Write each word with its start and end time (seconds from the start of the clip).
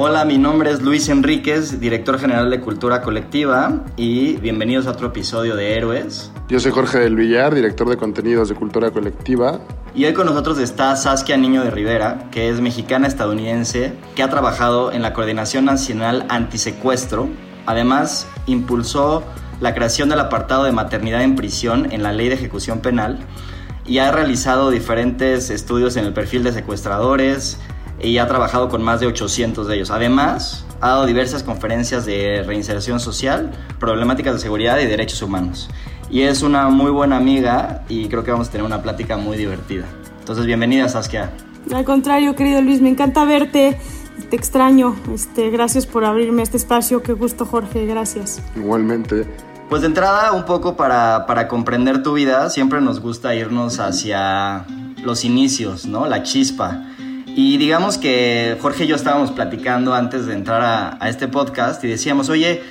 Hola, 0.00 0.24
mi 0.24 0.38
nombre 0.38 0.70
es 0.70 0.80
Luis 0.80 1.08
Enríquez, 1.08 1.80
director 1.80 2.20
general 2.20 2.48
de 2.50 2.60
Cultura 2.60 3.02
Colectiva, 3.02 3.82
y 3.96 4.36
bienvenidos 4.36 4.86
a 4.86 4.92
otro 4.92 5.08
episodio 5.08 5.56
de 5.56 5.74
Héroes. 5.74 6.30
Yo 6.48 6.60
soy 6.60 6.70
Jorge 6.70 7.00
del 7.00 7.16
Villar, 7.16 7.52
director 7.52 7.88
de 7.88 7.96
contenidos 7.96 8.48
de 8.48 8.54
Cultura 8.54 8.92
Colectiva. 8.92 9.58
Y 9.96 10.04
hoy 10.04 10.14
con 10.14 10.26
nosotros 10.26 10.60
está 10.60 10.94
Saskia 10.94 11.36
Niño 11.36 11.64
de 11.64 11.72
Rivera, 11.72 12.28
que 12.30 12.48
es 12.48 12.60
mexicana 12.60 13.08
estadounidense, 13.08 13.92
que 14.14 14.22
ha 14.22 14.30
trabajado 14.30 14.92
en 14.92 15.02
la 15.02 15.12
Coordinación 15.12 15.64
Nacional 15.64 16.26
Antisecuestro. 16.28 17.28
Además, 17.66 18.28
impulsó 18.46 19.24
la 19.60 19.74
creación 19.74 20.10
del 20.10 20.20
apartado 20.20 20.62
de 20.62 20.70
maternidad 20.70 21.22
en 21.22 21.34
prisión 21.34 21.90
en 21.90 22.04
la 22.04 22.12
Ley 22.12 22.28
de 22.28 22.36
Ejecución 22.36 22.78
Penal 22.78 23.18
y 23.84 23.98
ha 23.98 24.12
realizado 24.12 24.70
diferentes 24.70 25.50
estudios 25.50 25.96
en 25.96 26.04
el 26.04 26.12
perfil 26.12 26.44
de 26.44 26.52
secuestradores, 26.52 27.58
y 28.00 28.18
ha 28.18 28.28
trabajado 28.28 28.68
con 28.68 28.82
más 28.82 29.00
de 29.00 29.06
800 29.06 29.66
de 29.66 29.76
ellos. 29.76 29.90
Además, 29.90 30.64
ha 30.80 30.88
dado 30.88 31.06
diversas 31.06 31.42
conferencias 31.42 32.06
de 32.06 32.42
reinserción 32.46 33.00
social, 33.00 33.50
problemáticas 33.80 34.34
de 34.34 34.40
seguridad 34.40 34.78
y 34.78 34.86
derechos 34.86 35.22
humanos. 35.22 35.68
Y 36.10 36.22
es 36.22 36.42
una 36.42 36.68
muy 36.68 36.90
buena 36.90 37.16
amiga 37.16 37.84
y 37.88 38.08
creo 38.08 38.24
que 38.24 38.30
vamos 38.30 38.48
a 38.48 38.50
tener 38.50 38.64
una 38.64 38.82
plática 38.82 39.16
muy 39.16 39.36
divertida. 39.36 39.84
Entonces, 40.20 40.46
bienvenida 40.46 40.88
Saskia. 40.88 41.30
Al 41.74 41.84
contrario, 41.84 42.34
querido 42.34 42.62
Luis, 42.62 42.80
me 42.80 42.88
encanta 42.88 43.24
verte. 43.24 43.78
Te 44.30 44.36
extraño. 44.36 44.96
Este, 45.12 45.50
gracias 45.50 45.86
por 45.86 46.04
abrirme 46.04 46.42
este 46.42 46.56
espacio. 46.56 47.02
Qué 47.02 47.12
gusto, 47.12 47.46
Jorge. 47.46 47.86
Gracias. 47.86 48.42
Igualmente. 48.56 49.26
Pues 49.68 49.82
de 49.82 49.88
entrada, 49.88 50.32
un 50.32 50.44
poco 50.44 50.76
para, 50.76 51.26
para 51.26 51.46
comprender 51.46 52.02
tu 52.02 52.14
vida, 52.14 52.48
siempre 52.48 52.80
nos 52.80 53.00
gusta 53.00 53.34
irnos 53.34 53.80
hacia 53.80 54.64
los 55.02 55.24
inicios, 55.24 55.84
¿no? 55.84 56.06
La 56.06 56.22
chispa. 56.22 56.84
Y 57.40 57.56
digamos 57.56 57.98
que 57.98 58.58
Jorge 58.60 58.82
y 58.82 58.88
yo 58.88 58.96
estábamos 58.96 59.30
platicando 59.30 59.94
antes 59.94 60.26
de 60.26 60.34
entrar 60.34 60.98
a, 60.98 61.08
este 61.08 61.28
podcast 61.28 61.84
y 61.84 61.86
decíamos, 61.86 62.30
oye, 62.30 62.64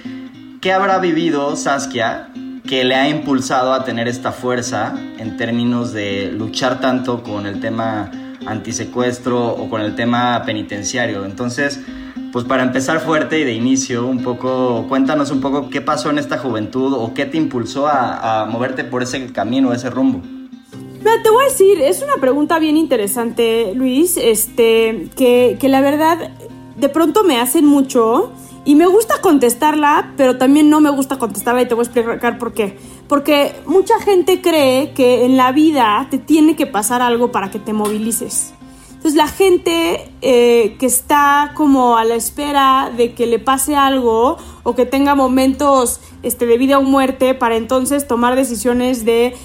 ¿qué 0.60 0.74
habrá 0.74 1.00
vivido 1.00 1.56
Saskia 1.56 2.28
que 2.68 2.84
le 2.84 2.96
ha 2.96 3.08
impulsado 3.08 3.72
a 3.72 3.86
tener 3.86 4.10
esta 4.10 4.34
fuerza 4.34 4.94
en 5.20 5.38
términos 5.38 5.94
de 5.94 6.34
luchar 6.34 6.82
tanto 6.82 7.24
con 7.24 7.46
el 7.46 7.62
tema 7.62 8.12
antisecuestro 8.46 9.52
o 9.52 9.70
con 9.70 9.80
el 9.80 9.96
tema 9.96 10.44
penitenciario? 10.46 11.24
Entonces, 11.24 11.80
pues 12.34 12.44
para 12.44 12.64
empezar 12.64 13.00
fuerte 13.00 13.40
y 13.40 13.46
de 13.46 13.54
inicio, 13.54 14.06
un 14.06 14.22
poco, 14.22 14.86
cuéntanos 14.90 15.32
un 15.32 15.40
poco 15.40 15.70
qué 15.70 15.80
pasó 15.80 16.10
en 16.10 16.18
esta 16.18 16.40
juventud 16.40 16.92
o 16.92 17.14
qué 17.14 17.26
te 17.26 17.38
impulsó 17.38 17.88
a, 17.88 18.42
a 18.42 18.46
moverte 18.48 18.84
por 18.84 19.02
ese 19.02 19.32
camino, 19.32 19.72
ese 19.72 19.90
rumbo. 19.90 20.22
Mira, 21.08 21.24
te 21.24 21.30
voy 21.30 21.46
a 21.46 21.48
decir, 21.48 21.82
es 21.82 22.02
una 22.02 22.18
pregunta 22.20 22.60
bien 22.60 22.76
interesante, 22.76 23.72
Luis, 23.74 24.18
este, 24.18 25.08
que, 25.16 25.56
que 25.58 25.70
la 25.70 25.80
verdad 25.80 26.32
de 26.76 26.90
pronto 26.90 27.24
me 27.24 27.40
hacen 27.40 27.66
mucho 27.66 28.34
y 28.66 28.76
me 28.76 28.88
gusta 28.88 29.22
contestarla, 29.22 30.12
pero 30.18 30.38
también 30.38 30.70
no 30.70 30.82
me 30.82 30.90
gusta 30.90 31.18
contestarla 31.18 31.62
y 31.62 31.66
te 31.66 31.76
voy 31.76 31.86
a 31.86 31.88
explicar 31.88 32.38
por 32.38 32.54
qué. 32.54 32.78
Porque 33.08 33.56
mucha 33.66 33.98
gente 34.02 34.42
cree 34.42 34.92
que 34.92 35.24
en 35.24 35.38
la 35.38 35.54
vida 35.54 36.06
te 36.12 36.18
tiene 36.18 36.58
que 36.58 36.68
pasar 36.68 37.02
algo 37.02 37.32
para 37.32 37.52
que 37.52 37.60
te 37.60 37.72
movilices. 37.72 38.54
Entonces 38.90 39.16
la 39.16 39.28
gente 39.28 40.12
eh, 40.22 40.76
que 40.78 40.88
está 40.88 41.54
como 41.56 41.96
a 41.96 42.04
la 42.04 42.16
espera 42.16 42.92
de 42.98 43.14
que 43.14 43.28
le 43.28 43.40
pase 43.40 43.78
algo 43.78 44.36
o 44.64 44.76
que 44.76 44.86
tenga 44.86 45.16
momentos 45.16 46.02
este, 46.22 46.46
de 46.46 46.58
vida 46.58 46.80
o 46.80 46.82
muerte 46.82 47.34
para 47.34 47.56
entonces 47.56 48.08
tomar 48.08 48.36
decisiones 48.36 49.06
de 49.06 49.38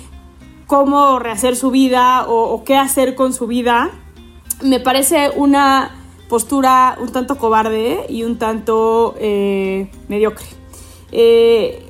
cómo 0.72 1.18
rehacer 1.18 1.54
su 1.54 1.70
vida 1.70 2.24
o, 2.26 2.64
qué 2.64 2.76
hacer 2.76 3.14
con 3.14 3.34
su 3.34 3.46
vida, 3.46 3.90
me 4.62 4.80
parece 4.80 5.30
una 5.36 5.90
postura 6.30 6.96
un 6.98 7.12
tanto 7.12 7.36
cobarde 7.36 8.06
y 8.08 8.22
un 8.22 8.38
tanto 8.38 9.14
eh, 9.18 9.90
mediocre. 10.08 10.46
Eh, 11.10 11.86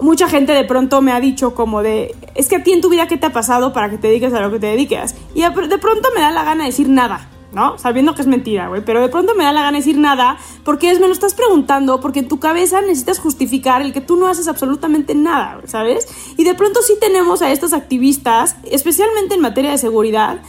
mucha 0.00 0.28
gente 0.28 0.52
de 0.52 0.62
pronto 0.62 1.02
me 1.02 1.10
ha 1.10 1.18
dicho 1.18 1.56
como 1.56 1.82
de, 1.82 2.14
es 2.36 2.48
que 2.48 2.54
a 2.54 2.62
ti 2.62 2.70
en 2.70 2.80
tu 2.80 2.88
vida 2.88 3.08
qué 3.08 3.16
te 3.16 3.26
ha 3.26 3.32
pasado 3.32 3.72
para 3.72 3.90
que 3.90 3.98
te 3.98 4.06
dediques 4.06 4.32
a 4.32 4.38
lo 4.38 4.52
que 4.52 4.60
te 4.60 4.68
dediques. 4.68 5.16
Y 5.34 5.40
de 5.40 5.50
pronto 5.50 6.10
me 6.14 6.20
da 6.20 6.30
la 6.30 6.44
gana 6.44 6.62
de 6.62 6.70
decir 6.70 6.88
nada. 6.88 7.28
¿No? 7.52 7.78
Sabiendo 7.78 8.14
que 8.14 8.22
es 8.22 8.26
mentira, 8.26 8.68
güey. 8.68 8.82
Pero 8.84 9.00
de 9.00 9.08
pronto 9.08 9.34
me 9.34 9.44
da 9.44 9.52
la 9.52 9.62
gana 9.62 9.78
decir 9.78 9.98
nada 9.98 10.38
porque 10.64 10.90
es, 10.90 11.00
me 11.00 11.06
lo 11.06 11.12
estás 11.12 11.34
preguntando 11.34 12.00
porque 12.00 12.20
en 12.20 12.28
tu 12.28 12.38
cabeza 12.38 12.80
necesitas 12.80 13.18
justificar 13.18 13.82
el 13.82 13.92
que 13.92 14.00
tú 14.00 14.16
no 14.16 14.28
haces 14.28 14.48
absolutamente 14.48 15.14
nada, 15.14 15.60
¿sabes? 15.66 16.06
Y 16.36 16.44
de 16.44 16.54
pronto 16.54 16.80
sí 16.82 16.94
tenemos 17.00 17.42
a 17.42 17.50
estos 17.50 17.72
activistas, 17.72 18.56
especialmente 18.64 19.34
en 19.34 19.40
materia 19.40 19.70
de 19.70 19.78
seguridad. 19.78 20.40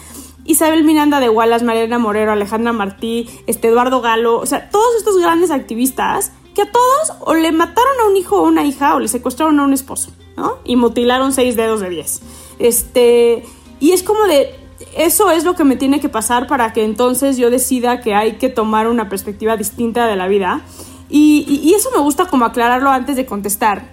Isabel 0.46 0.84
Miranda 0.84 1.20
de 1.20 1.30
Wallace, 1.30 1.64
Mariana 1.64 2.00
Morero, 2.00 2.32
Alejandra 2.32 2.74
Martí, 2.74 3.30
este 3.48 3.68
Eduardo 3.68 4.02
Galo, 4.02 4.40
o 4.40 4.46
sea, 4.46 4.70
todos 4.70 4.96
estos 4.98 5.18
grandes 5.20 5.52
activistas 5.52 6.32
que 6.56 6.64
a 6.64 6.72
todos 6.72 7.14
o 7.22 7.34
le 7.34 7.52
mataron 7.52 8.00
a 8.02 8.10
un 8.10 8.18
hijo 8.18 8.38
o 8.38 8.48
una 8.48 8.66
hija 8.66 8.96
o 8.96 9.00
le 9.00 9.08
secuestraron 9.08 9.60
a 9.60 9.64
un 9.64 9.74
esposo, 9.74 10.12
¿no? 10.36 10.58
Y 10.66 10.76
mutilaron 10.76 11.32
seis 11.32 11.56
dedos 11.56 11.80
de 11.80 11.90
diez. 11.90 12.22
Este, 12.60 13.44
y 13.80 13.92
es 13.92 14.04
como 14.04 14.24
de, 14.24 14.56
eso 14.96 15.32
es 15.32 15.44
lo 15.44 15.56
que 15.56 15.64
me 15.64 15.76
tiene 15.76 16.00
que 16.00 16.10
pasar 16.10 16.48
para 16.48 16.74
que 16.74 16.84
entonces 16.84 17.38
yo 17.38 17.50
decida 17.50 18.02
que 18.02 18.14
hay 18.14 18.34
que 18.34 18.50
tomar 18.50 18.88
una 18.88 19.10
perspectiva 19.10 19.58
distinta 19.58 20.08
de 20.08 20.16
la 20.16 20.28
vida. 20.28 20.62
Y, 21.10 21.74
eso 21.76 21.90
me 21.94 22.02
gusta 22.02 22.26
como 22.26 22.46
aclararlo 22.46 22.90
antes 22.90 23.16
de 23.16 23.26
contestar. 23.26 23.84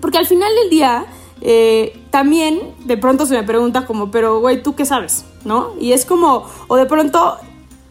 Porque 0.00 0.18
al 0.18 0.26
final 0.26 0.50
del 0.60 0.70
día, 0.70 1.06
eh, 1.40 1.96
también 2.10 2.60
de 2.84 2.96
pronto 2.96 3.26
se 3.26 3.34
me 3.34 3.44
pregunta 3.44 3.86
como, 3.86 4.10
pero 4.10 4.40
güey, 4.40 4.62
¿tú 4.62 4.74
qué 4.74 4.84
sabes? 4.84 5.24
¿No? 5.44 5.72
Y 5.78 5.92
es 5.92 6.04
como, 6.04 6.48
o 6.66 6.76
de 6.76 6.86
pronto, 6.86 7.36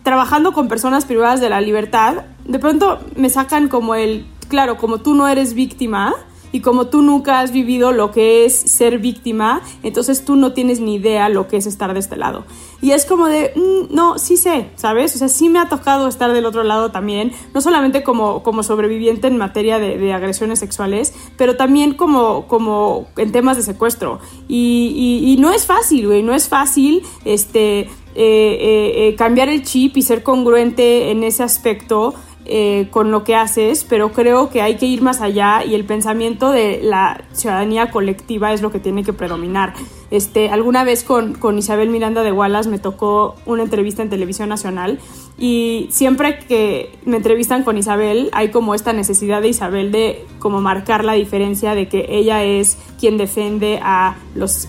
trabajando 0.04 0.52
con 0.52 0.68
personas 0.68 1.06
privadas 1.06 1.40
de 1.40 1.50
la 1.50 1.62
libertad, 1.62 2.26
de 2.46 2.60
pronto 2.60 3.00
me 3.16 3.30
sacan 3.30 3.70
como 3.70 3.96
el, 3.96 4.26
claro, 4.50 4.78
como 4.78 4.98
tú 4.98 5.14
no 5.14 5.28
eres 5.28 5.54
víctima, 5.54 6.14
y 6.52 6.62
como 6.62 6.88
tú 6.88 7.02
nunca 7.02 7.40
has 7.40 7.52
vivido 7.52 7.92
lo 7.92 8.12
que 8.12 8.46
es 8.46 8.56
ser 8.56 9.00
víctima, 9.00 9.62
entonces 9.84 10.26
tú 10.26 10.36
no 10.36 10.54
tienes 10.54 10.80
ni 10.80 10.96
idea 10.96 11.30
lo 11.30 11.48
que 11.48 11.58
es 11.58 11.66
estar 11.66 11.94
de 11.94 12.00
este 12.00 12.18
lado. 12.18 12.46
Y 12.82 12.92
es 12.92 13.06
como 13.06 13.28
de, 13.28 13.54
mm, 13.56 13.94
no, 13.94 14.18
sí 14.18 14.38
sé, 14.38 14.68
¿sabes? 14.76 15.16
O 15.16 15.20
sea, 15.20 15.30
sí 15.30 15.50
me 15.50 15.60
ha 15.60 15.70
tocado 15.70 16.08
estar 16.08 16.34
del 16.34 16.46
otro 16.46 16.64
lado 16.64 16.92
también, 16.92 17.32
no 17.54 17.62
solamente 17.62 18.02
como, 18.04 18.42
como 18.42 18.64
sobreviviente 18.64 19.28
en 19.28 19.38
materia 19.38 19.78
de, 19.80 20.12
agresiones 20.12 20.60
sexuales, 20.60 21.14
pero 21.38 21.56
también 21.56 21.94
como, 21.94 22.48
como 22.48 23.08
en 23.18 23.32
temas 23.32 23.58
de 23.58 23.64
secuestro. 23.64 24.20
Y, 24.48 25.38
no 25.40 25.52
es 25.52 25.66
fácil, 25.66 26.08
güey, 26.08 26.22
no 26.22 26.36
es 26.36 26.50
fácil 26.50 27.02
este, 27.26 27.80
eh, 27.80 27.88
eh, 28.16 28.94
eh, 28.96 29.16
cambiar 29.16 29.50
el 29.50 29.64
chip 29.64 29.98
y 29.98 30.02
ser 30.02 30.22
congruente 30.22 31.12
en 31.12 31.24
ese 31.24 31.44
aspecto. 31.44 32.14
Eh, 32.54 32.90
con 32.92 33.12
lo 33.12 33.24
que 33.24 33.34
haces, 33.34 33.86
pero 33.88 34.12
creo 34.12 34.50
que 34.50 34.62
hay 34.62 34.76
que 34.76 34.86
ir 34.86 35.02
más 35.02 35.22
allá 35.22 35.64
y 35.64 35.74
el 35.74 35.86
pensamiento 35.86 36.52
de 36.52 36.82
la 36.84 37.24
ciudadanía 37.32 37.92
colectiva 37.92 38.52
es 38.52 38.62
lo 38.62 38.74
que 38.74 38.80
tiene 38.80 39.06
que 39.06 39.14
predominar. 39.14 39.74
Este, 40.10 40.50
alguna 40.50 40.84
vez 40.84 41.06
con, 41.06 41.34
con 41.34 41.58
Isabel 41.58 41.88
Miranda 41.88 42.24
de 42.24 42.34
Wallace 42.34 42.68
me 42.68 42.78
tocó 42.78 43.38
una 43.46 43.64
entrevista 43.64 44.02
en 44.02 44.10
televisión 44.10 44.50
nacional 44.50 45.00
y 45.38 45.88
siempre 45.92 46.40
que 46.40 46.94
me 47.06 47.16
entrevistan 47.16 47.64
con 47.64 47.78
Isabel 47.78 48.30
hay 48.34 48.52
como 48.52 48.76
esta 48.76 48.92
necesidad 48.92 49.42
de 49.42 49.48
Isabel 49.48 49.94
de 49.94 50.26
como 50.40 50.60
marcar 50.60 51.06
la 51.06 51.14
diferencia 51.14 51.74
de 51.74 51.88
que 51.88 52.06
ella 52.10 52.44
es 52.44 52.78
quien 53.00 53.16
defiende 53.16 53.80
a 53.82 54.18
los 54.36 54.68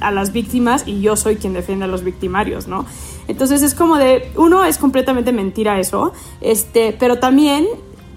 a 0.00 0.10
las 0.10 0.32
víctimas 0.32 0.82
y 0.88 1.00
yo 1.00 1.14
soy 1.14 1.36
quien 1.36 1.52
defiende 1.52 1.84
a 1.84 1.88
los 1.88 2.02
victimarios, 2.02 2.66
¿no? 2.66 2.84
Entonces 3.28 3.62
es 3.62 3.74
como 3.74 3.96
de, 3.96 4.30
uno, 4.36 4.64
es 4.64 4.78
completamente 4.78 5.32
mentira 5.32 5.78
eso, 5.78 6.12
este, 6.40 6.94
pero 6.98 7.18
también 7.18 7.66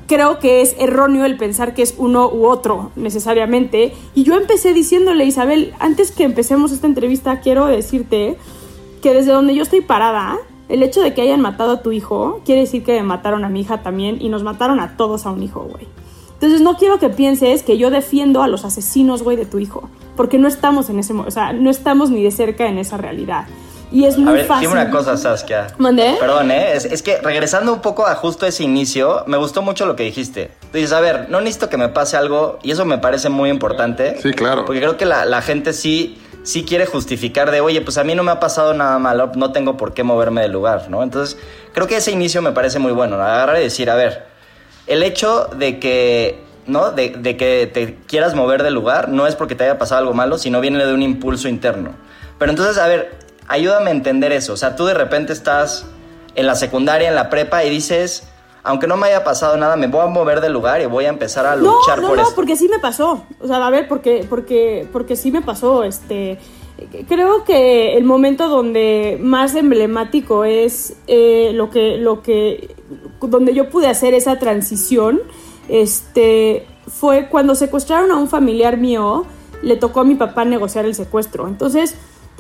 creo 0.07 0.39
que 0.39 0.61
es 0.61 0.75
erróneo 0.79 1.25
el 1.25 1.37
pensar 1.37 1.73
que 1.73 1.81
es 1.81 1.95
uno 1.97 2.29
u 2.29 2.45
otro 2.45 2.91
necesariamente. 2.95 3.93
Y 4.13 4.23
yo 4.23 4.35
empecé 4.35 4.73
diciéndole, 4.73 5.25
Isabel, 5.25 5.73
antes 5.79 6.11
que 6.11 6.23
empecemos 6.23 6.71
esta 6.71 6.87
entrevista, 6.87 7.39
quiero 7.39 7.65
decirte 7.67 8.37
que 9.01 9.13
desde 9.13 9.31
donde 9.31 9.55
yo 9.55 9.63
estoy 9.63 9.81
parada, 9.81 10.37
el 10.69 10.81
hecho 10.81 11.01
de 11.01 11.13
que 11.13 11.21
hayan 11.21 11.41
matado 11.41 11.73
a 11.73 11.81
tu 11.81 11.91
hijo 11.91 12.41
quiere 12.43 12.61
decir 12.61 12.83
que 12.83 13.01
mataron 13.03 13.45
a 13.45 13.49
mi 13.49 13.61
hija 13.61 13.83
también 13.83 14.17
y 14.19 14.29
nos 14.29 14.43
mataron 14.43 14.79
a 14.79 14.97
todos 14.97 15.25
a 15.25 15.31
un 15.31 15.43
hijo, 15.43 15.61
güey. 15.61 15.87
Entonces 16.33 16.61
no 16.61 16.75
quiero 16.75 16.99
que 16.99 17.09
pienses 17.09 17.63
que 17.63 17.77
yo 17.77 17.89
defiendo 17.89 18.43
a 18.43 18.47
los 18.47 18.65
asesinos, 18.65 19.23
güey, 19.23 19.37
de 19.37 19.45
tu 19.45 19.59
hijo, 19.59 19.89
porque 20.17 20.37
no 20.37 20.47
estamos 20.47 20.89
en 20.89 20.99
ese, 20.99 21.13
o 21.13 21.31
sea, 21.31 21.53
no 21.53 21.69
estamos 21.69 22.09
ni 22.09 22.23
de 22.23 22.31
cerca 22.31 22.67
en 22.67 22.77
esa 22.77 22.97
realidad. 22.97 23.45
Y 23.95 24.03
es 24.03 24.17
muy 24.17 24.29
a 24.29 24.33
ver, 24.33 24.45
fácil. 24.45 24.67
Dime 24.67 24.81
una 24.81 24.91
cosa, 24.91 25.15
Saskia. 25.15 25.67
¿Mandé? 25.77 26.17
Perdón, 26.19 26.51
¿eh? 26.51 26.73
Es, 26.73 27.01
que 27.01 27.19
regresando 27.19 27.71
un 27.71 27.79
poco 27.79 28.05
a 28.05 28.13
justo 28.15 28.45
ese 28.45 28.61
inicio, 28.61 29.23
me 29.25 29.37
gustó 29.37 29.61
mucho 29.61 29.85
lo 29.85 29.95
que 29.95 30.03
dijiste. 30.03 30.51
Tú 30.69 30.77
dices, 30.77 30.91
a 30.91 30.99
ver, 30.99 31.29
no 31.29 31.39
necesito 31.39 31.69
que 31.69 31.77
me 31.77 31.87
pase 31.87 32.17
algo, 32.17 32.59
y 32.61 32.71
eso 32.71 32.83
me 32.83 32.97
parece 32.97 33.29
muy 33.29 33.49
importante. 33.49 34.17
Sí, 34.21 34.33
claro. 34.33 34.65
Porque 34.65 34.81
creo 34.81 34.97
que 34.97 35.05
la, 35.05 35.23
la 35.23 35.41
gente 35.41 35.71
sí 35.71 36.17
sí 36.43 36.65
quiere 36.65 36.85
justificar 36.85 37.51
de, 37.51 37.61
oye, 37.61 37.79
pues 37.79 37.97
a 37.97 38.03
mí 38.03 38.15
no 38.15 38.23
me 38.23 38.31
ha 38.31 38.39
pasado 38.41 38.73
nada 38.73 38.99
malo, 38.99 39.31
no 39.33 39.53
tengo 39.53 39.77
por 39.77 39.93
qué 39.93 40.03
moverme 40.03 40.41
del 40.41 40.51
lugar, 40.51 40.89
¿no? 40.89 41.01
Entonces, 41.01 41.39
creo 41.73 41.87
que 41.87 41.95
ese 41.95 42.11
inicio 42.11 42.41
me 42.41 42.51
parece 42.51 42.79
muy 42.79 42.91
bueno, 42.91 43.15
agarrar 43.15 43.57
y 43.59 43.61
decir, 43.61 43.89
a 43.89 43.95
ver, 43.95 44.25
el 44.87 45.03
hecho 45.03 45.49
de 45.57 45.79
que, 45.79 46.43
¿no? 46.67 46.91
De, 46.91 47.11
de, 47.17 47.37
que 47.37 47.71
te 47.73 47.95
quieras 48.07 48.35
mover 48.35 48.61
del 48.61 48.73
lugar 48.73 49.07
no 49.07 49.25
es 49.25 49.35
porque 49.35 49.55
te 49.55 49.63
haya 49.63 49.77
pasado 49.77 50.01
algo 50.01 50.13
malo, 50.13 50.37
sino 50.37 50.59
viene 50.59 50.85
de 50.85 50.93
un 50.93 51.01
impulso 51.01 51.47
interno. 51.47 51.95
Pero 52.37 52.51
entonces, 52.51 52.77
a 52.77 52.87
ver, 52.87 53.24
ayúdame 53.47 53.89
a 53.89 53.93
entender 53.93 54.31
eso. 54.31 54.53
O 54.53 54.57
sea, 54.57 54.75
tú 54.75 54.85
de 54.85 54.93
repente 54.93 55.33
estás 55.33 55.85
en 56.35 56.47
la 56.47 56.55
secundaria, 56.55 57.07
en 57.07 57.15
la 57.15 57.29
prepa 57.29 57.63
y 57.63 57.69
dices, 57.69 58.27
aunque 58.63 58.87
no 58.87 58.97
me 58.97 59.07
haya 59.07 59.23
pasado 59.23 59.57
nada, 59.57 59.75
me 59.75 59.87
voy 59.87 60.01
a 60.01 60.07
mover 60.07 60.41
del 60.41 60.53
lugar 60.53 60.81
y 60.81 60.85
voy 60.85 61.05
a 61.05 61.09
empezar 61.09 61.45
a 61.45 61.55
luchar 61.55 62.01
no, 62.01 62.07
por 62.07 62.17
no, 62.17 62.23
eso. 62.23 62.31
No, 62.31 62.35
porque 62.35 62.55
sí 62.55 62.67
me 62.67 62.79
pasó. 62.79 63.23
O 63.39 63.47
sea, 63.47 63.65
a 63.65 63.69
ver, 63.69 63.87
porque, 63.87 64.25
porque, 64.27 64.87
porque 64.91 65.15
sí 65.15 65.31
me 65.31 65.41
pasó. 65.41 65.83
Este, 65.83 66.39
creo 67.07 67.43
que 67.43 67.95
el 67.95 68.03
momento 68.03 68.49
donde 68.49 69.17
más 69.21 69.55
emblemático 69.55 70.45
es 70.45 70.97
eh, 71.07 71.51
lo 71.53 71.69
que, 71.69 71.97
lo 71.97 72.21
que, 72.21 72.75
donde 73.21 73.53
yo 73.53 73.69
pude 73.69 73.87
hacer 73.87 74.13
esa 74.13 74.39
transición, 74.39 75.21
este, 75.69 76.67
fue 76.87 77.29
cuando 77.29 77.55
secuestraron 77.55 78.11
a 78.11 78.15
un 78.15 78.27
familiar 78.27 78.77
mío. 78.77 79.25
Le 79.61 79.77
tocó 79.77 80.01
a 80.01 80.03
mi 80.03 80.15
papá 80.15 80.43
negociar 80.43 80.85
el 80.85 80.95
secuestro. 80.95 81.47
Entonces, 81.47 81.95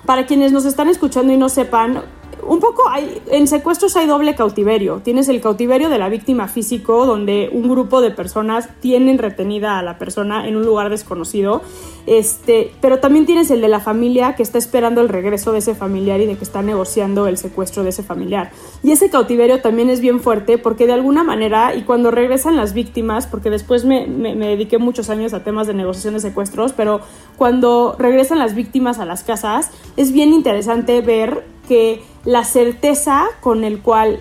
para 0.05 0.25
quienes 0.25 0.51
nos 0.51 0.65
están 0.65 0.87
escuchando 0.87 1.33
y 1.33 1.37
no 1.37 1.49
sepan, 1.49 2.03
un 2.47 2.59
poco 2.59 2.87
hay, 2.89 3.21
en 3.31 3.47
secuestros 3.47 3.95
hay 3.95 4.07
doble 4.07 4.35
cautiverio. 4.35 5.01
Tienes 5.03 5.29
el 5.29 5.41
cautiverio 5.41 5.89
de 5.89 5.97
la 5.97 6.09
víctima 6.09 6.47
físico, 6.47 7.05
donde 7.05 7.49
un 7.51 7.67
grupo 7.67 8.01
de 8.01 8.11
personas 8.11 8.69
tienen 8.79 9.17
retenida 9.17 9.79
a 9.79 9.83
la 9.83 9.97
persona 9.97 10.47
en 10.47 10.55
un 10.55 10.63
lugar 10.63 10.89
desconocido. 10.89 11.61
Este, 12.05 12.71
pero 12.81 12.99
también 12.99 13.25
tienes 13.25 13.49
el 13.49 13.61
de 13.61 13.67
la 13.67 13.79
familia 13.79 14.35
que 14.35 14.43
está 14.43 14.59
esperando 14.59 15.01
el 15.01 15.09
regreso 15.09 15.51
de 15.51 15.57
ese 15.59 15.73
familiar 15.73 16.21
y 16.21 16.27
de 16.27 16.37
que 16.37 16.43
está 16.43 16.61
negociando 16.61 17.25
el 17.25 17.37
secuestro 17.37 17.83
de 17.83 17.89
ese 17.89 18.03
familiar. 18.03 18.51
Y 18.83 18.91
ese 18.91 19.09
cautiverio 19.09 19.61
también 19.61 19.89
es 19.89 20.01
bien 20.01 20.19
fuerte 20.19 20.59
porque 20.59 20.85
de 20.85 20.93
alguna 20.93 21.23
manera, 21.23 21.73
y 21.75 21.81
cuando 21.81 22.11
regresan 22.11 22.55
las 22.55 22.73
víctimas, 22.73 23.25
porque 23.25 23.49
después 23.49 23.85
me, 23.85 24.05
me 24.05 24.35
dediqué 24.35 24.77
muchos 24.77 25.09
años 25.09 25.33
a 25.33 25.43
temas 25.43 25.65
de 25.65 25.73
negociación 25.73 26.13
de 26.13 26.19
secuestros, 26.19 26.73
pero 26.73 27.01
cuando 27.37 27.95
regresan 27.97 28.37
las 28.37 28.53
víctimas 28.53 28.99
a 28.99 29.05
las 29.05 29.23
casas, 29.23 29.71
es 29.97 30.11
bien 30.11 30.31
interesante 30.31 31.01
ver 31.01 31.54
que 31.65 32.03
la 32.23 32.43
certeza 32.43 33.25
con 33.41 33.63
el 33.63 33.81
cual 33.81 34.19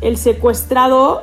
el 0.00 0.16
secuestrado 0.16 1.22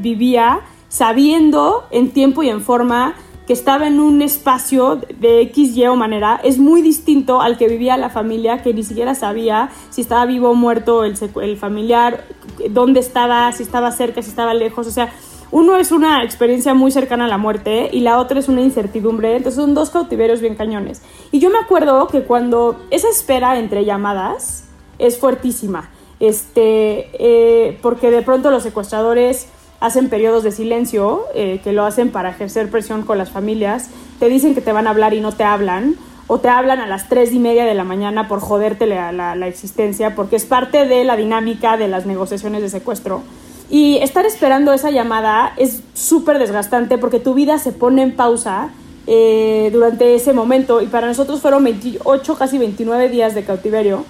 vivía, 0.00 0.60
sabiendo 0.88 1.84
en 1.90 2.10
tiempo 2.10 2.42
y 2.42 2.48
en 2.48 2.60
forma 2.60 3.14
que 3.46 3.54
estaba 3.54 3.88
en 3.88 3.98
un 3.98 4.22
espacio 4.22 5.00
de 5.18 5.40
X, 5.42 5.76
Y 5.76 5.84
o 5.86 5.96
manera, 5.96 6.40
es 6.44 6.58
muy 6.58 6.82
distinto 6.82 7.40
al 7.40 7.58
que 7.58 7.66
vivía 7.66 7.96
la 7.96 8.08
familia, 8.08 8.62
que 8.62 8.72
ni 8.72 8.84
siquiera 8.84 9.16
sabía 9.16 9.70
si 9.90 10.02
estaba 10.02 10.24
vivo 10.24 10.50
o 10.50 10.54
muerto 10.54 11.02
el, 11.02 11.18
el 11.42 11.56
familiar, 11.56 12.24
dónde 12.70 13.00
estaba, 13.00 13.50
si 13.50 13.64
estaba 13.64 13.90
cerca, 13.90 14.22
si 14.22 14.30
estaba 14.30 14.54
lejos, 14.54 14.86
o 14.86 14.92
sea, 14.92 15.12
uno 15.50 15.76
es 15.76 15.90
una 15.90 16.22
experiencia 16.22 16.74
muy 16.74 16.92
cercana 16.92 17.24
a 17.24 17.28
la 17.28 17.38
muerte 17.38 17.90
y 17.92 18.00
la 18.00 18.18
otra 18.20 18.38
es 18.38 18.48
una 18.48 18.60
incertidumbre, 18.60 19.36
entonces 19.36 19.60
son 19.60 19.74
dos 19.74 19.90
cautiverios 19.90 20.40
bien 20.40 20.54
cañones. 20.54 21.02
Y 21.32 21.40
yo 21.40 21.50
me 21.50 21.58
acuerdo 21.58 22.06
que 22.06 22.22
cuando 22.22 22.80
esa 22.90 23.08
espera 23.08 23.58
entre 23.58 23.84
llamadas, 23.84 24.69
es 25.00 25.18
fuertísima. 25.18 25.90
Este, 26.20 27.08
eh, 27.14 27.78
porque 27.82 28.10
de 28.10 28.22
pronto 28.22 28.50
los 28.50 28.62
secuestradores 28.62 29.48
hacen 29.80 30.10
periodos 30.10 30.44
de 30.44 30.52
silencio, 30.52 31.24
eh, 31.34 31.60
que 31.64 31.72
lo 31.72 31.84
hacen 31.84 32.10
para 32.10 32.30
ejercer 32.30 32.70
presión 32.70 33.02
con 33.02 33.16
las 33.16 33.30
familias, 33.30 33.88
te 34.18 34.28
dicen 34.28 34.54
que 34.54 34.60
te 34.60 34.72
van 34.72 34.86
a 34.86 34.90
hablar 34.90 35.14
y 35.14 35.20
no 35.20 35.32
te 35.32 35.44
hablan, 35.44 35.96
o 36.26 36.38
te 36.38 36.48
hablan 36.48 36.78
a 36.80 36.86
las 36.86 37.08
tres 37.08 37.32
y 37.32 37.38
media 37.38 37.64
de 37.64 37.74
la 37.74 37.82
mañana 37.82 38.28
por 38.28 38.40
joderte 38.40 38.86
la, 38.86 39.10
la, 39.12 39.48
existencia, 39.48 40.14
porque 40.14 40.36
es 40.36 40.44
parte 40.44 40.84
de 40.86 41.02
la 41.04 41.16
dinámica 41.16 41.76
de 41.76 41.88
las 41.88 42.06
negociaciones 42.06 42.62
de 42.62 42.68
secuestro. 42.68 43.22
Y 43.70 43.96
estar 43.96 44.26
esperando 44.26 44.72
esa 44.72 44.90
llamada 44.90 45.54
es 45.56 45.82
súper 45.94 46.38
desgastante 46.38 46.98
porque 46.98 47.18
tu 47.18 47.34
vida 47.34 47.58
se 47.58 47.72
pone 47.72 48.02
en 48.02 48.14
pausa 48.14 48.70
eh, 49.06 49.70
durante 49.72 50.14
ese 50.14 50.32
momento 50.32 50.82
y 50.82 50.86
para 50.86 51.06
nosotros 51.06 51.40
fueron 51.40 51.64
28, 51.64 52.36
casi 52.36 52.58
29 52.58 53.08
días 53.08 53.34
de 53.34 53.42
cautiverio 53.44 54.04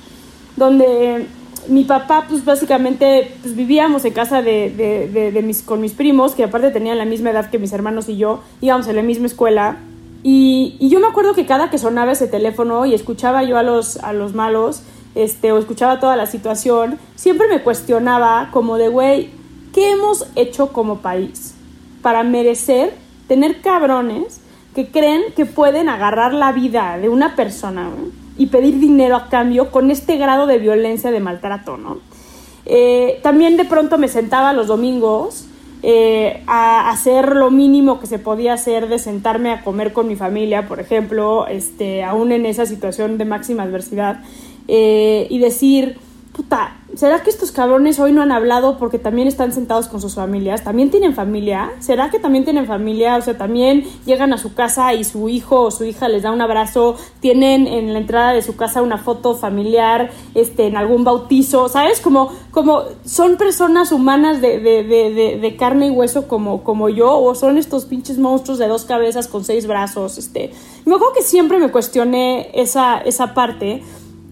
donde 0.60 1.26
mi 1.68 1.84
papá, 1.84 2.26
pues 2.28 2.44
básicamente, 2.44 3.32
pues 3.42 3.56
vivíamos 3.56 4.04
en 4.04 4.12
casa 4.12 4.42
de, 4.42 5.42
mis, 5.42 5.62
con 5.62 5.80
mis 5.80 5.92
primos, 5.92 6.34
que 6.34 6.44
aparte 6.44 6.70
tenían 6.70 6.98
la 6.98 7.06
misma 7.06 7.30
edad 7.30 7.48
que 7.50 7.58
mis 7.58 7.72
hermanos 7.72 8.08
y 8.08 8.18
yo, 8.18 8.40
íbamos 8.60 8.86
en 8.86 8.96
la 8.96 9.02
misma 9.02 9.26
escuela. 9.26 9.78
Y, 10.22 10.76
yo 10.80 11.00
me 11.00 11.06
acuerdo 11.06 11.34
que 11.34 11.46
cada 11.46 11.70
que 11.70 11.78
sonaba 11.78 12.12
ese 12.12 12.28
teléfono 12.28 12.84
y 12.84 12.94
escuchaba 12.94 13.42
yo 13.42 13.56
a 13.56 13.62
los, 13.62 13.96
a 13.96 14.12
los 14.12 14.34
malos, 14.34 14.82
este, 15.14 15.50
o 15.50 15.58
escuchaba 15.58 15.98
toda 15.98 16.14
la 16.14 16.26
situación, 16.26 16.98
siempre 17.16 17.48
me 17.48 17.62
cuestionaba 17.62 18.50
como 18.52 18.76
de, 18.76 18.88
güey, 18.88 19.30
¿qué 19.72 19.92
hemos 19.92 20.26
hecho 20.36 20.72
como 20.74 20.98
país 20.98 21.54
para 22.02 22.22
merecer 22.22 22.92
tener 23.28 23.62
cabrones 23.62 24.40
que 24.74 24.88
creen 24.88 25.22
que 25.34 25.46
pueden 25.46 25.88
agarrar 25.88 26.34
la 26.34 26.52
vida 26.52 26.98
de 26.98 27.08
una 27.08 27.34
persona? 27.34 27.88
Y 28.40 28.46
pedir 28.46 28.78
dinero 28.78 29.16
a 29.16 29.28
cambio 29.28 29.70
con 29.70 29.90
este 29.90 30.16
grado 30.16 30.46
de 30.46 30.56
violencia, 30.56 31.10
de 31.10 31.20
maltrato, 31.20 31.76
¿no? 31.76 31.98
Eh, 32.64 33.20
también 33.22 33.58
de 33.58 33.66
pronto 33.66 33.98
me 33.98 34.08
sentaba 34.08 34.54
los 34.54 34.66
domingos 34.66 35.44
eh, 35.82 36.42
a 36.46 36.88
hacer 36.88 37.36
lo 37.36 37.50
mínimo 37.50 38.00
que 38.00 38.06
se 38.06 38.18
podía 38.18 38.54
hacer 38.54 38.88
de 38.88 38.98
sentarme 38.98 39.52
a 39.52 39.62
comer 39.62 39.92
con 39.92 40.08
mi 40.08 40.16
familia, 40.16 40.66
por 40.68 40.80
ejemplo, 40.80 41.46
este, 41.48 42.02
aún 42.02 42.32
en 42.32 42.46
esa 42.46 42.64
situación 42.64 43.18
de 43.18 43.26
máxima 43.26 43.64
adversidad, 43.64 44.22
eh, 44.68 45.26
y 45.28 45.38
decir, 45.38 45.98
puta, 46.40 46.74
¿será 46.96 47.22
que 47.22 47.28
estos 47.28 47.52
cabrones 47.52 48.00
hoy 48.00 48.12
no 48.12 48.22
han 48.22 48.32
hablado 48.32 48.78
porque 48.78 48.98
también 48.98 49.28
están 49.28 49.52
sentados 49.52 49.88
con 49.88 50.00
sus 50.00 50.14
familias? 50.14 50.64
¿También 50.64 50.90
tienen 50.90 51.14
familia? 51.14 51.70
¿Será 51.80 52.08
que 52.08 52.18
también 52.18 52.44
tienen 52.44 52.64
familia? 52.64 53.16
O 53.16 53.20
sea, 53.20 53.36
también 53.36 53.84
llegan 54.06 54.32
a 54.32 54.38
su 54.38 54.54
casa 54.54 54.94
y 54.94 55.04
su 55.04 55.28
hijo 55.28 55.60
o 55.60 55.70
su 55.70 55.84
hija 55.84 56.08
les 56.08 56.22
da 56.22 56.30
un 56.30 56.40
abrazo, 56.40 56.96
tienen 57.20 57.66
en 57.66 57.92
la 57.92 57.98
entrada 57.98 58.32
de 58.32 58.40
su 58.40 58.56
casa 58.56 58.80
una 58.80 58.96
foto 58.96 59.34
familiar, 59.34 60.10
este, 60.34 60.66
en 60.66 60.78
algún 60.78 61.04
bautizo, 61.04 61.68
¿sabes? 61.68 62.00
Como, 62.00 62.30
como 62.52 62.84
son 63.04 63.36
personas 63.36 63.92
humanas 63.92 64.40
de, 64.40 64.60
de, 64.60 64.82
de, 64.82 65.38
de 65.38 65.56
carne 65.56 65.88
y 65.88 65.90
hueso 65.90 66.26
como, 66.26 66.64
como 66.64 66.88
yo, 66.88 67.20
o 67.20 67.34
son 67.34 67.58
estos 67.58 67.84
pinches 67.84 68.16
monstruos 68.16 68.58
de 68.58 68.66
dos 68.66 68.86
cabezas 68.86 69.28
con 69.28 69.44
seis 69.44 69.66
brazos, 69.66 70.16
este. 70.16 70.52
Me 70.86 70.94
acuerdo 70.94 71.12
que 71.12 71.22
siempre 71.22 71.58
me 71.58 71.70
cuestioné 71.70 72.50
esa, 72.54 72.98
esa 72.98 73.34
parte 73.34 73.82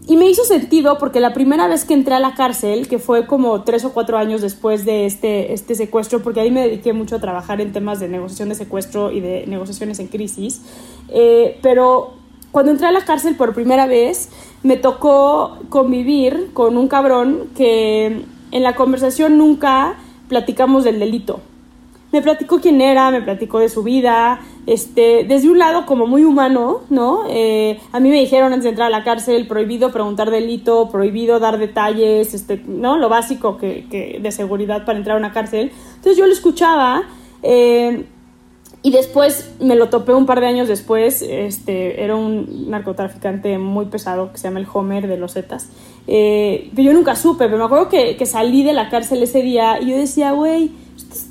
y 0.09 0.17
me 0.17 0.29
hizo 0.29 0.43
sentido 0.45 0.97
porque 0.97 1.21
la 1.21 1.35
primera 1.35 1.69
vez 1.69 1.85
que 1.85 1.93
entré 1.93 2.15
a 2.15 2.19
la 2.19 2.35
cárcel, 2.35 2.89
que 2.89 2.99
fue 2.99 3.27
como 3.27 3.63
tres 3.63 3.85
o 3.85 3.93
cuatro 3.93 4.17
años 4.17 4.41
después 4.41 4.87
de 4.87 5.05
este, 5.05 5.53
este 5.53 5.75
secuestro, 5.75 6.23
porque 6.23 6.41
ahí 6.41 6.51
me 6.51 6.63
dediqué 6.63 6.95
mucho 6.95 7.17
a 7.17 7.21
trabajar 7.21 7.61
en 7.61 7.75
temas 7.75 8.01
de 8.01 8.09
negociación 8.09 8.49
de 8.49 8.55
secuestro 8.55 9.13
y 9.13 9.21
de 9.21 9.47
negociaciones 9.47 9.99
en 9.99 10.07
crisis, 10.07 10.63
eh, 11.11 11.59
pero 11.63 12.15
cuando 12.53 12.73
entré 12.73 12.87
a 12.87 12.93
la 12.93 13.05
cárcel 13.05 13.37
por 13.37 13.53
primera 13.53 13.87
vez, 13.87 14.31
me 14.63 14.79
tocó 14.79 15.59
convivir 15.69 16.53
con 16.55 16.79
un 16.79 16.89
cabrón 16.89 17.51
que 17.55 18.25
en 18.51 18.63
la 18.63 18.75
conversación 18.77 19.37
nunca 19.37 19.99
platicamos 20.29 20.85
del 20.85 21.01
delito 21.01 21.41
me 22.13 22.23
platicó 22.23 22.61
quién 22.61 22.81
era, 22.81 23.11
me 23.11 23.21
platicó 23.21 23.59
de 23.59 23.69
su 23.69 23.83
vida, 23.83 24.41
este, 24.67 25.25
desde 25.25 25.51
un 25.51 25.59
lado 25.59 25.87
como 25.87 26.07
muy 26.07 26.25
humano, 26.25 26.81
¿no? 26.89 27.25
Eh, 27.29 27.79
a 27.93 28.01
mí 28.01 28.09
me 28.09 28.19
dijeron 28.19 28.53
antes 28.53 28.65
de 28.65 28.71
entrar 28.71 28.87
a 28.87 28.91
la 28.91 29.05
cárcel, 29.05 29.47
prohibido 29.47 29.93
preguntar 29.93 30.31
delito, 30.31 30.89
prohibido 30.91 31.39
dar 31.39 31.59
detalles, 31.59 32.35
este, 32.35 32.63
¿no? 32.67 32.97
Lo 32.97 33.09
básico 33.09 33.59
que, 33.59 33.87
que 33.91 34.19
de 34.23 34.33
seguridad 34.33 34.85
para 34.85 34.99
entrar 34.99 35.17
a 35.17 35.19
una 35.19 35.33
cárcel. 35.33 35.71
Entonces 35.97 36.17
yo 36.17 36.27
lo 36.27 36.33
escuchaba 36.33 37.03
eh, 37.43 38.07
y 38.83 38.91
después 38.91 39.55
me 39.61 39.75
lo 39.75 39.89
topé 39.89 40.15
un 40.15 40.25
par 40.25 40.41
de 40.41 40.47
años 40.47 40.69
después, 40.69 41.21
este, 41.23 42.03
era 42.03 42.15
un 42.15 42.71
narcotraficante 42.71 43.59
muy 43.59 43.87
pesado 43.87 44.33
que 44.33 44.39
se 44.39 44.45
llama 44.45 44.61
el 44.61 44.67
Homer 44.73 45.09
de 45.09 45.19
los 45.19 45.35
Zetas. 45.35 45.69
Eh, 46.07 46.71
yo 46.75 46.93
nunca 46.93 47.17
supe, 47.17 47.45
pero 47.47 47.59
me 47.59 47.65
acuerdo 47.65 47.89
que, 47.89 48.17
que 48.17 48.25
salí 48.25 48.63
de 48.63 48.73
la 48.73 48.89
cárcel 48.89 49.23
ese 49.23 49.43
día 49.43 49.79
y 49.81 49.91
yo 49.91 49.97
decía, 49.97 50.33
güey, 50.33 50.71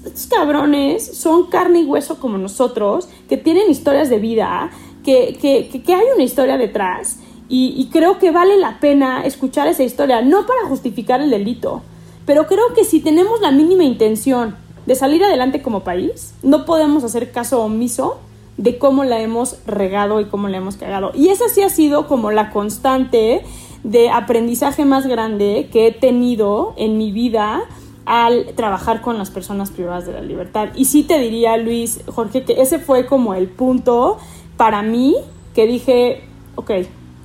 estos, 0.06 0.28
cabrones 0.28 1.06
son 1.18 1.48
carne 1.48 1.82
y 1.82 1.86
hueso 1.86 2.20
como 2.20 2.38
nosotros, 2.38 3.08
que 3.28 3.38
tienen 3.38 3.70
historias 3.70 4.10
de 4.10 4.20
vida, 4.20 4.72
que, 5.04 5.38
que, 5.40 5.94
hay 5.94 6.06
una 6.14 6.24
historia 6.24 6.58
detrás. 6.58 7.20
Y, 7.50 7.90
creo 7.92 8.20
que 8.20 8.32
vale 8.32 8.58
la 8.58 8.80
pena 8.80 9.26
escuchar 9.26 9.68
esa 9.68 9.84
historia, 9.84 10.22
no 10.22 10.46
para 10.46 10.68
justificar 10.68 11.22
el 11.22 11.30
delito, 11.30 11.82
pero 12.26 12.46
creo 12.46 12.74
que 12.76 12.84
si 12.84 13.00
tenemos 13.00 13.40
la 13.40 13.52
mínima 13.52 13.86
intención 13.86 14.58
de 14.86 14.96
salir 14.96 15.24
adelante 15.24 15.62
como 15.62 15.82
país, 15.82 16.34
no 16.44 16.66
podemos 16.66 17.06
hacer 17.06 17.32
caso 17.32 17.62
omiso 17.62 18.20
de 18.58 18.78
cómo 18.78 19.06
la 19.06 19.22
hemos 19.22 19.60
regado 19.66 20.20
y 20.20 20.26
cómo 20.26 20.50
la 20.50 20.58
hemos 20.58 20.76
cagado. 20.76 21.12
Y 21.14 21.30
esa 21.30 21.48
sí 21.48 21.62
ha 21.62 21.70
sido 21.70 22.08
como 22.08 22.32
la 22.32 22.50
constante 22.50 23.44
de 23.84 24.10
aprendizaje 24.10 24.84
más 24.84 25.08
grande 25.08 25.70
que 25.72 25.88
he 25.88 25.92
tenido 25.92 26.74
en 26.76 26.98
mi 26.98 27.12
vida 27.12 27.64
al 28.08 28.54
trabajar 28.56 29.02
con 29.02 29.18
las 29.18 29.30
personas 29.30 29.70
privadas 29.70 30.06
de 30.06 30.14
la 30.14 30.22
libertad. 30.22 30.70
Y 30.76 30.86
sí 30.86 31.04
te 31.04 31.20
diría, 31.20 31.58
Luis, 31.58 32.00
Jorge, 32.08 32.46
que 32.46 32.62
ese 32.62 32.80
fue 32.80 33.06
como 33.06 33.34
el 33.34 33.50
punto 33.50 34.18
para 34.56 34.82
mí 34.82 35.14
que 35.54 35.68
dije, 35.68 36.24
ok, 36.56 36.72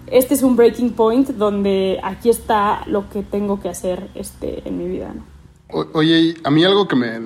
este 0.08 0.34
es 0.34 0.42
un 0.42 0.56
breaking 0.56 0.90
point 0.90 1.28
donde 1.28 2.00
aquí 2.02 2.30
está 2.30 2.82
lo 2.86 3.08
que 3.08 3.22
tengo 3.22 3.60
que 3.60 3.68
hacer 3.68 4.10
este, 4.16 4.68
en 4.68 4.76
mi 4.76 4.88
vida. 4.88 5.14
oye, 5.70 6.34
a 6.42 6.50
mí 6.50 6.64
algo 6.64 6.88
que 6.88 6.96
me, 6.96 7.20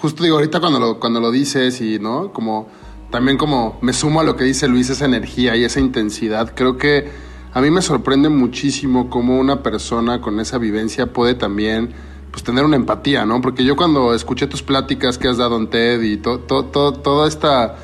justo 0.00 0.22
digo, 0.22 0.36
ahorita 0.36 0.58
cuando 0.60 0.80
lo, 0.80 0.98
cuando 0.98 1.20
lo 1.20 1.30
dices 1.30 1.82
y, 1.82 1.98
¿no? 1.98 2.32
Como, 2.32 2.68
también 3.10 3.36
como 3.36 3.76
me 3.82 3.92
sumo 3.92 4.20
a 4.20 4.24
lo 4.24 4.36
que 4.36 4.44
dice 4.44 4.68
Luis, 4.68 4.88
esa 4.88 5.04
energía 5.04 5.54
y 5.54 5.64
esa 5.64 5.80
intensidad, 5.80 6.54
creo 6.54 6.78
que 6.78 7.10
a 7.52 7.60
mí 7.60 7.70
me 7.70 7.82
sorprende 7.82 8.30
muchísimo 8.30 9.10
cómo 9.10 9.38
una 9.38 9.62
persona 9.62 10.22
con 10.22 10.40
esa 10.40 10.56
vivencia 10.56 11.12
puede 11.12 11.34
también 11.34 11.90
pues 12.36 12.44
tener 12.44 12.66
una 12.66 12.76
empatía, 12.76 13.24
¿no? 13.24 13.40
Porque 13.40 13.64
yo 13.64 13.76
cuando 13.76 14.12
escuché 14.12 14.46
tus 14.46 14.62
pláticas 14.62 15.16
que 15.16 15.26
has 15.26 15.38
dado 15.38 15.56
en 15.56 15.68
TED 15.68 16.02
y 16.02 16.18
to, 16.18 16.40
toda 16.40 17.26
esta, 17.26 17.76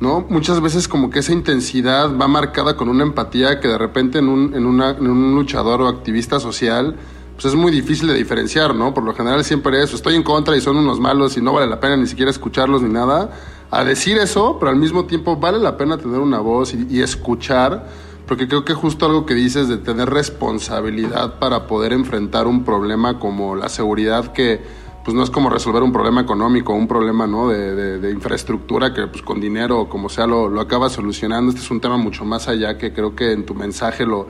¿no? 0.00 0.24
Muchas 0.30 0.62
veces 0.62 0.88
como 0.88 1.10
que 1.10 1.18
esa 1.18 1.34
intensidad 1.34 2.16
va 2.16 2.26
marcada 2.26 2.74
con 2.74 2.88
una 2.88 3.02
empatía 3.02 3.60
que 3.60 3.68
de 3.68 3.76
repente 3.76 4.18
en 4.20 4.30
un, 4.30 4.54
en, 4.54 4.64
una, 4.64 4.92
en 4.92 5.06
un 5.06 5.34
luchador 5.34 5.82
o 5.82 5.88
activista 5.88 6.40
social, 6.40 6.96
pues 7.34 7.44
es 7.44 7.54
muy 7.54 7.70
difícil 7.70 8.08
de 8.08 8.14
diferenciar, 8.14 8.74
¿no? 8.74 8.94
Por 8.94 9.04
lo 9.04 9.12
general 9.12 9.44
siempre 9.44 9.82
es, 9.82 9.92
estoy 9.92 10.14
en 10.14 10.22
contra 10.22 10.56
y 10.56 10.62
son 10.62 10.78
unos 10.78 10.98
malos 10.98 11.36
y 11.36 11.42
no 11.42 11.52
vale 11.52 11.66
la 11.66 11.80
pena 11.80 11.98
ni 11.98 12.06
siquiera 12.06 12.30
escucharlos 12.30 12.80
ni 12.80 12.88
nada. 12.88 13.30
A 13.70 13.84
decir 13.84 14.16
eso, 14.16 14.56
pero 14.58 14.70
al 14.70 14.78
mismo 14.78 15.04
tiempo 15.04 15.36
vale 15.36 15.58
la 15.58 15.76
pena 15.76 15.98
tener 15.98 16.20
una 16.20 16.38
voz 16.38 16.72
y, 16.72 16.86
y 16.88 17.02
escuchar 17.02 17.86
porque 18.30 18.46
creo 18.46 18.64
que 18.64 18.74
justo 18.74 19.06
algo 19.06 19.26
que 19.26 19.34
dices 19.34 19.66
de 19.66 19.76
tener 19.76 20.08
responsabilidad 20.08 21.40
para 21.40 21.66
poder 21.66 21.92
enfrentar 21.92 22.46
un 22.46 22.62
problema 22.62 23.18
como 23.18 23.56
la 23.56 23.68
seguridad 23.68 24.32
que 24.32 24.60
pues 25.04 25.16
no 25.16 25.24
es 25.24 25.30
como 25.30 25.50
resolver 25.50 25.82
un 25.82 25.90
problema 25.90 26.20
económico, 26.20 26.72
un 26.72 26.86
problema 26.86 27.26
¿no? 27.26 27.48
de, 27.48 28.08
infraestructura 28.08 28.94
que 28.94 29.08
pues 29.08 29.24
con 29.24 29.40
dinero 29.40 29.80
o 29.80 29.88
como 29.88 30.08
sea 30.08 30.28
lo, 30.28 30.48
lo 30.48 30.60
acabas 30.60 30.92
solucionando. 30.92 31.50
Este 31.50 31.60
es 31.60 31.70
un 31.72 31.80
tema 31.80 31.96
mucho 31.96 32.24
más 32.24 32.46
allá 32.46 32.78
que 32.78 32.92
creo 32.92 33.16
que 33.16 33.32
en 33.32 33.44
tu 33.44 33.56
mensaje 33.56 34.06
lo, 34.06 34.28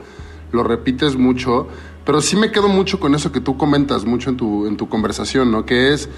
lo 0.51 0.63
repites 0.63 1.15
mucho, 1.15 1.67
pero 2.03 2.21
sí 2.21 2.35
me 2.35 2.49
quedo 2.49 2.69
mucho 2.69 2.99
con 2.99 3.13
eso 3.13 3.31
que 3.31 3.39
tú 3.39 3.55
comentas 3.55 4.03
mucho 4.03 4.31
en 4.31 4.37
tu, 4.37 4.65
en 4.65 4.77
tu 4.77 4.89
conversación, 4.89 5.51
¿no? 5.51 5.63
Que 5.63 5.93
es, 5.93 6.09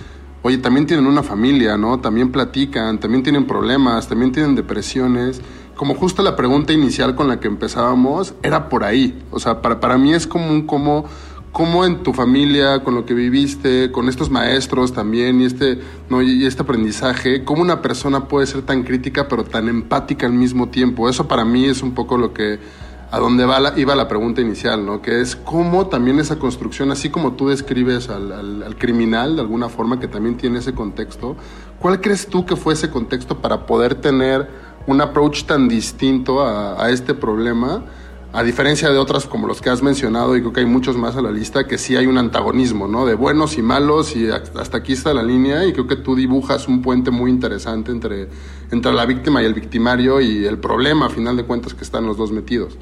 oye, 0.42 0.58
también 0.58 0.86
tienen 0.86 1.06
una 1.06 1.22
familia, 1.22 1.76
¿no? 1.76 2.00
También 2.00 2.32
platican, 2.32 3.02
también 3.02 3.24
tienen 3.24 3.46
problemas, 3.46 4.08
también 4.08 4.32
tienen 4.32 4.56
depresiones 4.56 5.42
como 5.76 5.96
justo 5.96 6.22
la 6.24 6.36
pregunta 6.36 6.74
inicial 6.74 7.16
con 7.16 7.28
la 7.28 7.40
que 7.40 7.48
empezábamos 7.48 8.36
era 8.44 8.70
por 8.70 8.84
ahí. 8.84 9.20
O 9.32 9.40
sea, 9.40 9.62
para, 9.62 9.80
para 9.80 9.98
mí 9.98 10.14
es 10.14 10.28
como 10.28 10.50
un 10.50 10.68
cómo, 10.68 11.06
cómo 11.52 11.86
en 11.86 12.04
tu 12.04 12.14
familia, 12.14 12.84
con 12.84 12.96
lo 12.96 13.06
que 13.06 13.14
viviste, 13.14 13.92
con 13.92 14.10
estos 14.10 14.30
maestros 14.30 14.94
también 14.94 15.42
y 15.42 15.46
este, 15.46 15.80
¿no? 16.10 16.22
y 16.22 16.46
este 16.46 16.64
aprendizaje, 16.64 17.44
cómo 17.44 17.62
una 17.62 17.82
persona 17.82 18.28
puede 18.28 18.48
ser 18.48 18.64
tan 18.64 18.84
crítica 18.84 19.28
pero 19.28 19.44
tan 19.44 19.68
empática 19.68 20.26
al 20.26 20.34
mismo 20.34 20.70
tiempo. 20.70 21.10
Eso 21.10 21.28
para 21.28 21.46
mí 21.46 21.66
es 21.66 21.82
un 21.82 21.94
poco 21.94 22.18
lo 22.18 22.34
que 22.34 22.60
a 23.14 23.20
donde 23.20 23.46
va 23.46 23.60
la, 23.60 23.78
iba 23.78 23.94
la 23.94 24.08
pregunta 24.08 24.42
inicial, 24.42 24.84
¿no? 24.88 25.04
Que 25.04 25.22
es 25.22 25.36
cómo 25.36 25.86
también 25.86 26.18
esa 26.18 26.40
construcción, 26.40 26.90
así 26.90 27.12
como 27.12 27.34
tú 27.34 27.50
describes 27.50 28.10
al, 28.10 28.32
al, 28.32 28.64
al, 28.64 28.76
criminal 28.76 29.36
de 29.36 29.42
alguna 29.42 29.70
forma 29.70 30.00
que 30.00 30.08
también 30.08 30.36
tiene 30.36 30.58
ese 30.58 30.74
contexto, 30.74 31.36
¿cuál 31.80 32.02
crees 32.02 32.26
tú 32.26 32.44
que 32.48 32.56
fue 32.56 32.74
ese 32.74 32.90
contexto 32.90 33.40
para 33.40 33.68
poder 33.68 33.94
tener 33.94 34.50
un 34.88 35.02
approach 35.02 35.46
tan 35.46 35.68
distinto 35.68 36.42
a, 36.42 36.90
este 36.90 37.14
problema, 37.14 37.84
a 38.34 38.44
diferencia 38.44 38.90
de 38.90 38.98
otras 38.98 39.26
como 39.26 39.48
los 39.48 39.62
que 39.62 39.70
has 39.70 39.82
mencionado, 39.82 40.36
y 40.36 40.42
creo 40.42 40.54
que 40.54 40.60
hay 40.62 40.66
muchos 40.66 40.98
más 40.98 41.16
a 41.16 41.22
la 41.22 41.32
lista, 41.32 41.68
que 41.68 41.78
sí 41.78 41.96
hay 41.96 42.08
un 42.08 42.18
antagonismo, 42.18 42.88
¿no? 42.88 43.06
De 43.06 43.16
buenos 43.16 43.58
y 43.58 43.62
malos, 43.62 44.16
y 44.16 44.30
hasta 44.30 44.78
aquí 44.78 44.94
está 44.94 45.14
la 45.14 45.24
línea, 45.24 45.66
y 45.66 45.74
creo 45.74 45.88
que 45.88 45.96
tú 45.96 46.16
dibujas 46.16 46.68
un 46.68 46.82
puente 46.82 47.12
muy 47.12 47.32
interesante 47.32 47.92
entre, 47.92 48.28
entre 48.72 48.92
la 48.92 49.06
víctima 49.06 49.42
y 49.42 49.46
el 49.46 49.54
victimario 49.54 50.20
y 50.20 50.46
el 50.46 50.58
problema, 50.58 51.06
a 51.06 51.10
final 51.10 51.38
de 51.38 51.46
cuentas, 51.46 51.74
que 51.74 51.84
están 51.84 52.06
los 52.06 52.18
dos 52.18 52.32
metidos. 52.32 52.78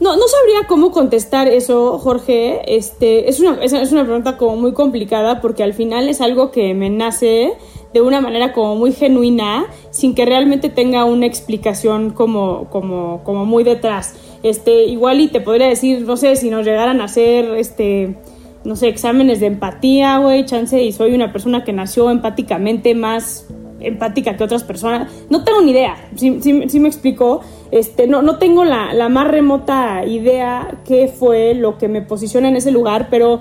No, 0.00 0.16
no 0.16 0.26
sabría 0.28 0.66
cómo 0.66 0.92
contestar 0.92 1.46
eso, 1.46 1.98
Jorge. 1.98 2.62
Este, 2.74 3.28
es 3.28 3.38
una, 3.38 3.62
es 3.62 3.92
una 3.92 4.04
pregunta 4.04 4.38
como 4.38 4.56
muy 4.56 4.72
complicada 4.72 5.42
porque 5.42 5.62
al 5.62 5.74
final 5.74 6.08
es 6.08 6.22
algo 6.22 6.50
que 6.50 6.72
me 6.72 6.88
nace 6.88 7.52
de 7.92 8.00
una 8.00 8.20
manera 8.20 8.52
como 8.52 8.76
muy 8.76 8.92
genuina, 8.92 9.66
sin 9.90 10.14
que 10.14 10.24
realmente 10.24 10.68
tenga 10.68 11.04
una 11.04 11.26
explicación 11.26 12.10
como, 12.10 12.68
como, 12.70 13.22
como 13.24 13.44
muy 13.44 13.64
detrás. 13.64 14.14
Este, 14.42 14.84
igual 14.84 15.20
y 15.20 15.28
te 15.28 15.40
podría 15.40 15.66
decir, 15.66 16.02
no 16.02 16.16
sé, 16.16 16.36
si 16.36 16.50
nos 16.50 16.64
llegaran 16.64 17.00
a 17.00 17.04
hacer 17.04 17.56
este 17.56 18.16
no 18.64 18.76
sé, 18.76 18.88
exámenes 18.88 19.40
de 19.40 19.46
empatía, 19.46 20.18
güey, 20.18 20.44
chance, 20.44 20.82
y 20.82 20.92
soy 20.92 21.14
una 21.14 21.32
persona 21.32 21.64
que 21.64 21.72
nació 21.72 22.10
empáticamente 22.10 22.94
más 22.94 23.46
empática 23.80 24.36
que 24.36 24.44
otras 24.44 24.64
personas. 24.64 25.10
No 25.30 25.44
tengo 25.44 25.62
ni 25.62 25.70
idea, 25.70 25.96
si, 26.14 26.40
si, 26.40 26.80
me 26.80 26.88
explico. 26.88 27.40
Este, 27.70 28.06
no, 28.06 28.20
no 28.20 28.36
tengo 28.36 28.64
la, 28.64 28.92
la, 28.92 29.08
más 29.08 29.28
remota 29.28 30.04
idea 30.04 30.78
qué 30.84 31.08
fue 31.08 31.54
lo 31.54 31.78
que 31.78 31.88
me 31.88 32.02
posiciona 32.02 32.48
en 32.48 32.56
ese 32.56 32.70
lugar, 32.70 33.08
pero 33.10 33.40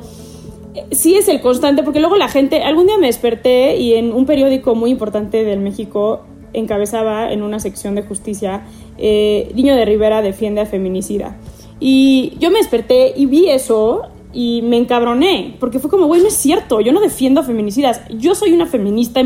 sí 0.91 1.15
es 1.15 1.27
el 1.27 1.41
constante, 1.41 1.83
porque 1.83 1.99
luego 1.99 2.15
la 2.15 2.27
gente, 2.27 2.63
algún 2.63 2.87
día 2.87 2.97
me 2.97 3.07
desperté 3.07 3.77
y 3.77 3.95
en 3.95 4.13
un 4.13 4.25
periódico 4.25 4.75
muy 4.75 4.91
importante 4.91 5.43
del 5.43 5.59
México 5.59 6.21
encabezaba 6.53 7.31
en 7.31 7.43
una 7.43 7.59
sección 7.59 7.95
de 7.95 8.03
justicia, 8.03 8.63
eh, 8.97 9.51
Niño 9.53 9.75
de 9.75 9.85
Rivera 9.85 10.21
defiende 10.21 10.61
a 10.61 10.65
feminicida. 10.65 11.37
Y 11.79 12.33
yo 12.39 12.51
me 12.51 12.57
desperté 12.57 13.13
y 13.15 13.25
vi 13.25 13.49
eso 13.49 14.03
y 14.33 14.61
me 14.63 14.77
encabroné, 14.77 15.55
porque 15.59 15.79
fue 15.79 15.89
como, 15.89 16.05
güey, 16.05 16.21
no 16.21 16.27
es 16.27 16.35
cierto, 16.35 16.81
yo 16.81 16.91
no 16.91 16.99
defiendo 16.99 17.41
a 17.41 17.43
feminicidas, 17.43 18.01
yo 18.09 18.35
soy 18.35 18.53
una 18.53 18.65
feminista 18.65 19.21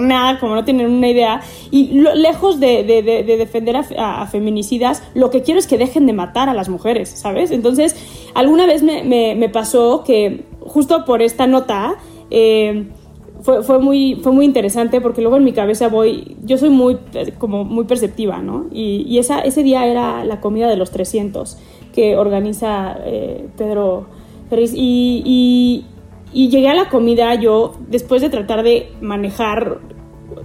nada, 0.00 0.38
como 0.38 0.54
no 0.54 0.64
tienen 0.64 0.90
una 0.90 1.08
idea. 1.08 1.40
Y 1.70 2.02
lejos 2.14 2.60
de, 2.60 2.82
defender 3.26 3.76
a, 3.76 4.26
feminicidas, 4.26 5.02
lo 5.14 5.30
que 5.30 5.42
quiero 5.42 5.60
es 5.60 5.66
que 5.66 5.78
dejen 5.78 6.06
de 6.06 6.12
matar 6.12 6.48
a 6.48 6.54
las 6.54 6.68
mujeres, 6.68 7.10
¿sabes? 7.10 7.50
Entonces, 7.50 7.96
alguna 8.34 8.66
vez 8.66 8.82
me, 8.82 9.48
pasó 9.52 10.02
que 10.04 10.44
justo 10.72 11.04
por 11.04 11.22
esta 11.22 11.46
nota... 11.46 11.94
Eh, 12.30 12.86
fue, 13.42 13.78
muy, 13.80 14.20
fue 14.22 14.30
muy 14.30 14.44
interesante 14.44 15.00
porque 15.00 15.20
luego 15.20 15.36
en 15.36 15.42
mi 15.42 15.52
cabeza 15.52 15.88
voy, 15.88 16.36
yo 16.44 16.58
soy 16.58 16.70
muy, 16.70 16.96
como 17.38 17.64
muy 17.64 17.84
perceptiva, 17.86 18.38
¿no? 18.38 18.66
Y, 18.70 19.18
esa, 19.18 19.40
ese 19.40 19.64
día 19.64 19.84
era 19.86 20.24
la 20.24 20.40
comida 20.40 20.68
de 20.68 20.76
los 20.76 20.92
300 20.92 21.58
que 21.92 22.16
organiza 22.16 22.96
eh, 23.04 23.48
Pedro 23.56 24.06
Ferriz 24.48 24.72
y, 24.74 25.84
y 26.32 26.48
llegué 26.48 26.68
a 26.68 26.74
la 26.74 26.88
comida 26.88 27.34
yo, 27.34 27.74
después 27.88 28.22
de 28.22 28.30
tratar 28.30 28.62
de 28.62 28.92
manejar 29.00 29.80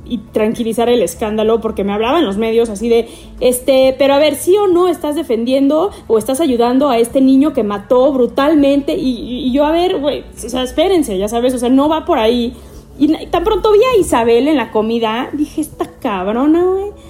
y 0.09 0.17
tranquilizar 0.31 0.89
el 0.89 1.01
escándalo, 1.01 1.61
porque 1.61 1.83
me 1.83 1.93
hablaban 1.93 2.25
los 2.25 2.37
medios 2.37 2.69
así 2.69 2.89
de, 2.89 3.07
este, 3.39 3.95
pero 3.97 4.13
a 4.13 4.19
ver, 4.19 4.35
sí 4.35 4.55
o 4.57 4.67
no 4.67 4.87
estás 4.87 5.15
defendiendo 5.15 5.91
o 6.07 6.17
estás 6.17 6.39
ayudando 6.41 6.89
a 6.89 6.97
este 6.97 7.21
niño 7.21 7.53
que 7.53 7.63
mató 7.63 8.11
brutalmente 8.11 8.95
y, 8.97 9.51
yo, 9.51 9.65
a 9.65 9.71
ver, 9.71 9.99
güey, 9.99 10.23
o 10.45 10.49
sea, 10.49 10.63
espérense, 10.63 11.17
ya 11.17 11.27
sabes, 11.27 11.53
o 11.53 11.57
sea, 11.57 11.69
no 11.69 11.89
va 11.89 12.05
por 12.05 12.19
ahí. 12.19 12.53
Y 12.99 13.15
tan 13.27 13.43
pronto 13.43 13.71
vi 13.71 13.79
a 13.79 13.99
Isabel 13.99 14.47
en 14.47 14.57
la 14.57 14.71
comida, 14.71 15.29
dije, 15.33 15.61
esta 15.61 15.85
cabrona, 15.99 16.63
güey 16.63 17.06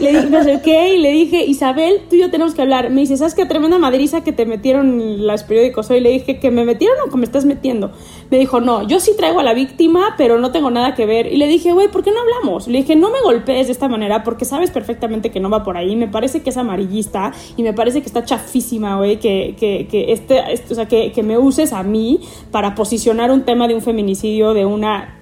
le 0.00 0.12
dije, 0.12 0.26
me 0.28 0.38
acerqué 0.38 0.94
y 0.94 0.98
le 0.98 1.12
dije, 1.12 1.44
Isabel, 1.44 2.00
tú 2.08 2.16
y 2.16 2.20
yo 2.20 2.30
tenemos 2.30 2.54
que 2.54 2.62
hablar. 2.62 2.90
Me 2.90 3.02
dice, 3.02 3.16
¿sabes 3.16 3.34
qué 3.34 3.46
tremenda 3.46 3.78
madriza 3.78 4.22
que 4.24 4.32
te 4.32 4.46
metieron 4.46 5.26
los 5.26 5.42
periódicos 5.44 5.90
hoy? 5.90 6.00
Le 6.00 6.10
dije, 6.10 6.38
¿que 6.38 6.50
me 6.50 6.64
metieron 6.64 6.96
o 7.06 7.10
que 7.10 7.16
me 7.16 7.24
estás 7.24 7.44
metiendo? 7.44 7.92
Me 8.30 8.38
dijo, 8.38 8.60
no, 8.60 8.86
yo 8.86 9.00
sí 9.00 9.12
traigo 9.16 9.40
a 9.40 9.42
la 9.42 9.54
víctima, 9.54 10.14
pero 10.16 10.38
no 10.38 10.52
tengo 10.52 10.70
nada 10.70 10.94
que 10.94 11.06
ver. 11.06 11.32
Y 11.32 11.36
le 11.36 11.46
dije, 11.46 11.72
güey, 11.72 11.88
¿por 11.88 12.02
qué 12.02 12.10
no 12.10 12.20
hablamos? 12.20 12.66
Le 12.66 12.78
dije, 12.78 12.96
no 12.96 13.10
me 13.10 13.20
golpees 13.20 13.66
de 13.66 13.72
esta 13.72 13.88
manera 13.88 14.24
porque 14.24 14.44
sabes 14.44 14.70
perfectamente 14.70 15.30
que 15.30 15.40
no 15.40 15.50
va 15.50 15.62
por 15.62 15.76
ahí. 15.76 15.96
Me 15.96 16.08
parece 16.08 16.40
que 16.42 16.50
es 16.50 16.56
amarillista 16.56 17.32
y 17.56 17.62
me 17.62 17.72
parece 17.72 18.00
que 18.00 18.06
está 18.06 18.24
chafísima, 18.24 18.96
güey, 18.96 19.18
que, 19.18 19.54
que, 19.58 19.86
que, 19.90 20.12
este, 20.12 20.52
este, 20.52 20.72
o 20.72 20.76
sea, 20.76 20.88
que, 20.88 21.12
que 21.12 21.22
me 21.22 21.38
uses 21.38 21.72
a 21.72 21.82
mí 21.82 22.20
para 22.50 22.74
posicionar 22.74 23.30
un 23.30 23.42
tema 23.42 23.68
de 23.68 23.74
un 23.74 23.82
feminicidio 23.82 24.54
de 24.54 24.64
una 24.64 25.19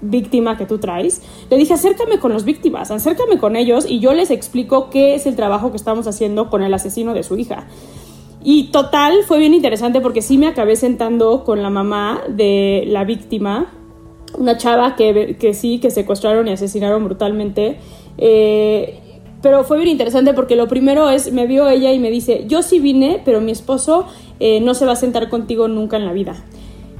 víctima 0.00 0.56
que 0.56 0.66
tú 0.66 0.78
traes, 0.78 1.22
le 1.50 1.56
dije 1.56 1.74
acércame 1.74 2.18
con 2.18 2.32
las 2.32 2.44
víctimas, 2.44 2.90
acércame 2.90 3.38
con 3.38 3.56
ellos 3.56 3.86
y 3.88 4.00
yo 4.00 4.12
les 4.12 4.30
explico 4.30 4.90
qué 4.90 5.14
es 5.14 5.26
el 5.26 5.36
trabajo 5.36 5.70
que 5.70 5.76
estamos 5.76 6.06
haciendo 6.06 6.50
con 6.50 6.62
el 6.62 6.72
asesino 6.74 7.14
de 7.14 7.22
su 7.22 7.36
hija. 7.36 7.66
Y 8.42 8.70
total, 8.70 9.24
fue 9.26 9.38
bien 9.38 9.54
interesante 9.54 10.00
porque 10.00 10.22
sí 10.22 10.38
me 10.38 10.46
acabé 10.46 10.76
sentando 10.76 11.42
con 11.42 11.62
la 11.62 11.70
mamá 11.70 12.22
de 12.28 12.84
la 12.86 13.04
víctima, 13.04 13.72
una 14.38 14.56
chava 14.56 14.94
que, 14.94 15.36
que 15.36 15.52
sí, 15.52 15.80
que 15.80 15.90
secuestraron 15.90 16.46
y 16.46 16.52
asesinaron 16.52 17.04
brutalmente. 17.04 17.78
Eh, 18.18 19.00
pero 19.42 19.64
fue 19.64 19.78
bien 19.78 19.88
interesante 19.88 20.32
porque 20.32 20.54
lo 20.54 20.68
primero 20.68 21.10
es, 21.10 21.32
me 21.32 21.46
vio 21.46 21.68
ella 21.68 21.92
y 21.92 21.98
me 21.98 22.10
dice, 22.10 22.44
yo 22.46 22.62
sí 22.62 22.78
vine, 22.78 23.20
pero 23.24 23.40
mi 23.40 23.50
esposo 23.50 24.06
eh, 24.38 24.60
no 24.60 24.74
se 24.74 24.86
va 24.86 24.92
a 24.92 24.96
sentar 24.96 25.28
contigo 25.28 25.66
nunca 25.66 25.96
en 25.96 26.06
la 26.06 26.12
vida 26.12 26.44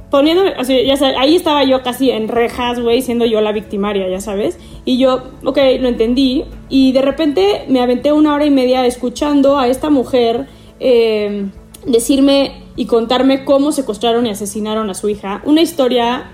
poniéndome, 0.09 0.53
o 0.59 0.63
sea, 0.63 0.81
ya 0.81 0.95
sabes, 0.95 1.15
ahí 1.17 1.35
estaba 1.35 1.63
yo 1.63 1.83
casi 1.83 2.11
en 2.11 2.27
rejas, 2.27 2.79
güey, 2.79 3.01
siendo 3.01 3.25
yo 3.25 3.41
la 3.41 3.51
victimaria, 3.51 4.07
ya 4.09 4.21
sabes. 4.21 4.57
Y 4.85 4.97
yo, 4.97 5.23
ok, 5.43 5.57
lo 5.79 5.87
entendí. 5.87 6.45
Y 6.69 6.91
de 6.91 7.01
repente 7.01 7.65
me 7.67 7.81
aventé 7.81 8.11
una 8.11 8.33
hora 8.33 8.45
y 8.45 8.51
media 8.51 8.85
escuchando 8.85 9.57
a 9.57 9.67
esta 9.67 9.89
mujer 9.89 10.47
eh, 10.79 11.47
decirme 11.85 12.63
y 12.75 12.85
contarme 12.85 13.43
cómo 13.43 13.71
secuestraron 13.71 14.25
y 14.27 14.29
asesinaron 14.29 14.89
a 14.89 14.93
su 14.93 15.09
hija. 15.09 15.41
Una 15.45 15.61
historia 15.61 16.31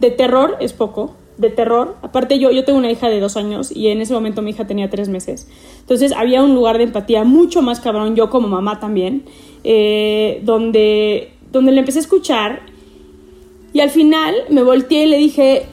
de 0.00 0.10
terror, 0.10 0.56
es 0.60 0.72
poco, 0.72 1.14
de 1.36 1.50
terror. 1.50 1.96
Aparte 2.02 2.38
yo, 2.38 2.50
yo 2.50 2.64
tengo 2.64 2.78
una 2.78 2.90
hija 2.90 3.08
de 3.08 3.20
dos 3.20 3.36
años 3.36 3.70
y 3.70 3.88
en 3.88 4.00
ese 4.00 4.14
momento 4.14 4.42
mi 4.42 4.50
hija 4.50 4.66
tenía 4.66 4.90
tres 4.90 5.08
meses. 5.08 5.48
Entonces 5.80 6.12
había 6.12 6.42
un 6.42 6.54
lugar 6.54 6.78
de 6.78 6.84
empatía 6.84 7.24
mucho 7.24 7.62
más 7.62 7.80
cabrón, 7.80 8.16
yo 8.16 8.30
como 8.30 8.48
mamá 8.48 8.80
también, 8.80 9.24
eh, 9.64 10.40
donde, 10.44 11.34
donde 11.50 11.72
le 11.72 11.80
empecé 11.80 11.98
a 11.98 12.02
escuchar 12.02 12.71
y 13.72 13.80
al 13.80 13.90
final 13.90 14.34
me 14.50 14.62
volteé 14.62 15.04
y 15.04 15.06
le 15.06 15.18
dije, 15.18 15.66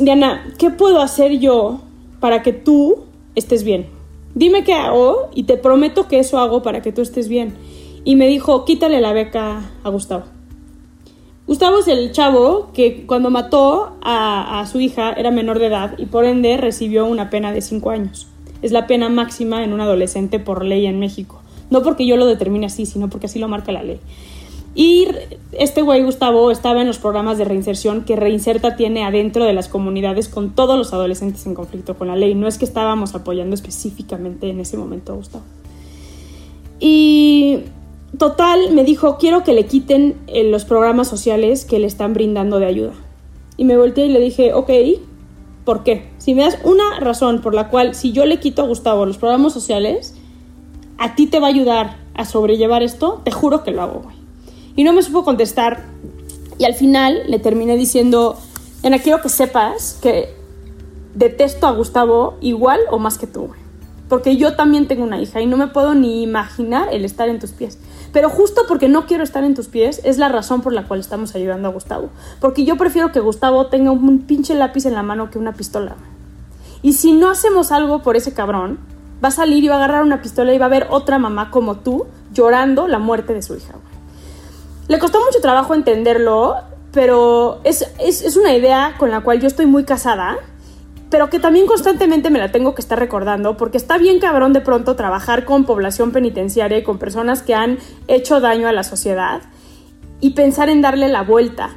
Diana, 0.00 0.52
¿qué 0.58 0.70
puedo 0.70 1.00
hacer 1.00 1.38
yo 1.38 1.80
para 2.20 2.42
que 2.42 2.52
tú 2.52 3.04
estés 3.34 3.64
bien? 3.64 3.86
Dime 4.34 4.64
qué 4.64 4.74
hago 4.74 5.28
y 5.34 5.44
te 5.44 5.56
prometo 5.56 6.08
que 6.08 6.18
eso 6.18 6.38
hago 6.38 6.62
para 6.62 6.82
que 6.82 6.90
tú 6.90 7.02
estés 7.02 7.28
bien. 7.28 7.54
Y 8.04 8.16
me 8.16 8.26
dijo, 8.26 8.64
quítale 8.64 9.00
la 9.00 9.12
beca 9.12 9.70
a 9.84 9.88
Gustavo. 9.88 10.24
Gustavo 11.46 11.78
es 11.78 11.88
el 11.88 12.10
chavo 12.10 12.70
que 12.72 13.04
cuando 13.06 13.30
mató 13.30 13.98
a, 14.02 14.66
su 14.70 14.80
hija 14.80 15.12
era 15.12 15.30
menor 15.30 15.58
de 15.58 15.66
edad 15.66 15.94
y 15.98 16.06
por 16.06 16.24
ende 16.24 16.56
recibió 16.56 17.06
una 17.06 17.30
pena 17.30 17.52
de 17.52 17.60
5 17.60 17.90
años. 17.90 18.26
Es 18.62 18.72
la 18.72 18.86
pena 18.86 19.10
máxima 19.10 19.62
en 19.62 19.72
un 19.74 19.80
adolescente 19.80 20.40
por 20.40 20.64
ley 20.64 20.86
en 20.86 20.98
México. 20.98 21.42
No 21.70 21.82
porque 21.82 22.06
yo 22.06 22.16
lo 22.16 22.26
determine 22.26 22.66
así, 22.66 22.86
sino 22.86 23.10
porque 23.10 23.26
así 23.26 23.38
lo 23.38 23.46
marca 23.46 23.72
la 23.72 23.82
ley. 23.82 24.00
Y 24.74 25.06
este 25.52 25.82
güey 25.82 26.02
Gustavo 26.02 26.50
estaba 26.50 26.80
en 26.80 26.88
los 26.88 26.98
programas 26.98 27.38
de 27.38 27.44
reinserción 27.44 28.04
que 28.04 28.16
Reinserta 28.16 28.74
tiene 28.74 29.04
adentro 29.04 29.44
de 29.44 29.52
las 29.52 29.68
comunidades 29.68 30.28
con 30.28 30.50
todos 30.50 30.76
los 30.76 30.92
adolescentes 30.92 31.46
en 31.46 31.54
conflicto 31.54 31.96
con 31.96 32.08
la 32.08 32.16
ley. 32.16 32.34
No 32.34 32.48
es 32.48 32.58
que 32.58 32.64
estábamos 32.64 33.14
apoyando 33.14 33.54
específicamente 33.54 34.48
en 34.50 34.58
ese 34.58 34.76
momento 34.76 35.12
a 35.12 35.16
Gustavo. 35.16 35.44
Y 36.80 37.60
total 38.18 38.72
me 38.72 38.82
dijo, 38.82 39.16
quiero 39.18 39.44
que 39.44 39.52
le 39.52 39.66
quiten 39.66 40.16
eh, 40.26 40.42
los 40.44 40.64
programas 40.64 41.06
sociales 41.08 41.64
que 41.64 41.78
le 41.78 41.86
están 41.86 42.12
brindando 42.12 42.58
de 42.58 42.66
ayuda. 42.66 42.94
Y 43.56 43.64
me 43.64 43.76
volteé 43.76 44.06
y 44.06 44.12
le 44.12 44.18
dije, 44.18 44.52
ok, 44.54 44.70
¿por 45.64 45.84
qué? 45.84 46.10
Si 46.18 46.34
me 46.34 46.42
das 46.42 46.58
una 46.64 46.98
razón 46.98 47.40
por 47.42 47.54
la 47.54 47.68
cual 47.68 47.94
si 47.94 48.10
yo 48.10 48.26
le 48.26 48.40
quito 48.40 48.62
a 48.62 48.66
Gustavo 48.66 49.06
los 49.06 49.18
programas 49.18 49.52
sociales, 49.52 50.16
a 50.98 51.14
ti 51.14 51.28
te 51.28 51.38
va 51.38 51.46
a 51.46 51.50
ayudar 51.50 51.96
a 52.14 52.24
sobrellevar 52.24 52.82
esto, 52.82 53.20
te 53.24 53.30
juro 53.30 53.62
que 53.62 53.70
lo 53.70 53.82
hago, 53.82 54.00
güey. 54.02 54.13
Y 54.76 54.84
no 54.84 54.92
me 54.92 55.02
supo 55.02 55.24
contestar. 55.24 55.84
Y 56.58 56.64
al 56.64 56.74
final 56.74 57.22
le 57.28 57.38
terminé 57.38 57.76
diciendo, 57.76 58.38
Ana, 58.82 58.98
quiero 58.98 59.20
que 59.22 59.28
sepas 59.28 59.98
que 60.02 60.34
detesto 61.14 61.66
a 61.66 61.72
Gustavo 61.72 62.36
igual 62.40 62.80
o 62.90 62.98
más 62.98 63.18
que 63.18 63.26
tú, 63.26 63.50
Porque 64.08 64.36
yo 64.36 64.54
también 64.54 64.86
tengo 64.86 65.04
una 65.04 65.20
hija 65.20 65.40
y 65.40 65.46
no 65.46 65.56
me 65.56 65.68
puedo 65.68 65.94
ni 65.94 66.22
imaginar 66.22 66.88
el 66.92 67.04
estar 67.04 67.28
en 67.28 67.38
tus 67.38 67.52
pies. 67.52 67.78
Pero 68.12 68.28
justo 68.28 68.62
porque 68.68 68.88
no 68.88 69.06
quiero 69.06 69.24
estar 69.24 69.42
en 69.42 69.54
tus 69.54 69.68
pies 69.68 70.00
es 70.04 70.18
la 70.18 70.28
razón 70.28 70.60
por 70.60 70.72
la 70.72 70.86
cual 70.86 71.00
estamos 71.00 71.34
ayudando 71.34 71.68
a 71.68 71.72
Gustavo. 71.72 72.10
Porque 72.40 72.64
yo 72.64 72.76
prefiero 72.76 73.10
que 73.10 73.20
Gustavo 73.20 73.66
tenga 73.66 73.90
un 73.90 74.20
pinche 74.20 74.54
lápiz 74.54 74.86
en 74.86 74.94
la 74.94 75.02
mano 75.02 75.30
que 75.30 75.38
una 75.38 75.54
pistola. 75.54 75.96
Y 76.82 76.92
si 76.92 77.12
no 77.12 77.30
hacemos 77.30 77.72
algo 77.72 78.02
por 78.02 78.16
ese 78.16 78.34
cabrón, 78.34 78.78
va 79.24 79.28
a 79.28 79.32
salir 79.32 79.64
y 79.64 79.68
va 79.68 79.76
a 79.76 79.78
agarrar 79.78 80.02
una 80.02 80.20
pistola 80.20 80.52
y 80.52 80.58
va 80.58 80.66
a 80.66 80.68
ver 80.68 80.86
otra 80.90 81.18
mamá 81.18 81.50
como 81.50 81.76
tú 81.76 82.06
llorando 82.32 82.86
la 82.86 82.98
muerte 82.98 83.32
de 83.32 83.42
su 83.42 83.56
hija. 83.56 83.74
Le 84.88 84.98
costó 84.98 85.18
mucho 85.24 85.40
trabajo 85.40 85.74
entenderlo, 85.74 86.56
pero 86.92 87.60
es, 87.64 88.36
una 88.36 88.54
idea 88.54 88.94
con 88.98 89.10
la 89.10 89.20
cual 89.20 89.40
yo 89.40 89.46
estoy 89.46 89.66
muy 89.66 89.84
casada, 89.84 90.36
pero 91.10 91.30
que 91.30 91.38
también 91.38 91.66
constantemente 91.66 92.28
me 92.28 92.38
la 92.38 92.52
tengo 92.52 92.74
que 92.74 92.82
estar 92.82 92.98
recordando, 92.98 93.56
porque 93.56 93.78
está 93.78 93.96
bien 93.98 94.20
cabrón 94.20 94.52
de 94.52 94.60
pronto 94.60 94.94
trabajar 94.94 95.44
con 95.44 95.64
población 95.64 96.12
penitenciaria 96.12 96.78
y 96.78 96.82
con 96.82 96.98
personas 96.98 97.42
que 97.42 97.54
han 97.54 97.78
hecho 98.08 98.40
daño 98.40 98.68
a 98.68 98.72
la 98.72 98.84
sociedad 98.84 99.42
y 100.20 100.30
pensar 100.30 100.68
en 100.68 100.82
darle 100.82 101.08
la 101.08 101.22
vuelta. 101.22 101.70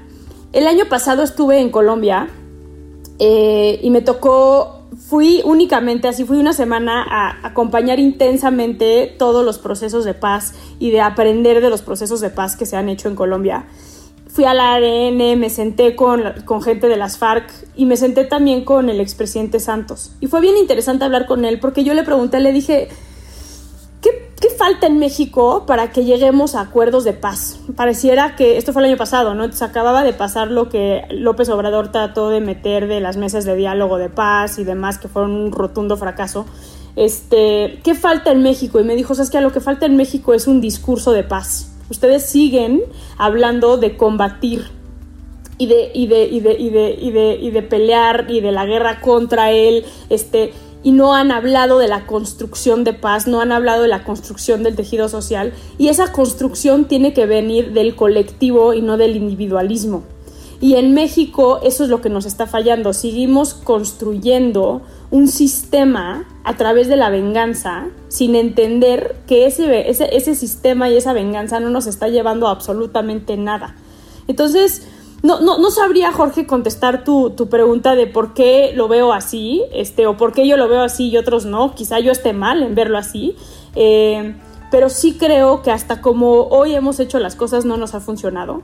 El 0.54 0.68
año 0.68 0.86
pasado 0.86 1.24
estuve 1.24 1.60
en 1.60 1.70
Colombia 1.70 2.28
eh, 3.20 3.80
y 3.82 3.90
me 3.90 4.02
tocó 4.02 4.77
fui 5.08 5.42
únicamente, 5.46 6.10
así 6.10 6.26
fui 6.26 6.38
una 6.38 6.52
semana 6.52 7.06
a 7.10 7.48
acompañar 7.48 7.98
intensamente 7.98 9.16
todos 9.18 9.46
los 9.46 9.58
procesos 9.58 10.04
de 10.04 10.14
paz 10.14 10.54
y 10.80 10.92
de 10.92 11.00
aprender 11.00 11.62
de 11.62 11.70
los 11.70 11.82
procesos 11.82 12.20
de 12.20 12.30
paz 12.30 12.58
que 12.58 12.66
se 12.66 12.76
han 12.76 12.90
hecho 12.90 13.08
en 13.08 13.16
Colombia. 13.16 13.66
Fui 14.28 14.44
a 14.44 14.54
la 14.54 14.74
ARN, 14.74 15.40
me 15.40 15.50
senté 15.50 15.96
con, 15.96 16.22
con 16.44 16.62
gente 16.62 16.90
de 16.90 16.98
las 16.98 17.18
FARC 17.18 17.50
y 17.76 17.86
me 17.86 17.96
senté 17.96 18.26
también 18.26 18.66
con 18.66 18.90
el 18.90 19.00
expresidente 19.00 19.62
Santos. 19.62 20.12
Y 20.20 20.28
fue 20.28 20.42
bien 20.42 20.58
interesante 20.58 21.06
hablar 21.06 21.26
con 21.26 21.46
él 21.46 21.60
porque 21.60 21.86
yo 21.86 21.94
le 21.94 22.04
pregunté, 22.04 22.42
le 22.42 22.52
dije, 22.52 22.90
¿Qué 24.48 24.56
falta 24.56 24.88
en 24.88 24.98
México 24.98 25.66
para 25.68 25.92
que 25.92 26.06
lleguemos 26.06 26.56
a 26.56 26.62
acuerdos 26.62 27.04
de 27.04 27.12
paz? 27.12 27.60
Pareciera 27.76 28.38
que 28.38 28.58
esto 28.58 28.72
fue 28.72 28.82
el 28.82 28.88
año 28.88 28.98
pasado, 28.98 29.34
¿no? 29.34 29.52
Se 29.52 29.66
acababa 29.66 30.06
de 30.06 30.14
pasar 30.14 30.52
lo 30.52 30.70
que 30.70 31.02
López 31.10 31.50
Obrador 31.50 31.92
trató 31.92 32.30
de 32.30 32.40
meter 32.40 32.88
de 32.88 33.02
las 33.02 33.18
mesas 33.18 33.44
de 33.44 33.58
diálogo 33.58 33.98
de 33.98 34.10
paz 34.10 34.58
y 34.58 34.64
demás, 34.64 35.00
que 35.00 35.10
fueron 35.10 35.32
un 35.32 35.52
rotundo 35.52 35.98
fracaso. 35.98 36.46
Este, 36.96 37.82
¿qué 37.84 37.94
falta 37.94 38.32
en 38.32 38.42
México? 38.42 38.80
Y 38.80 38.86
me 38.86 38.96
dijo, 38.96 39.16
¿sabes 39.16 39.30
qué? 39.30 39.42
Lo 39.42 39.52
que 39.52 39.60
falta 39.60 39.86
en 39.86 39.98
México 39.98 40.34
es 40.34 40.48
un 40.48 40.62
discurso 40.62 41.12
de 41.12 41.24
paz. 41.24 41.74
Ustedes 41.90 42.26
siguen 42.26 42.84
hablando 43.18 43.76
de 43.76 43.98
combatir 43.98 44.72
y 45.58 45.68
de, 45.68 45.92
y 45.94 46.08
de, 46.08 46.24
y 46.24 46.40
de, 46.40 46.54
y 46.54 46.70
de, 46.70 46.98
y 46.98 47.12
de, 47.12 47.38
y 47.42 47.52
de 47.52 47.62
pelear 47.64 48.28
y 48.30 48.40
de 48.40 48.54
la 48.54 48.66
guerra 48.66 49.02
contra 49.02 49.52
él, 49.52 49.84
este, 50.10 50.54
y 50.84 50.92
no 50.92 51.14
han 51.14 51.32
hablado 51.32 51.80
de 51.80 51.88
la 51.88 52.06
construcción 52.06 52.84
de 52.84 52.94
paz, 52.94 53.28
no 53.28 53.42
han 53.42 53.52
hablado 53.52 53.82
de 53.82 53.88
la 53.88 54.04
construcción 54.04 54.64
del 54.64 54.76
tejido 54.76 55.10
social 55.10 55.54
y 55.78 55.90
esa 55.90 56.12
construcción 56.12 56.86
tiene 56.86 57.14
que 57.14 57.26
venir 57.26 57.74
del 57.74 57.96
colectivo 57.96 58.74
y 58.74 58.82
no 58.82 58.98
del 58.98 59.16
individualismo. 59.16 60.04
Y 60.60 60.76
en 60.76 60.94
México 60.94 61.60
eso 61.62 61.84
es 61.84 61.90
lo 61.90 62.02
que 62.02 62.10
nos 62.10 62.26
está 62.26 62.48
fallando. 62.48 62.94
Seguimos 62.94 63.54
construyendo 63.54 64.82
un 65.12 65.28
sistema 65.28 66.26
a 66.44 66.58
través 66.58 66.88
de 66.88 66.96
la 66.96 67.10
venganza 67.10 67.88
sin 68.08 68.36
entender 68.36 69.16
que 69.28 69.46
ese, 69.46 69.90
ese, 69.90 70.16
ese 70.16 70.36
sistema 70.36 70.90
y 70.90 70.98
esa 70.98 71.14
venganza 71.14 71.60
no 71.60 71.70
nos 71.70 71.86
está 71.86 72.08
llevando 72.08 72.48
absolutamente 72.48 73.38
nada. 73.38 73.76
Entonces, 74.28 74.88
no, 75.28 75.42
no, 75.42 75.58
no 75.58 75.72
sabría, 75.72 76.14
Jorge, 76.14 76.48
contestar 76.48 77.04
tu, 77.04 77.32
tu, 77.32 77.50
pregunta 77.50 77.96
de 77.96 78.08
por 78.08 78.34
qué 78.34 78.72
lo 78.74 78.88
veo 78.88 79.12
así, 79.12 79.62
este, 79.74 80.08
o 80.08 80.16
por 80.16 80.32
qué 80.32 80.48
yo 80.48 80.56
lo 80.56 80.70
veo 80.70 80.82
así 80.84 81.10
y 81.10 81.18
otros 81.18 81.46
no. 81.46 81.76
Quizá 81.76 82.00
yo 82.00 82.14
esté 82.14 82.32
mal 82.32 82.64
en 82.64 82.76
verlo 82.76 82.98
así. 82.98 83.36
Eh, 83.76 84.36
pero 84.72 84.90
sí 84.90 85.18
creo 85.20 85.64
que 85.64 85.72
hasta 85.72 86.00
como 86.02 86.44
hoy 86.44 86.76
hemos 86.76 87.02
hecho 87.02 87.20
las 87.20 87.36
cosas 87.36 87.66
no 87.66 87.76
nos 87.76 87.94
ha 87.94 88.00
funcionado. 88.00 88.62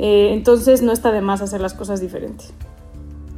Eh, 0.00 0.30
entonces 0.32 0.82
no 0.82 0.90
está 0.90 1.12
de 1.12 1.20
más 1.20 1.42
hacer 1.42 1.60
las 1.60 1.74
cosas 1.74 2.00
diferentes. 2.00 2.52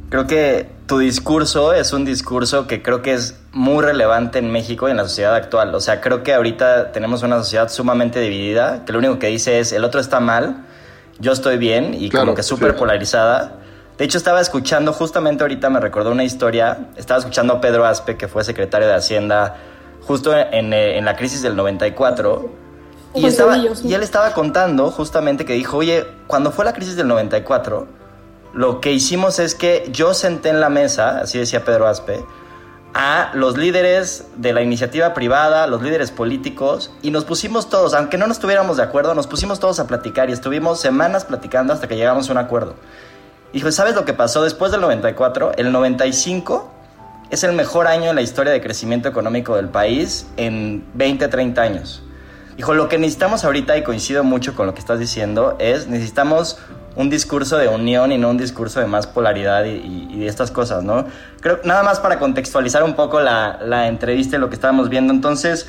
Creo 0.09 0.25
que 0.25 0.67
tu 0.87 0.97
discurso 0.97 1.73
es 1.73 1.93
un 1.93 2.05
discurso 2.05 2.65
que 2.65 2.81
creo 2.81 3.03
que 3.03 3.13
es 3.13 3.39
muy 3.51 3.83
relevante 3.83 4.39
en 4.39 4.51
México 4.51 4.87
y 4.87 4.91
en 4.91 4.97
la 4.97 5.03
sociedad 5.03 5.35
actual. 5.35 5.75
O 5.75 5.79
sea, 5.79 6.01
creo 6.01 6.23
que 6.23 6.33
ahorita 6.33 6.91
tenemos 6.91 7.21
una 7.21 7.37
sociedad 7.37 7.69
sumamente 7.69 8.19
dividida, 8.19 8.83
que 8.83 8.93
lo 8.93 8.99
único 8.99 9.19
que 9.19 9.27
dice 9.27 9.59
es 9.59 9.73
el 9.73 9.83
otro 9.83 10.01
está 10.01 10.19
mal, 10.19 10.65
yo 11.19 11.31
estoy 11.31 11.57
bien 11.57 11.95
y 11.97 12.09
como 12.09 12.35
que 12.35 12.43
súper 12.43 12.75
polarizada. 12.75 13.59
De 13.97 14.05
hecho, 14.05 14.17
estaba 14.17 14.41
escuchando, 14.41 14.91
justamente 14.91 15.43
ahorita 15.43 15.69
me 15.69 15.79
recordó 15.79 16.11
una 16.11 16.23
historia, 16.23 16.89
estaba 16.95 17.19
escuchando 17.19 17.53
a 17.53 17.61
Pedro 17.61 17.85
Aspe, 17.85 18.17
que 18.17 18.27
fue 18.27 18.43
secretario 18.43 18.87
de 18.87 18.95
Hacienda 18.95 19.55
justo 20.01 20.35
en, 20.35 20.73
en 20.73 21.05
la 21.05 21.15
crisis 21.15 21.41
del 21.41 21.55
94 21.55 22.63
y, 23.15 23.25
estaba, 23.25 23.57
y 23.57 23.93
él 23.93 24.01
estaba 24.01 24.33
contando 24.33 24.89
justamente 24.89 25.45
que 25.45 25.53
dijo, 25.53 25.77
oye, 25.77 26.05
cuando 26.25 26.51
fue 26.51 26.65
la 26.65 26.73
crisis 26.73 26.95
del 26.95 27.07
94, 27.07 27.87
lo 28.53 28.81
que 28.81 28.91
hicimos 28.91 29.37
es 29.39 29.53
que 29.53 29.87
yo 29.91 30.13
senté 30.13 30.49
en 30.49 30.59
la 30.59 30.69
mesa, 30.69 31.19
así 31.19 31.37
decía 31.37 31.63
Pedro 31.63 31.87
Aspe, 31.87 32.25
a 32.93 33.31
los 33.33 33.57
líderes 33.57 34.27
de 34.35 34.53
la 34.53 34.61
iniciativa 34.61 35.13
privada, 35.13 35.65
los 35.67 35.81
líderes 35.81 36.11
políticos, 36.11 36.91
y 37.01 37.11
nos 37.11 37.25
pusimos 37.25 37.69
todos, 37.69 37.93
aunque 37.93 38.17
no 38.17 38.27
nos 38.27 38.37
estuviéramos 38.37 38.77
de 38.77 38.83
acuerdo, 38.83 39.15
nos 39.15 39.27
pusimos 39.27 39.59
todos 39.59 39.79
a 39.79 39.87
platicar 39.87 40.29
y 40.29 40.33
estuvimos 40.33 40.79
semanas 40.79 41.25
platicando 41.25 41.73
hasta 41.73 41.87
que 41.87 41.95
llegamos 41.95 42.29
a 42.29 42.31
un 42.31 42.37
acuerdo. 42.37 42.75
Y 43.51 43.57
dijo, 43.57 43.71
¿sabes 43.71 43.95
lo 43.95 44.05
que 44.05 44.13
pasó 44.13 44.43
después 44.43 44.71
del 44.71 44.81
94? 44.81 45.53
El 45.57 45.71
95 45.71 46.71
es 47.29 47.43
el 47.43 47.53
mejor 47.53 47.87
año 47.87 48.11
en 48.11 48.15
la 48.15 48.21
historia 48.21 48.51
de 48.51 48.61
crecimiento 48.61 49.09
económico 49.09 49.55
del 49.55 49.69
país 49.69 50.27
en 50.37 50.85
20, 50.93 51.27
30 51.27 51.61
años. 51.61 52.03
Hijo, 52.57 52.73
lo 52.73 52.87
que 52.87 52.97
necesitamos 52.99 53.43
ahorita, 53.45 53.77
y 53.77 53.83
coincido 53.83 54.23
mucho 54.23 54.55
con 54.55 54.67
lo 54.67 54.73
que 54.73 54.79
estás 54.79 54.99
diciendo, 54.99 55.55
es 55.59 55.87
necesitamos 55.87 56.59
un 56.95 57.09
discurso 57.09 57.57
de 57.57 57.67
unión 57.67 58.11
y 58.11 58.19
no 58.19 58.29
un 58.29 58.37
discurso 58.37 58.79
de 58.79 58.85
más 58.85 59.07
polaridad 59.07 59.65
y, 59.65 60.19
de 60.19 60.27
estas 60.27 60.51
cosas, 60.51 60.83
¿no? 60.83 61.05
Creo, 61.41 61.59
nada 61.63 61.81
más 61.81 61.99
para 61.99 62.19
contextualizar 62.19 62.83
un 62.83 62.93
poco 62.93 63.19
la, 63.19 63.59
la 63.63 63.87
entrevista 63.87 64.37
y 64.37 64.39
lo 64.39 64.49
que 64.49 64.55
estábamos 64.55 64.89
viendo. 64.89 65.11
Entonces, 65.11 65.67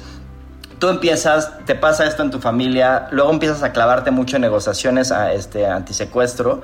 tú 0.78 0.88
empiezas, 0.88 1.64
te 1.64 1.74
pasa 1.74 2.04
esto 2.06 2.22
en 2.22 2.30
tu 2.30 2.40
familia, 2.40 3.08
luego 3.10 3.30
empiezas 3.30 3.62
a 3.62 3.72
clavarte 3.72 4.10
mucho 4.10 4.36
en 4.36 4.42
negociaciones 4.42 5.12
a 5.12 5.32
este 5.32 5.66
antisecuestro. 5.66 6.62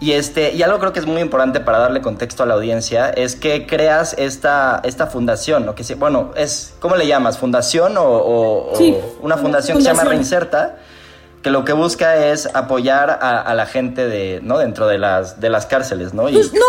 Y, 0.00 0.12
este, 0.12 0.52
y 0.52 0.62
algo 0.62 0.78
creo 0.78 0.92
que 0.92 1.00
es 1.00 1.06
muy 1.06 1.20
importante 1.20 1.60
para 1.60 1.78
darle 1.78 2.02
contexto 2.02 2.42
a 2.42 2.46
la 2.46 2.54
audiencia 2.54 3.10
es 3.10 3.36
que 3.36 3.66
creas 3.66 4.14
esta, 4.18 4.80
esta 4.84 5.06
fundación, 5.06 5.64
¿no? 5.64 5.74
Que 5.74 5.94
bueno, 5.94 6.32
es, 6.36 6.74
¿cómo 6.80 6.96
le 6.96 7.06
llamas? 7.06 7.38
¿Fundación 7.38 7.94
o, 7.96 8.72
una 9.22 9.36
fundación, 9.36 9.78
que 9.78 9.82
se 9.82 9.88
llama 9.88 10.04
Reinserta? 10.04 10.76
Que 11.42 11.50
lo 11.50 11.64
que 11.64 11.74
busca 11.74 12.26
es 12.26 12.48
apoyar 12.54 13.18
a, 13.20 13.54
la 13.54 13.66
gente 13.66 14.06
de, 14.06 14.40
¿no? 14.42 14.58
dentro 14.58 14.86
de 14.86 14.98
las, 14.98 15.40
de 15.40 15.50
las 15.50 15.66
cárceles, 15.66 16.14
¿no? 16.14 16.22
Pues 16.22 16.52
no, 16.54 16.60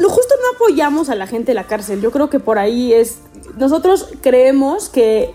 no, 0.00 0.08
justo 0.08 0.34
no 0.42 0.56
apoyamos 0.56 1.08
a 1.08 1.14
la 1.14 1.26
gente 1.26 1.52
de 1.52 1.54
la 1.54 1.64
cárcel. 1.64 2.00
Yo 2.00 2.10
creo 2.10 2.30
que 2.30 2.40
por 2.40 2.58
ahí 2.58 2.92
es. 2.92 3.20
Nosotros 3.56 4.08
creemos 4.22 4.88
que 4.88 5.32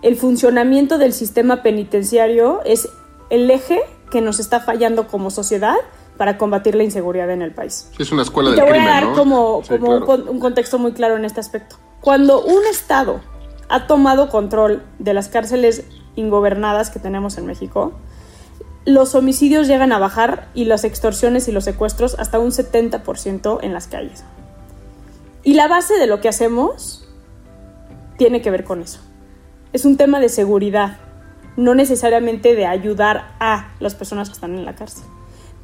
el 0.00 0.16
funcionamiento 0.16 0.96
del 0.96 1.12
sistema 1.12 1.62
penitenciario 1.62 2.62
es 2.64 2.88
el 3.28 3.50
eje 3.50 3.82
que 4.10 4.22
nos 4.22 4.40
está 4.40 4.60
fallando 4.60 5.08
como 5.08 5.30
sociedad 5.30 5.76
para 6.18 6.36
combatir 6.36 6.74
la 6.74 6.82
inseguridad 6.82 7.30
en 7.30 7.40
el 7.40 7.52
país. 7.52 7.90
Es 7.98 8.12
una 8.12 8.22
escuela 8.22 8.50
y 8.50 8.54
del 8.56 8.64
Te 8.64 8.70
voy 8.70 8.78
a 8.78 8.84
dar 8.84 9.12
como, 9.14 9.58
un, 9.58 10.40
contexto 10.40 10.78
muy 10.78 10.92
claro 10.92 11.16
en 11.16 11.24
este 11.24 11.40
aspecto. 11.40 11.76
Cuando 12.00 12.42
un 12.42 12.66
Estado 12.66 13.20
ha 13.68 13.86
tomado 13.86 14.28
control 14.28 14.82
de 14.98 15.14
las 15.14 15.28
cárceles 15.28 15.84
ingobernadas 16.16 16.90
que 16.90 16.98
tenemos 16.98 17.38
en 17.38 17.46
México, 17.46 17.92
los 18.84 19.14
homicidios 19.14 19.68
llegan 19.68 19.92
a 19.92 19.98
bajar 19.98 20.48
y 20.54 20.64
las 20.64 20.84
extorsiones 20.84 21.46
y 21.46 21.52
los 21.52 21.64
secuestros 21.64 22.18
hasta 22.18 22.40
un 22.40 22.50
70% 22.50 23.60
en 23.62 23.72
las 23.72 23.86
calles. 23.86 24.24
Y 25.44 25.54
la 25.54 25.68
base 25.68 25.98
de 25.98 26.08
lo 26.08 26.20
que 26.20 26.28
hacemos 26.28 27.08
tiene 28.16 28.42
que 28.42 28.50
ver 28.50 28.64
con 28.64 28.82
eso. 28.82 28.98
Es 29.72 29.84
un 29.84 29.96
tema 29.96 30.18
de 30.18 30.28
seguridad, 30.28 30.98
no 31.56 31.76
necesariamente 31.76 32.56
de 32.56 32.66
ayudar 32.66 33.36
a 33.38 33.70
las 33.78 33.94
personas 33.94 34.28
que 34.28 34.34
están 34.34 34.56
en 34.56 34.64
la 34.64 34.74
cárcel. 34.74 35.04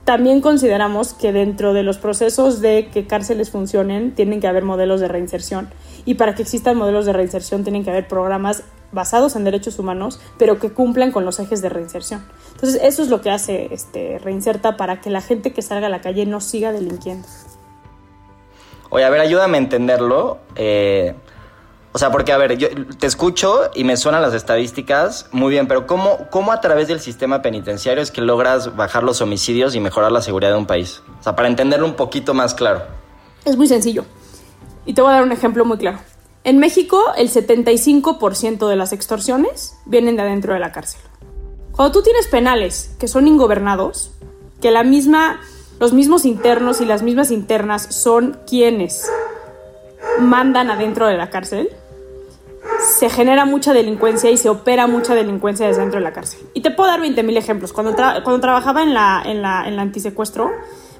También 0.04 0.42
consideramos 0.42 1.14
que 1.14 1.32
dentro 1.32 1.72
de 1.72 1.82
los 1.82 1.96
procesos 1.96 2.60
de 2.60 2.90
que 2.92 3.06
cárceles 3.06 3.50
funcionen 3.50 4.14
tienen 4.14 4.40
que 4.40 4.46
haber 4.46 4.62
modelos 4.62 5.00
de 5.00 5.08
reinserción 5.08 5.70
y 6.04 6.14
para 6.14 6.34
que 6.34 6.42
existan 6.42 6.76
modelos 6.76 7.06
de 7.06 7.14
reinserción 7.14 7.62
tienen 7.62 7.84
que 7.84 7.90
haber 7.90 8.06
programas 8.06 8.64
basados 8.92 9.34
en 9.34 9.44
derechos 9.44 9.78
humanos, 9.78 10.20
pero 10.38 10.58
que 10.58 10.70
cumplan 10.70 11.10
con 11.10 11.24
los 11.24 11.40
ejes 11.40 11.62
de 11.62 11.68
reinserción. 11.68 12.24
Entonces, 12.52 12.80
eso 12.82 13.02
es 13.02 13.08
lo 13.08 13.20
que 13.20 13.30
hace 13.30 13.68
este 13.72 14.18
Reinserta 14.18 14.76
para 14.76 15.00
que 15.00 15.10
la 15.10 15.20
gente 15.20 15.52
que 15.52 15.62
salga 15.62 15.88
a 15.88 15.90
la 15.90 16.00
calle 16.00 16.26
no 16.26 16.40
siga 16.40 16.72
delinquiendo. 16.72 17.26
Oye, 18.90 19.04
a 19.04 19.10
ver, 19.10 19.20
ayúdame 19.20 19.58
a 19.58 19.60
entenderlo. 19.60 20.38
Eh, 20.54 21.14
o 21.96 21.98
sea, 21.98 22.10
porque, 22.10 22.32
a 22.32 22.38
ver, 22.38 22.58
yo 22.58 22.66
te 22.98 23.06
escucho 23.06 23.70
y 23.72 23.84
me 23.84 23.96
suenan 23.96 24.20
las 24.20 24.34
estadísticas 24.34 25.28
muy 25.30 25.52
bien, 25.52 25.68
pero 25.68 25.86
¿cómo, 25.86 26.26
¿cómo 26.28 26.50
a 26.50 26.60
través 26.60 26.88
del 26.88 26.98
sistema 26.98 27.40
penitenciario 27.40 28.02
es 28.02 28.10
que 28.10 28.20
logras 28.20 28.74
bajar 28.74 29.04
los 29.04 29.20
homicidios 29.20 29.76
y 29.76 29.80
mejorar 29.80 30.10
la 30.10 30.20
seguridad 30.20 30.50
de 30.50 30.56
un 30.56 30.66
país? 30.66 31.02
O 31.20 31.22
sea, 31.22 31.36
para 31.36 31.46
entenderlo 31.46 31.86
un 31.86 31.94
poquito 31.94 32.34
más 32.34 32.52
claro. 32.52 32.82
Es 33.44 33.56
muy 33.56 33.68
sencillo. 33.68 34.04
Y 34.84 34.94
te 34.94 35.02
voy 35.02 35.12
a 35.12 35.14
dar 35.14 35.22
un 35.22 35.30
ejemplo 35.30 35.64
muy 35.64 35.78
claro. 35.78 36.00
En 36.42 36.58
México, 36.58 37.00
el 37.16 37.30
75% 37.30 38.68
de 38.68 38.74
las 38.74 38.92
extorsiones 38.92 39.76
vienen 39.86 40.16
de 40.16 40.22
adentro 40.22 40.52
de 40.52 40.58
la 40.58 40.72
cárcel. 40.72 41.00
Cuando 41.70 41.92
tú 41.92 42.02
tienes 42.02 42.26
penales 42.26 42.90
que 42.98 43.06
son 43.06 43.28
ingobernados, 43.28 44.10
que 44.60 44.72
la 44.72 44.82
misma, 44.82 45.38
los 45.78 45.92
mismos 45.92 46.24
internos 46.24 46.80
y 46.80 46.86
las 46.86 47.04
mismas 47.04 47.30
internas 47.30 47.86
son 47.94 48.36
quienes 48.48 49.08
mandan 50.18 50.72
adentro 50.72 51.06
de 51.06 51.16
la 51.16 51.30
cárcel, 51.30 51.70
se 52.80 53.10
genera 53.10 53.44
mucha 53.44 53.72
delincuencia 53.72 54.30
y 54.30 54.36
se 54.36 54.48
opera 54.48 54.86
mucha 54.86 55.14
delincuencia 55.14 55.66
desde 55.66 55.80
dentro 55.80 56.00
de 56.00 56.04
la 56.04 56.12
cárcel. 56.12 56.40
Y 56.54 56.60
te 56.60 56.70
puedo 56.70 56.90
dar 56.90 57.00
20.000 57.00 57.36
ejemplos. 57.36 57.72
Cuando, 57.72 57.94
cuando 57.94 58.40
trabajaba 58.40 58.82
en 58.82 58.94
la, 58.94 59.22
en, 59.24 59.42
la, 59.42 59.66
en 59.66 59.76
la 59.76 59.82
antisecuestro, 59.82 60.50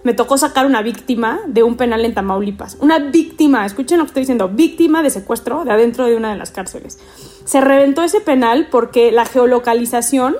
me 0.02 0.12
tocó 0.12 0.36
sacar 0.36 0.66
una 0.66 0.82
víctima 0.82 1.40
de 1.46 1.62
un 1.62 1.76
penal 1.76 2.04
en 2.04 2.14
Tamaulipas. 2.14 2.76
Una 2.80 2.98
víctima, 2.98 3.64
escuchen 3.64 3.98
lo 3.98 4.04
que 4.04 4.08
estoy 4.08 4.20
diciendo, 4.22 4.48
víctima 4.48 5.02
de 5.02 5.10
secuestro 5.10 5.64
de 5.64 5.72
adentro 5.72 6.04
de 6.06 6.16
una 6.16 6.30
de 6.30 6.36
las 6.36 6.50
cárceles. 6.50 6.98
Se 7.44 7.60
reventó 7.60 8.02
ese 8.02 8.20
penal 8.20 8.68
porque 8.70 9.10
la 9.10 9.24
geolocalización 9.24 10.36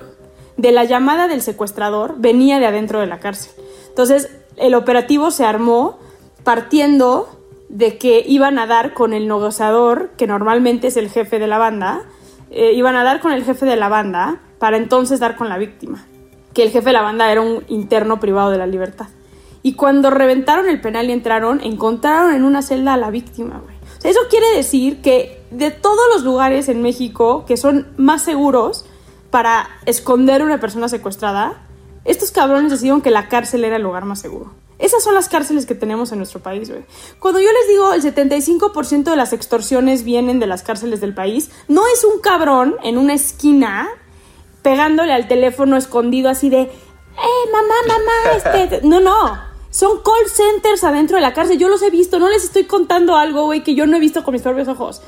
de 0.57 0.71
la 0.71 0.83
llamada 0.83 1.27
del 1.27 1.41
secuestrador 1.41 2.15
venía 2.17 2.59
de 2.59 2.67
adentro 2.67 2.99
de 2.99 3.07
la 3.07 3.19
cárcel. 3.19 3.51
Entonces, 3.89 4.29
el 4.55 4.75
operativo 4.75 5.31
se 5.31 5.45
armó 5.45 5.97
partiendo 6.43 7.34
de 7.69 7.97
que 7.97 8.23
iban 8.25 8.59
a 8.59 8.67
dar 8.67 8.93
con 8.93 9.13
el 9.13 9.27
negociador, 9.27 10.11
que 10.17 10.27
normalmente 10.27 10.87
es 10.87 10.97
el 10.97 11.09
jefe 11.09 11.39
de 11.39 11.47
la 11.47 11.57
banda, 11.57 12.03
eh, 12.51 12.73
iban 12.73 12.95
a 12.95 13.03
dar 13.03 13.19
con 13.19 13.31
el 13.31 13.43
jefe 13.43 13.65
de 13.65 13.75
la 13.75 13.89
banda 13.89 14.41
para 14.59 14.77
entonces 14.77 15.19
dar 15.19 15.35
con 15.35 15.49
la 15.49 15.57
víctima, 15.57 16.05
que 16.53 16.63
el 16.63 16.69
jefe 16.69 16.87
de 16.87 16.93
la 16.93 17.01
banda 17.01 17.31
era 17.31 17.41
un 17.41 17.63
interno 17.67 18.19
privado 18.19 18.51
de 18.51 18.57
la 18.57 18.67
libertad. 18.67 19.07
Y 19.63 19.73
cuando 19.73 20.11
reventaron 20.11 20.69
el 20.69 20.79
penal 20.79 21.09
y 21.09 21.11
entraron, 21.11 21.59
encontraron 21.61 22.33
en 22.33 22.43
una 22.43 22.61
celda 22.61 22.93
a 22.93 22.97
la 22.97 23.09
víctima, 23.09 23.61
eso 24.05 24.19
quiere 24.29 24.55
decir 24.55 25.01
que 25.01 25.41
de 25.49 25.71
todos 25.71 26.05
los 26.13 26.23
lugares 26.23 26.69
en 26.69 26.83
México 26.83 27.43
que 27.47 27.57
son 27.57 27.87
más 27.97 28.21
seguros 28.21 28.85
para 29.31 29.67
esconder 29.87 30.41
a 30.41 30.45
una 30.45 30.59
persona 30.59 30.89
secuestrada, 30.89 31.63
estos 32.05 32.31
cabrones 32.31 32.71
decidieron 32.71 33.01
que 33.01 33.09
la 33.09 33.27
cárcel 33.29 33.63
era 33.63 33.77
el 33.77 33.81
lugar 33.81 34.05
más 34.05 34.19
seguro. 34.19 34.51
Esas 34.77 35.03
son 35.03 35.13
las 35.13 35.29
cárceles 35.29 35.65
que 35.65 35.75
tenemos 35.75 36.11
en 36.11 36.17
nuestro 36.17 36.41
país, 36.41 36.69
güey. 36.69 36.83
Cuando 37.19 37.39
yo 37.39 37.49
les 37.51 37.69
digo 37.69 37.93
el 37.93 38.01
75% 38.01 39.03
de 39.03 39.15
las 39.15 39.31
extorsiones 39.31 40.03
vienen 40.03 40.39
de 40.39 40.47
las 40.47 40.63
cárceles 40.63 40.99
del 40.99 41.13
país, 41.13 41.49
no 41.67 41.83
es 41.87 42.03
un 42.03 42.19
cabrón 42.19 42.75
en 42.83 42.97
una 42.97 43.13
esquina 43.13 43.87
pegándole 44.61 45.13
al 45.13 45.27
teléfono 45.27 45.77
escondido 45.77 46.29
así 46.29 46.49
de, 46.49 46.61
eh, 46.61 47.49
mamá, 47.51 47.75
mamá, 47.87 48.37
este... 48.63 48.81
No, 48.85 48.99
no. 48.99 49.55
Son 49.69 49.99
call 50.03 50.29
centers 50.29 50.83
adentro 50.83 51.17
de 51.17 51.21
la 51.21 51.33
cárcel. 51.33 51.57
Yo 51.57 51.67
los 51.67 51.81
he 51.81 51.89
visto. 51.89 52.17
No 52.17 52.29
les 52.29 52.45
estoy 52.45 52.63
contando 52.63 53.17
algo, 53.17 53.43
güey, 53.43 53.61
que 53.61 53.75
yo 53.75 53.85
no 53.85 53.97
he 53.97 53.99
visto 53.99 54.23
con 54.23 54.31
mis 54.31 54.41
propios 54.41 54.69
ojos. 54.69 55.01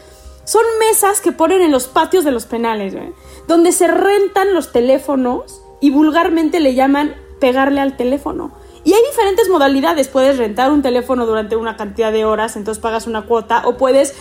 Son 0.44 0.64
mesas 0.80 1.22
que 1.22 1.32
ponen 1.32 1.62
en 1.62 1.72
los 1.72 1.88
patios 1.88 2.26
de 2.26 2.32
los 2.32 2.46
penales, 2.46 2.94
güey. 2.94 3.14
Donde 3.48 3.72
se 3.72 3.88
rentan 3.88 4.54
los 4.54 4.74
teléfonos 4.74 5.62
y 5.80 5.90
vulgarmente 5.90 6.60
le 6.60 6.76
llaman 6.76 7.16
pegarle 7.40 7.80
al 7.80 7.96
teléfono 7.96 8.52
Y 8.88 8.94
hay 8.94 9.04
diferentes 9.12 9.50
modalidades. 9.50 10.08
Puedes 10.08 10.38
rentar 10.38 10.72
un 10.72 10.82
teléfono 10.82 11.26
durante 11.26 11.58
una 11.58 11.76
cantidad 11.76 12.10
de 12.10 12.24
horas, 12.24 12.56
entonces 12.56 12.82
pagas 12.82 13.06
una 13.06 13.24
cuota, 13.24 13.64
o 13.66 13.76
puedes 13.76 14.16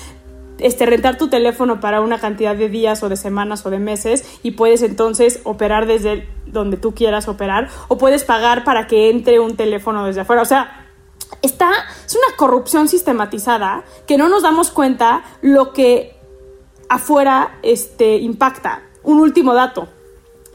este, 0.58 0.86
rentar 0.86 1.16
tu 1.16 1.28
teléfono 1.28 1.78
para 1.78 2.00
una 2.00 2.18
cantidad 2.18 2.56
de 2.56 2.68
días 2.68 3.00
o 3.04 3.08
de 3.08 3.16
semanas 3.16 3.64
o 3.64 3.70
de 3.70 3.78
meses 3.78 4.24
y 4.42 4.50
puedes 4.50 4.82
entonces 4.82 5.38
operar 5.44 5.86
desde 5.86 6.28
donde 6.46 6.78
tú 6.78 6.96
quieras 6.96 7.28
operar 7.28 7.68
o 7.86 7.96
puedes 7.96 8.24
pagar 8.24 8.64
para 8.64 8.88
que 8.88 9.08
entre 9.08 9.38
un 9.38 9.54
teléfono 9.54 10.04
desde 10.04 10.22
afuera. 10.22 10.42
O 10.42 10.46
sea, 10.46 10.88
está, 11.42 11.70
es 12.04 12.16
una 12.16 12.36
corrupción 12.36 12.88
sistematizada 12.88 13.84
que 14.04 14.18
no 14.18 14.28
nos 14.28 14.42
damos 14.42 14.72
cuenta 14.72 15.22
lo 15.42 15.72
que 15.72 16.16
afuera 16.88 17.56
este, 17.62 18.16
impacta. 18.16 18.82
Un 19.04 19.20
último 19.20 19.54
dato. 19.54 19.86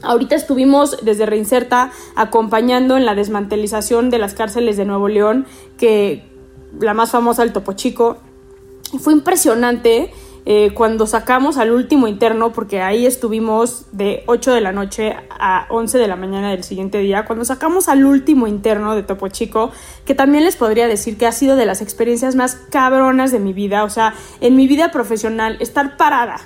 Ahorita 0.02 0.34
estuvimos 0.34 0.96
desde 1.02 1.26
Reinserta 1.26 1.92
acompañando 2.16 2.96
en 2.96 3.06
la 3.06 3.14
desmantelización 3.14 4.10
de 4.10 4.18
las 4.18 4.34
cárceles 4.34 4.76
de 4.76 4.84
Nuevo 4.84 5.08
León, 5.08 5.46
que 5.78 6.24
la 6.80 6.94
más 6.94 7.10
famosa, 7.10 7.42
el 7.42 7.52
Topo 7.52 7.72
Chico, 7.74 8.18
fue 8.98 9.12
impresionante 9.12 10.10
eh, 10.44 10.72
cuando 10.74 11.06
sacamos 11.06 11.56
al 11.56 11.70
último 11.70 12.08
interno, 12.08 12.52
porque 12.52 12.82
ahí 12.82 13.06
estuvimos 13.06 13.86
de 13.92 14.24
8 14.26 14.52
de 14.52 14.60
la 14.60 14.72
noche 14.72 15.14
a 15.30 15.66
11 15.70 15.98
de 15.98 16.08
la 16.08 16.16
mañana 16.16 16.50
del 16.50 16.64
siguiente 16.64 16.98
día, 16.98 17.24
cuando 17.24 17.44
sacamos 17.44 17.88
al 17.88 18.04
último 18.04 18.48
interno 18.48 18.96
de 18.96 19.04
Topo 19.04 19.28
Chico, 19.28 19.70
que 20.04 20.16
también 20.16 20.44
les 20.44 20.56
podría 20.56 20.88
decir 20.88 21.16
que 21.16 21.26
ha 21.26 21.32
sido 21.32 21.54
de 21.54 21.64
las 21.64 21.80
experiencias 21.80 22.34
más 22.34 22.56
cabronas 22.70 23.30
de 23.30 23.38
mi 23.38 23.52
vida, 23.52 23.84
o 23.84 23.90
sea, 23.90 24.14
en 24.40 24.56
mi 24.56 24.66
vida 24.66 24.90
profesional, 24.90 25.56
estar 25.60 25.96
parada 25.96 26.38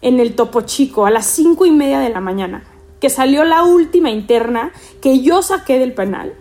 en 0.00 0.20
el 0.20 0.34
Topo 0.36 0.60
Chico 0.60 1.06
a 1.06 1.10
las 1.10 1.26
5 1.26 1.66
y 1.66 1.72
media 1.72 1.98
de 1.98 2.10
la 2.10 2.20
mañana, 2.20 2.62
que 3.00 3.10
salió 3.10 3.44
la 3.44 3.64
última 3.64 4.10
interna 4.10 4.72
que 5.00 5.20
yo 5.20 5.42
saqué 5.42 5.78
del 5.78 5.94
penal 5.94 6.34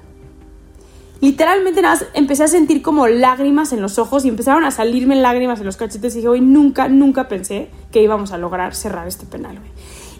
literalmente 1.22 1.82
nada 1.82 2.00
empecé 2.13 2.43
a 2.43 2.48
sentir 2.48 2.82
como 2.82 3.08
lágrimas 3.08 3.74
en 3.74 3.82
los 3.82 4.00
ojos 4.00 4.26
y 4.26 4.30
empezaron 4.30 4.63
a 4.63 4.72
salirme 4.72 5.15
lágrimas 5.15 5.60
en 5.60 5.65
los 5.65 5.78
cachetes 5.78 6.13
y 6.13 6.17
dije, 6.17 6.28
güey, 6.30 6.41
nunca, 6.41 6.88
nunca 6.88 7.28
pensé 7.28 7.69
que 7.91 8.02
íbamos 8.02 8.32
a 8.32 8.38
lograr 8.38 8.76
cerrar 8.76 9.08
este 9.08 9.26
penal, 9.26 9.60
güey. 9.60 9.72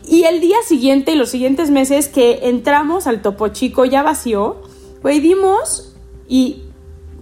Y 0.08 0.24
el 0.24 0.42
día 0.42 0.58
siguiente 0.66 1.12
y 1.12 1.16
los 1.16 1.30
siguientes 1.30 1.70
meses 1.70 2.08
que 2.08 2.50
entramos 2.50 3.06
al 3.06 3.22
Topo 3.22 3.50
Chico 3.50 3.86
ya 3.86 4.02
vacío, 4.02 4.62
güey, 5.02 5.20
dimos 5.20 5.96
y 6.28 6.64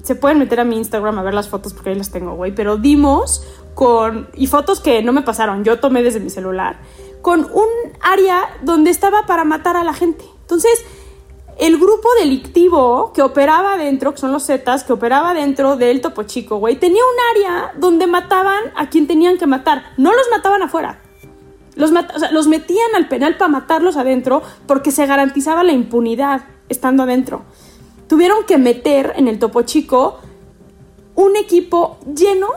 se 0.03 0.15
pueden 0.15 0.39
meter 0.39 0.61
a 0.61 0.63
mi 0.63 0.77
Instagram 0.77 1.19
a 1.19 1.23
ver 1.23 1.33
las 1.33 1.49
fotos 1.49 1.73
porque 1.73 1.89
ahí 1.89 1.95
las 1.95 2.11
tengo, 2.11 2.35
güey, 2.35 2.55
pero 2.55 2.77
dimos 2.77 3.43
con, 3.73 4.29
y 4.35 4.47
fotos 4.47 4.79
que 4.79 5.03
no 5.03 5.11
me 5.11 5.21
pasaron, 5.21 5.63
yo 5.65 5.79
tomé 5.79 6.01
desde 6.01 6.21
mi 6.21 6.29
celular, 6.29 6.79
con 7.27 7.41
un 7.41 7.67
área 7.99 8.47
donde 8.61 8.89
estaba 8.89 9.25
para 9.25 9.43
matar 9.43 9.75
a 9.75 9.83
la 9.83 9.93
gente. 9.93 10.23
Entonces, 10.43 10.85
el 11.59 11.77
grupo 11.77 12.07
delictivo 12.17 13.11
que 13.13 13.21
operaba 13.21 13.75
dentro, 13.75 14.13
que 14.13 14.19
son 14.19 14.31
los 14.31 14.45
Zetas, 14.45 14.85
que 14.85 14.93
operaba 14.93 15.33
dentro 15.33 15.75
del 15.75 15.99
Topo 15.99 16.23
Chico, 16.23 16.55
güey, 16.55 16.79
tenía 16.79 17.01
un 17.03 17.35
área 17.35 17.73
donde 17.77 18.07
mataban 18.07 18.71
a 18.77 18.89
quien 18.89 19.07
tenían 19.07 19.37
que 19.37 19.45
matar. 19.45 19.91
No 19.97 20.13
los 20.13 20.25
mataban 20.31 20.61
afuera. 20.61 21.01
Los, 21.75 21.91
los 22.31 22.47
metían 22.47 22.95
al 22.95 23.09
penal 23.09 23.35
para 23.35 23.49
matarlos 23.49 23.97
adentro 23.97 24.41
porque 24.65 24.91
se 24.91 25.05
garantizaba 25.05 25.65
la 25.65 25.73
impunidad 25.73 26.45
estando 26.69 27.03
adentro. 27.03 27.41
Tuvieron 28.07 28.45
que 28.45 28.57
meter 28.57 29.11
en 29.17 29.27
el 29.27 29.37
Topo 29.37 29.63
Chico 29.63 30.19
un 31.15 31.35
equipo 31.35 31.97
lleno 32.05 32.47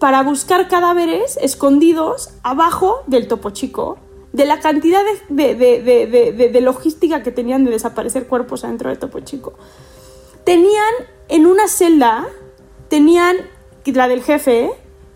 para 0.00 0.24
buscar 0.24 0.66
cadáveres 0.66 1.38
escondidos 1.40 2.30
abajo 2.42 3.04
del 3.06 3.28
Topo 3.28 3.50
Chico 3.50 3.98
de 4.36 4.44
la 4.44 4.60
cantidad 4.60 5.02
de, 5.30 6.60
logística 6.60 7.22
que 7.22 7.32
tenían 7.32 7.64
de 7.64 7.70
desaparecer 7.70 8.26
cuerpos 8.26 8.64
adentro 8.64 8.90
de 8.90 8.96
Topo 8.96 9.20
Chico. 9.20 9.54
Tenían 10.44 10.92
en 11.28 11.46
una 11.46 11.68
celda, 11.68 12.28
tenían, 12.90 13.38
la 13.86 14.08
del 14.08 14.22
jefe, 14.22 14.70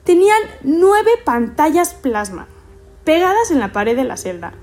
tenían 0.05 0.41
nueve 0.63 1.11
pantallas 1.23 1.93
plasma 1.93 2.49
pegadas 3.05 3.51
en 3.51 3.61
la 3.61 3.73
pared 3.73 3.95
de 3.95 4.05
la 4.05 4.17
celda 4.17 4.55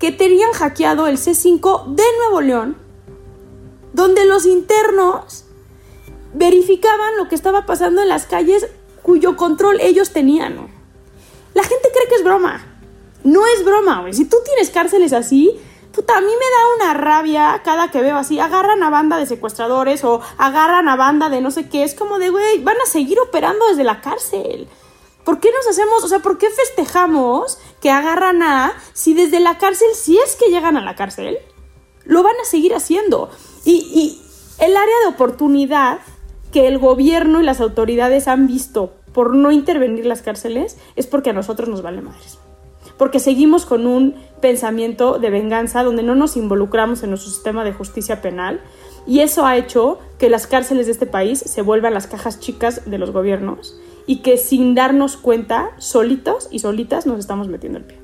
que 0.00 0.10
tenían 0.10 0.50
hackeado 0.50 1.06
el 1.06 1.16
C5 1.16 1.94
de 1.94 2.02
Nuevo 2.18 2.40
León, 2.40 2.76
donde 3.92 4.26
los 4.26 4.46
internos 4.46 5.44
verificaban 6.34 7.16
lo 7.16 7.28
que 7.28 7.36
estaba 7.36 7.66
pasando 7.66 8.02
en 8.02 8.08
las 8.08 8.26
calles 8.26 8.66
cuyo 9.02 9.36
control 9.36 9.78
ellos 9.80 10.10
tenían. 10.10 10.56
La 11.54 11.62
gente 11.62 11.88
cree 11.92 12.08
que 12.08 12.16
es 12.16 12.24
broma. 12.24 12.71
No 13.24 13.46
es 13.46 13.64
broma, 13.64 14.00
güey. 14.00 14.14
Si 14.14 14.24
tú 14.24 14.36
tienes 14.44 14.70
cárceles 14.70 15.12
así, 15.12 15.58
puta, 15.92 16.16
a 16.16 16.20
mí 16.20 16.26
me 16.26 16.32
da 16.32 16.92
una 16.92 16.94
rabia 16.94 17.62
cada 17.64 17.90
que 17.90 18.00
veo 18.00 18.16
así. 18.16 18.40
Agarran 18.40 18.82
a 18.82 18.90
banda 18.90 19.18
de 19.18 19.26
secuestradores 19.26 20.02
o 20.04 20.20
agarran 20.38 20.88
a 20.88 20.96
banda 20.96 21.28
de 21.28 21.40
no 21.40 21.50
sé 21.50 21.68
qué. 21.68 21.84
Es 21.84 21.94
como 21.94 22.18
de, 22.18 22.30
güey, 22.30 22.62
van 22.62 22.76
a 22.82 22.86
seguir 22.86 23.20
operando 23.20 23.66
desde 23.68 23.84
la 23.84 24.00
cárcel. 24.00 24.68
¿Por 25.24 25.38
qué 25.38 25.50
nos 25.52 25.68
hacemos, 25.68 26.02
o 26.02 26.08
sea, 26.08 26.18
por 26.18 26.36
qué 26.36 26.48
festejamos 26.50 27.58
que 27.80 27.90
agarran 27.90 28.42
a, 28.42 28.72
si 28.92 29.14
desde 29.14 29.38
la 29.38 29.56
cárcel, 29.56 29.88
si 29.94 30.18
es 30.18 30.34
que 30.34 30.50
llegan 30.50 30.76
a 30.76 30.84
la 30.84 30.96
cárcel, 30.96 31.38
lo 32.04 32.24
van 32.24 32.34
a 32.42 32.44
seguir 32.44 32.74
haciendo? 32.74 33.30
Y, 33.64 34.18
el 34.58 34.76
área 34.76 34.94
de 35.00 35.06
oportunidad 35.06 36.00
que 36.52 36.68
el 36.68 36.78
gobierno 36.78 37.40
y 37.40 37.44
las 37.44 37.60
autoridades 37.60 38.28
han 38.28 38.46
visto 38.46 38.92
por 39.12 39.34
no 39.34 39.50
intervenir 39.50 40.06
las 40.06 40.22
cárceles 40.22 40.76
es 40.94 41.06
porque 41.06 41.30
a 41.30 41.32
nosotros 41.32 41.68
nos 41.68 41.82
vale 41.82 42.00
madres 42.00 42.38
porque 42.96 43.18
seguimos 43.18 43.66
con 43.66 43.86
un 43.86 44.16
pensamiento 44.40 45.18
de 45.18 45.30
venganza 45.30 45.82
donde 45.82 46.02
no 46.02 46.14
nos 46.14 46.36
involucramos 46.36 47.02
en 47.02 47.10
nuestro 47.10 47.30
sistema 47.30 47.64
de 47.64 47.72
justicia 47.72 48.20
penal 48.20 48.60
y 49.06 49.20
eso 49.20 49.46
ha 49.46 49.56
hecho 49.56 49.98
que 50.18 50.28
las 50.28 50.46
cárceles 50.46 50.86
de 50.86 50.92
este 50.92 51.06
país 51.06 51.40
se 51.40 51.62
vuelvan 51.62 51.94
las 51.94 52.06
cajas 52.06 52.40
chicas 52.40 52.82
de 52.86 52.98
los 52.98 53.10
gobiernos 53.10 53.78
y 54.06 54.16
que 54.16 54.36
sin 54.36 54.74
darnos 54.74 55.16
cuenta, 55.16 55.70
solitos 55.78 56.48
y 56.50 56.58
solitas 56.58 57.06
nos 57.06 57.18
estamos 57.18 57.48
metiendo 57.48 57.78
el 57.78 57.84
pie. 57.84 57.98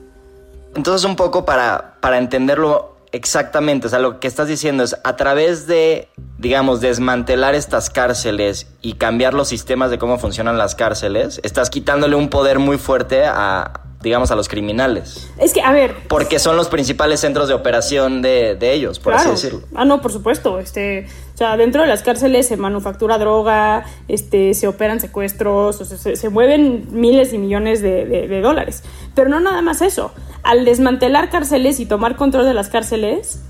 Entonces 0.75 1.09
un 1.09 1.17
poco 1.17 1.45
para, 1.45 1.97
para 2.01 2.19
entenderlo 2.19 2.97
exactamente, 3.13 3.87
o 3.87 3.91
sea, 3.91 3.99
lo 3.99 4.21
que 4.21 4.29
estás 4.29 4.49
diciendo 4.49 4.85
es 4.85 4.97
a 5.03 5.17
través 5.17 5.67
de, 5.67 6.09
digamos, 6.39 6.81
desmantelar 6.81 7.55
estas 7.55 7.91
cárceles 7.91 8.67
y 8.83 8.95
cambiar 8.95 9.35
los 9.35 9.49
sistemas 9.49 9.91
de 9.91 9.99
cómo 9.99 10.19
funcionan 10.19 10.59
las 10.59 10.75
cárceles, 10.75 11.41
estás 11.43 11.71
quitándole 11.71 12.17
un 12.17 12.29
poder 12.29 12.59
muy 12.59 12.77
fuerte 12.77 13.25
a, 13.25 13.88
digamos, 14.03 14.31
a 14.31 14.37
los 14.37 14.49
criminales. 14.49 15.29
Es 15.39 15.53
que, 15.53 15.61
a 15.61 15.73
ver. 15.73 15.95
Porque 16.09 16.39
son 16.39 16.57
los 16.57 16.69
principales 16.69 17.21
centros 17.21 17.49
de 17.49 17.55
operación 17.55 18.23
de, 18.23 18.57
ellos, 18.61 19.01
por 19.01 19.15
así 19.15 19.29
decirlo. 19.29 19.63
Ah, 19.75 19.85
no, 19.85 20.01
por 20.01 20.13
supuesto. 20.13 20.61
Este, 20.61 21.07
o 21.35 21.37
sea, 21.37 21.57
dentro 21.57 21.83
de 21.83 21.89
las 21.89 22.03
cárceles 22.03 22.47
se 22.47 22.57
manufactura 22.57 23.19
droga, 23.19 23.85
este, 24.07 24.55
se 24.55 24.69
operan 24.69 25.01
secuestros, 25.01 25.77
se, 25.77 26.29
mueven 26.29 26.87
miles 26.93 27.33
y 27.33 27.39
millones 27.39 27.83
de, 27.83 28.05
de 28.05 28.41
dólares. 28.41 28.85
Pero 29.15 29.29
no 29.29 29.41
nada 29.41 29.63
más 29.63 29.83
eso. 29.83 30.13
Al 30.45 30.65
desmantelar 30.65 31.29
cárceles 31.31 31.81
y 31.81 31.87
tomar 31.87 32.15
control 32.15 32.45
de 32.45 32.55
las 32.55 32.69
cárceles, 32.69 33.43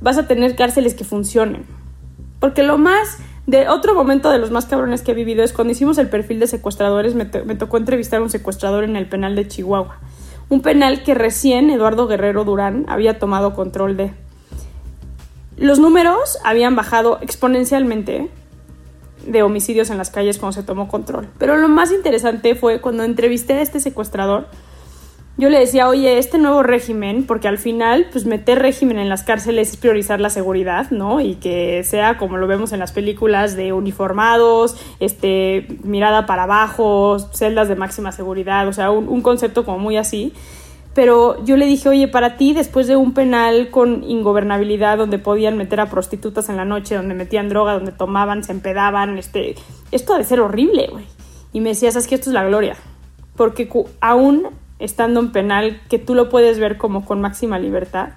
vas 0.00 0.16
a 0.16 0.28
tener 0.28 0.54
cárceles 0.54 0.94
que 0.94 1.04
funcionen. 1.04 1.66
Porque 2.38 2.62
lo 2.62 2.78
más 2.78 3.18
de 3.46 3.68
otro 3.68 3.94
momento 3.94 4.30
de 4.30 4.38
los 4.38 4.50
más 4.50 4.66
cabrones 4.66 5.02
que 5.02 5.12
he 5.12 5.14
vivido 5.14 5.44
es 5.44 5.52
cuando 5.52 5.72
hicimos 5.72 5.98
el 5.98 6.08
perfil 6.08 6.40
de 6.40 6.48
secuestradores, 6.48 7.14
me, 7.14 7.26
tocó 7.26 7.76
entrevistar 7.76 8.18
a 8.18 8.22
un 8.22 8.30
secuestrador 8.30 8.82
en 8.82 8.96
el 8.96 9.08
penal 9.08 9.36
de 9.36 9.46
Chihuahua. 9.46 9.98
Un 10.48 10.62
penal 10.62 11.04
que 11.04 11.14
recién 11.14 11.70
Eduardo 11.70 12.08
Guerrero 12.08 12.44
Durán 12.44 12.86
había 12.88 13.18
tomado 13.18 13.54
control 13.54 13.96
de. 13.96 14.12
Los 15.56 15.78
números 15.78 16.38
habían 16.44 16.74
bajado 16.74 17.18
exponencialmente 17.22 18.30
de 19.24 19.42
homicidios 19.42 19.90
en 19.90 19.98
las 19.98 20.10
calles 20.10 20.38
cuando 20.38 20.52
se 20.52 20.62
tomó 20.64 20.88
control. 20.88 21.28
Pero 21.38 21.56
lo 21.56 21.68
más 21.68 21.92
interesante 21.92 22.56
fue 22.56 22.80
cuando 22.80 23.04
entrevisté 23.04 23.54
a 23.54 23.62
este 23.62 23.78
secuestrador 23.78 24.48
yo 25.38 25.50
le 25.50 25.58
decía, 25.58 25.86
oye, 25.88 26.16
este 26.16 26.38
nuevo 26.38 26.62
régimen, 26.62 27.26
porque 27.26 27.46
al 27.46 27.58
final, 27.58 28.06
pues 28.10 28.24
meter 28.24 28.58
régimen 28.58 28.98
en 28.98 29.10
las 29.10 29.22
cárceles 29.22 29.70
es 29.70 29.76
priorizar 29.76 30.18
la 30.18 30.30
seguridad, 30.30 30.90
¿no? 30.90 31.20
Y 31.20 31.34
que 31.34 31.84
sea 31.84 32.16
como 32.16 32.38
lo 32.38 32.46
vemos 32.46 32.72
en 32.72 32.78
las 32.78 32.92
películas 32.92 33.54
de 33.54 33.74
uniformados, 33.74 34.76
este, 34.98 35.66
mirada 35.84 36.24
para 36.24 36.44
abajo, 36.44 37.18
celdas 37.34 37.68
de 37.68 37.76
máxima 37.76 38.12
seguridad, 38.12 38.66
o 38.66 38.72
sea, 38.72 38.90
un, 38.90 39.20
concepto 39.20 39.66
como 39.66 39.78
muy 39.78 39.98
así. 39.98 40.32
Pero 40.94 41.44
yo 41.44 41.58
le 41.58 41.66
dije, 41.66 41.90
oye, 41.90 42.08
para 42.08 42.38
ti, 42.38 42.54
después 42.54 42.86
de 42.86 42.96
un 42.96 43.12
penal 43.12 43.68
con 43.70 44.04
ingobernabilidad, 44.04 44.96
donde 44.96 45.18
podían 45.18 45.58
meter 45.58 45.80
a 45.80 45.90
prostitutas 45.90 46.48
en 46.48 46.56
la 46.56 46.64
noche, 46.64 46.94
donde 46.94 47.14
metían 47.14 47.50
droga, 47.50 47.74
donde 47.74 47.92
tomaban, 47.92 48.42
se 48.42 48.52
empedaban, 48.52 49.18
este, 49.18 49.56
esto 49.92 50.14
ha 50.14 50.18
de 50.18 50.24
ser 50.24 50.40
horrible, 50.40 50.88
güey. 50.90 51.04
Y 51.52 51.60
me 51.60 51.70
decía, 51.70 51.92
¿sabes 51.92 52.08
que 52.08 52.14
Esto 52.14 52.30
es 52.30 52.34
la 52.34 52.46
gloria. 52.46 52.76
Porque 53.36 53.68
aún 54.00 54.48
estando 54.78 55.20
en 55.20 55.32
penal, 55.32 55.80
que 55.88 55.98
tú 55.98 56.14
lo 56.14 56.28
puedes 56.28 56.58
ver 56.58 56.76
como 56.76 57.04
con 57.04 57.20
máxima 57.20 57.58
libertad, 57.58 58.10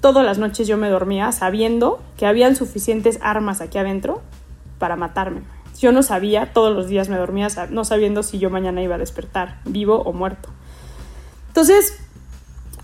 todas 0.00 0.24
las 0.24 0.38
noches 0.38 0.66
yo 0.66 0.76
me 0.76 0.88
dormía 0.88 1.30
sabiendo 1.32 2.00
que 2.16 2.26
habían 2.26 2.56
suficientes 2.56 3.18
armas 3.22 3.60
aquí 3.60 3.78
adentro 3.78 4.22
para 4.78 4.96
matarme. 4.96 5.42
Yo 5.78 5.92
no 5.92 6.02
sabía, 6.02 6.52
todos 6.52 6.74
los 6.74 6.88
días 6.88 7.08
me 7.08 7.16
dormía 7.16 7.48
no 7.70 7.84
sabiendo 7.84 8.22
si 8.22 8.38
yo 8.38 8.50
mañana 8.50 8.82
iba 8.82 8.96
a 8.96 8.98
despertar, 8.98 9.60
vivo 9.64 10.02
o 10.02 10.12
muerto. 10.12 10.50
Entonces, 11.48 11.98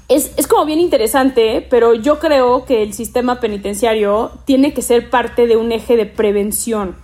es, 0.09 0.33
es, 0.37 0.47
como 0.47 0.65
bien 0.65 0.81
interesante, 0.81 1.67
pero 1.69 1.95
yo 1.95 2.19
creo 2.19 2.65
que 2.65 2.83
el 2.83 2.95
sistema 2.95 3.41
penitenciario 3.41 4.31
tiene 4.45 4.73
que 4.73 4.83
ser 4.83 5.11
parte 5.11 5.47
de 5.47 5.57
un 5.57 5.73
eje 5.73 5.97
de 5.97 6.07
prevención. 6.07 6.97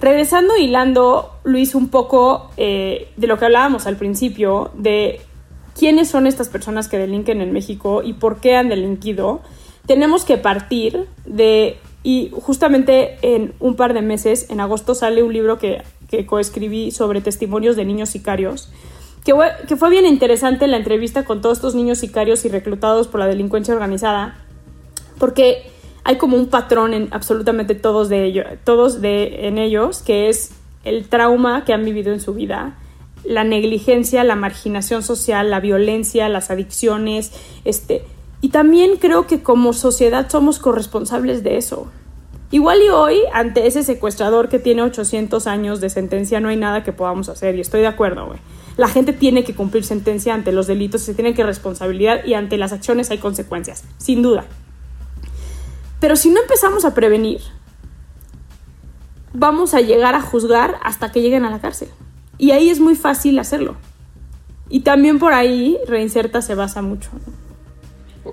Regresando 0.00 0.56
hilando, 0.56 1.38
Luis, 1.44 1.74
un 1.74 1.88
poco 1.88 2.50
eh, 2.56 3.12
de 3.16 3.26
lo 3.28 3.38
que 3.38 3.44
hablábamos 3.44 3.86
al 3.86 3.96
principio, 3.96 4.70
de 4.74 5.20
quiénes 5.78 6.08
son 6.08 6.26
estas 6.26 6.48
personas 6.48 6.88
que 6.88 6.98
delinquen 6.98 7.40
en 7.40 7.52
México 7.52 8.02
y 8.02 8.14
por 8.14 8.40
qué 8.40 8.56
han 8.56 8.68
delinquido, 8.68 9.40
tenemos 9.86 10.24
que 10.24 10.38
partir 10.38 11.06
de, 11.26 11.78
y 12.02 12.30
justamente 12.32 13.18
en 13.22 13.54
un 13.60 13.76
par 13.76 13.94
de 13.94 14.02
meses, 14.02 14.46
en 14.50 14.60
agosto, 14.60 14.94
sale 14.94 15.22
un 15.22 15.32
libro 15.32 15.58
que, 15.58 15.82
que 16.08 16.26
coescribí 16.26 16.90
sobre 16.90 17.20
testimonios 17.20 17.76
de 17.76 17.84
niños 17.84 18.10
sicarios, 18.10 18.70
que, 19.24 19.34
que 19.66 19.76
fue 19.76 19.90
bien 19.90 20.06
interesante 20.06 20.66
la 20.66 20.76
entrevista 20.76 21.24
con 21.24 21.40
todos 21.40 21.58
estos 21.58 21.74
niños 21.74 21.98
sicarios 21.98 22.44
y 22.44 22.48
reclutados 22.48 23.08
por 23.08 23.20
la 23.20 23.26
delincuencia 23.26 23.74
organizada, 23.74 24.36
porque 25.18 25.70
hay 26.04 26.16
como 26.16 26.36
un 26.36 26.46
patrón 26.46 26.94
en 26.94 27.08
absolutamente 27.12 27.74
todos 27.74 28.08
de 28.08 28.58
todos 28.64 29.00
de, 29.00 29.46
en 29.46 29.58
ellos, 29.58 30.02
que 30.02 30.28
es 30.28 30.52
el 30.84 31.08
trauma 31.08 31.64
que 31.64 31.72
han 31.72 31.84
vivido 31.84 32.12
en 32.12 32.20
su 32.20 32.34
vida, 32.34 32.76
la 33.24 33.44
negligencia, 33.44 34.24
la 34.24 34.36
marginación 34.36 35.02
social, 35.02 35.50
la 35.50 35.60
violencia, 35.60 36.28
las 36.28 36.50
adicciones, 36.50 37.32
este, 37.64 38.04
y 38.40 38.48
también 38.48 38.96
creo 38.96 39.26
que 39.26 39.42
como 39.42 39.72
sociedad 39.72 40.28
somos 40.28 40.58
corresponsables 40.58 41.42
de 41.44 41.56
eso. 41.56 41.86
Igual 42.50 42.82
y 42.82 42.88
hoy, 42.88 43.18
ante 43.32 43.66
ese 43.66 43.82
secuestrador 43.82 44.48
que 44.48 44.58
tiene 44.58 44.82
800 44.82 45.46
años 45.46 45.80
de 45.80 45.88
sentencia, 45.88 46.40
no 46.40 46.48
hay 46.48 46.56
nada 46.56 46.84
que 46.84 46.92
podamos 46.92 47.28
hacer, 47.28 47.54
y 47.54 47.60
estoy 47.60 47.80
de 47.80 47.86
acuerdo, 47.86 48.26
güey. 48.26 48.40
La 48.76 48.88
gente 48.88 49.12
tiene 49.12 49.44
que 49.44 49.54
cumplir 49.54 49.84
sentencia 49.84 50.34
ante 50.34 50.52
los 50.52 50.66
delitos, 50.66 51.02
se 51.02 51.14
tiene 51.14 51.34
que 51.34 51.44
responsabilidad 51.44 52.24
y 52.24 52.34
ante 52.34 52.56
las 52.56 52.72
acciones 52.72 53.10
hay 53.10 53.18
consecuencias, 53.18 53.84
sin 53.98 54.22
duda. 54.22 54.44
Pero 56.00 56.16
si 56.16 56.30
no 56.30 56.40
empezamos 56.40 56.84
a 56.84 56.94
prevenir, 56.94 57.40
vamos 59.32 59.74
a 59.74 59.80
llegar 59.80 60.14
a 60.14 60.20
juzgar 60.20 60.76
hasta 60.82 61.12
que 61.12 61.20
lleguen 61.20 61.44
a 61.44 61.50
la 61.50 61.60
cárcel. 61.60 61.88
Y 62.42 62.50
ahí 62.50 62.70
es 62.70 62.80
muy 62.80 62.96
fácil 62.96 63.38
hacerlo. 63.38 63.76
Y 64.68 64.80
también 64.80 65.20
por 65.20 65.32
ahí 65.32 65.78
Reinserta 65.86 66.42
se 66.42 66.56
basa 66.56 66.82
mucho. 66.82 67.08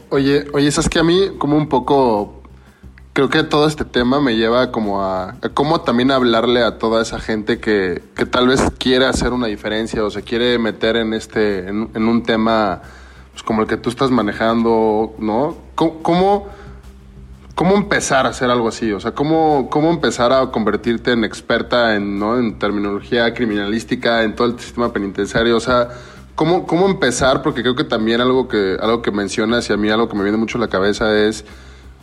Oye, 0.10 0.48
oye, 0.52 0.67
es 0.67 0.89
que 0.89 0.98
a 0.98 1.04
mí 1.04 1.34
como 1.38 1.56
un 1.56 1.69
poco 1.69 2.41
creo 3.13 3.30
que 3.30 3.43
todo 3.43 3.67
este 3.67 3.86
tema 3.86 4.19
me 4.19 4.36
lleva 4.36 4.72
como 4.72 5.04
a, 5.04 5.36
cómo 5.54 5.82
también 5.82 6.10
hablarle 6.10 6.63
a 6.63 6.80
toda 6.80 7.04
esa 7.04 7.19
gente 7.19 7.60
que, 7.60 8.02
que, 8.15 8.26
tal 8.26 8.48
vez 8.48 8.63
quiere 8.80 9.06
hacer 9.06 9.32
una 9.32 9.45
diferencia 9.45 10.04
o 10.04 10.10
se 10.10 10.24
quiere 10.24 10.58
meter 10.58 10.95
en 10.95 11.13
este 11.13 11.67
en, 11.67 12.08
un 12.08 12.24
tema 12.24 12.82
pues, 13.32 13.43
como 13.43 13.62
el 13.62 13.67
que 13.67 13.78
tú 13.78 13.91
estás 13.91 14.10
manejando, 14.10 15.13
¿no? 15.19 15.56
¿Cómo, 15.76 16.02
cómo, 16.02 16.48
empezar 17.76 18.26
a 18.26 18.30
hacer 18.30 18.50
algo 18.50 18.67
así? 18.67 18.91
O 18.91 19.00
sea, 19.00 19.12
¿cómo, 19.12 19.69
cómo 19.69 19.89
empezar 19.89 20.32
a 20.32 20.52
convertirte 20.52 21.12
en 21.12 21.24
experta 21.24 21.95
en, 21.95 22.19
¿no? 22.19 22.38
en 22.38 22.58
terminología 22.60 23.34
criminalística, 23.34 24.24
en 24.24 24.36
todo 24.36 24.48
el 24.48 24.60
sistema 24.60 24.93
penitenciario? 24.93 25.58
O 25.58 25.60
sea, 25.60 25.89
¿cómo, 26.36 26.65
¿cómo 26.65 26.88
empezar? 26.88 27.41
Porque 27.41 27.62
creo 27.62 27.76
que 27.76 27.84
también 27.84 28.22
algo 28.22 28.48
que, 28.48 28.78
algo 28.80 29.02
que 29.02 29.12
mencionas 29.12 29.69
y 29.69 29.74
a 29.74 29.78
mí 29.78 29.89
algo 29.89 30.08
que 30.08 30.15
me 30.15 30.24
viene 30.24 30.38
mucho 30.38 30.58
a 30.58 30.62
la 30.62 30.67
cabeza 30.67 31.17
es 31.17 31.45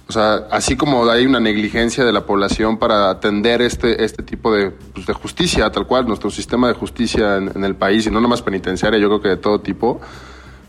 o 0.09 0.12
sea, 0.12 0.47
así 0.53 0.77
como 0.77 1.09
hay 1.11 1.27
una 1.27 1.40
negligencia 1.40 2.05
de 2.05 2.12
la 2.12 2.25
población 2.25 2.79
para 2.79 3.11
atender 3.11 3.61
este, 3.61 4.05
este 4.05 4.23
tipo 4.23 4.53
de, 4.53 4.71
pues, 4.71 5.05
de 5.05 5.12
justicia, 5.12 5.69
tal 5.71 5.87
cual, 5.87 6.07
nuestro 6.07 6.31
sistema 6.31 6.69
de 6.69 6.75
justicia 6.75 7.37
en, 7.37 7.64
el 7.64 7.75
país, 7.75 8.07
y 8.07 8.11
no 8.11 8.21
nomás 8.21 8.40
penitenciaria, 8.40 9.01
yo 9.01 9.09
creo 9.09 9.21
que 9.21 9.29
de 9.31 9.37
todo 9.37 9.61
tipo, 9.61 10.01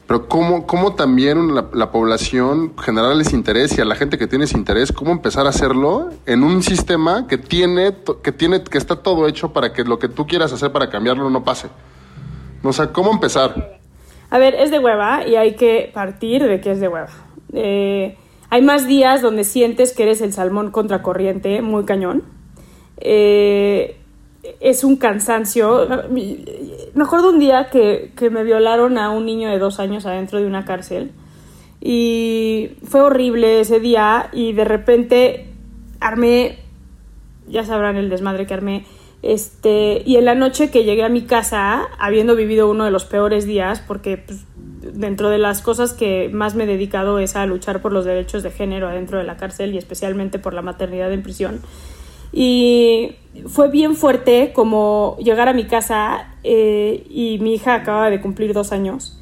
pero 0.07 0.29
cómo, 0.29 0.65
cómo 0.65 0.95
también 0.95 1.53
la, 1.53 1.67
la, 1.73 1.91
población 1.91 2.73
generarles 2.77 3.33
interés 3.33 3.77
y 3.77 3.81
a 3.81 3.85
la 3.85 3.95
gente 3.95 4.17
que 4.17 4.25
tiene 4.25 4.45
ese 4.45 4.57
interés, 4.57 4.93
cómo 4.93 5.11
empezar 5.11 5.45
a 5.45 5.49
hacerlo 5.49 6.09
en 6.25 6.43
un 6.43 6.63
sistema 6.63 7.27
que 7.27 7.37
tiene, 7.37 7.93
que 8.23 8.31
tiene, 8.31 8.63
que 8.63 8.77
está 8.77 8.95
todo 9.03 9.27
hecho 9.27 9.51
para 9.51 9.73
que 9.73 9.83
lo 9.83 9.99
que 9.99 10.07
tú 10.07 10.25
quieras 10.25 10.53
hacer 10.53 10.71
para 10.71 10.89
cambiarlo 10.89 11.29
no 11.29 11.43
pase. 11.43 11.67
O 12.63 12.71
sea, 12.71 12.87
¿cómo 12.93 13.11
empezar? 13.11 13.79
A 14.29 14.37
ver, 14.37 14.55
es 14.55 14.71
de 14.71 14.79
hueva 14.79 15.27
y 15.27 15.35
hay 15.35 15.55
que 15.55 15.91
partir 15.93 16.43
de 16.43 16.61
que 16.61 16.71
es 16.71 16.79
de 16.79 16.87
hueva. 16.87 17.09
Eh, 17.53 18.17
hay 18.49 18.61
más 18.61 18.87
días 18.87 19.21
donde 19.21 19.43
sientes 19.43 19.93
que 19.93 20.03
eres 20.03 20.21
el 20.21 20.31
salmón 20.31 20.71
contracorriente, 20.71 21.61
muy 21.61 21.83
cañón. 21.83 22.23
Eh, 22.97 23.99
es 24.59 24.83
un 24.83 24.95
cansancio. 24.97 25.87
Me 26.09 27.03
acuerdo 27.03 27.29
un 27.29 27.39
día 27.39 27.69
que, 27.69 28.11
que, 28.15 28.29
me 28.29 28.43
violaron 28.43 28.97
a 28.97 29.09
un 29.09 29.25
niño 29.25 29.49
de 29.49 29.59
dos 29.59 29.79
años 29.79 30.05
adentro 30.05 30.39
de 30.39 30.45
una 30.45 30.65
cárcel. 30.65 31.11
Y 31.81 32.71
fue 32.83 33.01
horrible 33.01 33.59
ese 33.59 33.79
día 33.79 34.29
y 34.33 34.53
de 34.53 34.65
repente 34.65 35.47
armé, 35.99 36.59
ya 37.47 37.63
sabrán 37.63 37.97
el 37.97 38.09
desmadre 38.09 38.47
que 38.47 38.53
armé, 38.53 38.85
este, 39.23 40.03
y 40.05 40.17
en 40.17 40.25
la 40.25 40.35
noche 40.35 40.69
que 40.69 40.83
llegué 40.83 41.03
a 41.03 41.09
mi 41.09 41.23
casa, 41.23 41.87
habiendo 41.99 42.35
vivido 42.35 42.69
uno 42.69 42.85
de 42.85 42.91
los 42.91 43.05
peores 43.05 43.45
días, 43.45 43.81
porque 43.85 44.17
pues, 44.17 44.45
dentro 44.81 45.29
de 45.29 45.37
las 45.37 45.61
cosas 45.61 45.93
que 45.93 46.29
más 46.29 46.55
me 46.55 46.63
he 46.63 46.67
dedicado 46.67 47.19
es 47.19 47.35
a 47.35 47.45
luchar 47.45 47.81
por 47.81 47.91
los 47.91 48.05
derechos 48.05 48.43
de 48.43 48.51
género 48.51 48.87
adentro 48.87 49.17
de 49.17 49.23
la 49.23 49.37
cárcel 49.37 49.73
y 49.73 49.77
especialmente 49.77 50.39
por 50.39 50.53
la 50.53 50.61
maternidad 50.61 51.11
en 51.11 51.23
prisión. 51.23 51.61
Y 52.31 53.15
fue 53.47 53.69
bien 53.69 53.95
fuerte 53.95 54.51
como 54.53 55.17
llegar 55.19 55.47
a 55.47 55.53
mi 55.53 55.65
casa 55.65 56.35
eh, 56.43 57.05
y 57.09 57.39
mi 57.39 57.55
hija 57.55 57.75
acaba 57.75 58.09
de 58.09 58.21
cumplir 58.21 58.53
dos 58.53 58.71
años 58.71 59.17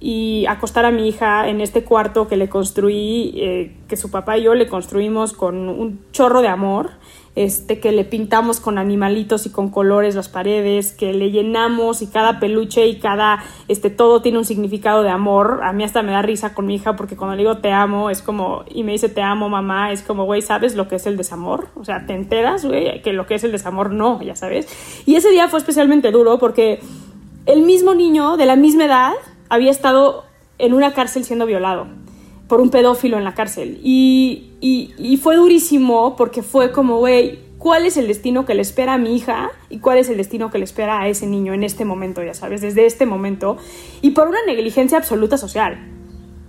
y 0.00 0.46
acostar 0.46 0.86
a 0.86 0.90
mi 0.90 1.08
hija 1.08 1.48
en 1.48 1.60
este 1.60 1.84
cuarto 1.84 2.26
que 2.26 2.38
le 2.38 2.48
construí, 2.48 3.34
eh, 3.36 3.76
que 3.86 3.96
su 3.96 4.10
papá 4.10 4.38
y 4.38 4.44
yo 4.44 4.54
le 4.54 4.66
construimos 4.66 5.34
con 5.34 5.68
un 5.68 6.00
chorro 6.10 6.40
de 6.40 6.48
amor 6.48 6.90
este, 7.36 7.78
que 7.78 7.92
le 7.92 8.04
pintamos 8.04 8.58
con 8.58 8.76
animalitos 8.76 9.46
y 9.46 9.50
con 9.50 9.70
colores 9.70 10.14
las 10.16 10.28
paredes, 10.28 10.92
que 10.92 11.12
le 11.12 11.30
llenamos 11.30 12.02
y 12.02 12.08
cada 12.08 12.40
peluche 12.40 12.86
y 12.88 12.98
cada, 12.98 13.44
este, 13.68 13.88
todo 13.88 14.20
tiene 14.20 14.38
un 14.38 14.44
significado 14.44 15.02
de 15.02 15.10
amor. 15.10 15.60
A 15.62 15.72
mí 15.72 15.84
hasta 15.84 16.02
me 16.02 16.12
da 16.12 16.22
risa 16.22 16.54
con 16.54 16.66
mi 16.66 16.74
hija 16.74 16.96
porque 16.96 17.16
cuando 17.16 17.36
le 17.36 17.42
digo 17.42 17.58
te 17.58 17.70
amo 17.70 18.10
es 18.10 18.20
como, 18.20 18.64
y 18.68 18.82
me 18.82 18.92
dice 18.92 19.08
te 19.08 19.22
amo 19.22 19.48
mamá, 19.48 19.92
es 19.92 20.02
como, 20.02 20.24
güey, 20.24 20.42
¿sabes 20.42 20.74
lo 20.74 20.88
que 20.88 20.96
es 20.96 21.06
el 21.06 21.16
desamor? 21.16 21.68
O 21.76 21.84
sea, 21.84 22.04
¿te 22.06 22.14
enteras, 22.14 22.64
güey, 22.64 23.00
que 23.02 23.12
lo 23.12 23.26
que 23.26 23.36
es 23.36 23.44
el 23.44 23.52
desamor 23.52 23.92
no, 23.92 24.20
ya 24.22 24.34
sabes? 24.34 24.68
Y 25.06 25.14
ese 25.14 25.30
día 25.30 25.48
fue 25.48 25.60
especialmente 25.60 26.10
duro 26.10 26.38
porque 26.38 26.80
el 27.46 27.62
mismo 27.62 27.94
niño 27.94 28.36
de 28.36 28.46
la 28.46 28.56
misma 28.56 28.86
edad 28.86 29.12
había 29.48 29.70
estado 29.70 30.24
en 30.58 30.74
una 30.74 30.92
cárcel 30.92 31.24
siendo 31.24 31.46
violado 31.46 31.86
por 32.50 32.60
un 32.60 32.70
pedófilo 32.70 33.16
en 33.16 33.22
la 33.22 33.32
cárcel. 33.32 33.78
Y, 33.80 34.50
y, 34.60 35.16
fue 35.18 35.36
durísimo 35.36 36.16
porque 36.16 36.42
fue 36.42 36.72
como, 36.72 36.98
güey, 36.98 37.38
¿cuál 37.58 37.86
es 37.86 37.96
el 37.96 38.08
destino 38.08 38.44
que 38.44 38.54
le 38.54 38.62
espera 38.62 38.94
a 38.94 38.98
mi 38.98 39.14
hija? 39.14 39.52
¿Y 39.68 39.78
cuál 39.78 39.98
es 39.98 40.08
el 40.08 40.16
destino 40.16 40.50
que 40.50 40.58
le 40.58 40.64
espera 40.64 41.00
a 41.00 41.06
ese 41.06 41.28
niño 41.28 41.54
en 41.54 41.62
este 41.62 41.84
momento, 41.84 42.24
ya 42.24 42.34
sabes, 42.34 42.60
desde 42.60 42.86
este 42.86 43.06
momento? 43.06 43.56
Y 44.02 44.10
por 44.10 44.26
una 44.26 44.44
negligencia 44.44 44.98
absoluta 44.98 45.38
social. 45.38 45.78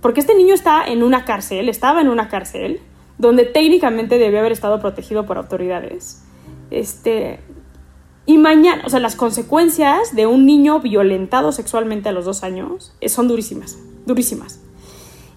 Porque 0.00 0.18
este 0.18 0.34
niño 0.34 0.54
está 0.54 0.84
en 0.84 1.04
una 1.04 1.24
cárcel, 1.24 1.68
estaba 1.68 2.00
en 2.00 2.08
una 2.08 2.28
cárcel, 2.28 2.80
donde 3.18 3.44
técnicamente 3.44 4.18
debió 4.18 4.40
haber 4.40 4.50
estado 4.50 4.80
protegido 4.80 5.24
por 5.24 5.38
autoridades. 5.38 6.24
Este, 6.72 7.38
y 8.26 8.38
mañana, 8.38 8.82
o 8.84 8.90
sea, 8.90 8.98
las 8.98 9.14
consecuencias 9.14 10.16
de 10.16 10.26
un 10.26 10.46
niño 10.46 10.80
violentado 10.80 11.52
sexualmente 11.52 12.08
a 12.08 12.12
los 12.12 12.24
dos 12.24 12.42
años 12.42 12.92
son 13.06 13.28
durísimas, 13.28 13.78
durísimas. 14.04 14.58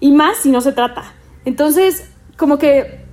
Y 0.00 0.12
más 0.12 0.38
si 0.38 0.50
no 0.50 0.60
se 0.60 0.72
trata. 0.72 1.14
Entonces, 1.44 2.10
como 2.36 2.58
que, 2.58 3.04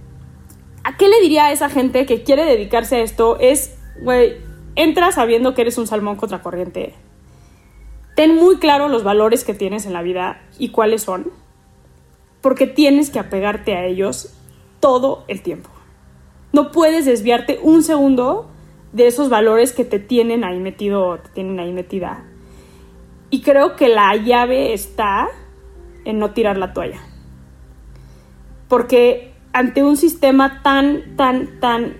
¿a 0.84 0.98
qué 0.98 1.08
le 1.08 1.22
diría 1.22 1.46
a 1.46 1.52
esa 1.52 1.70
gente 1.70 2.06
que 2.06 2.24
quiere 2.24 2.46
dedicarse 2.46 2.98
a 2.98 3.02
esto? 3.02 3.38
Es, 3.40 3.78
güey, 4.02 4.38
entra 4.76 5.12
sabiendo 5.12 5.54
que 5.54 5.62
eres 5.62 5.78
un 5.78 5.88
salmón 5.88 6.16
contracorriente. 6.16 6.94
Ten 8.16 8.36
muy 8.36 8.58
claro 8.58 8.90
los 8.90 9.04
valores 9.04 9.44
que 9.44 9.54
tienes 9.54 9.86
en 9.86 9.94
la 9.94 10.02
vida 10.02 10.42
y 10.60 10.70
cuáles 10.70 11.04
son, 11.04 11.32
porque 12.42 12.68
tienes 12.68 13.10
que 13.10 13.20
apegarte 13.20 13.76
a 13.76 13.86
ellos 13.86 14.34
todo 14.80 15.24
el 15.28 15.42
tiempo. 15.42 15.70
No 16.52 16.72
puedes 16.72 17.06
desviarte 17.06 17.60
un 17.64 17.82
segundo 17.82 18.50
de 18.92 19.08
esos 19.08 19.30
valores 19.30 19.74
que 19.74 19.86
te 19.86 19.98
tienen 19.98 20.44
ahí 20.44 20.60
metido, 20.60 21.18
te 21.18 21.30
tienen 21.30 21.60
ahí 21.60 21.72
metida. 21.72 22.26
Y 23.32 23.42
creo 23.42 23.76
que 23.76 23.90
la 23.90 24.16
llave 24.16 24.74
está 24.74 25.30
en 26.06 26.20
no 26.20 26.32
tirar 26.32 26.58
la 26.58 26.74
toalla. 26.74 27.02
Porque 28.68 29.34
ante 29.54 29.84
un 29.84 29.98
sistema 29.98 30.62
tan, 30.64 31.16
tan, 31.16 31.60
tan, 31.60 31.98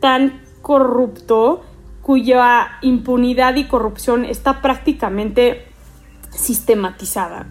tan 0.00 0.42
corrupto, 0.60 1.62
cuya 2.02 2.78
impunidad 2.82 3.56
y 3.56 3.64
corrupción 3.64 4.24
está 4.24 4.60
prácticamente 4.60 5.66
sistematizada, 6.30 7.46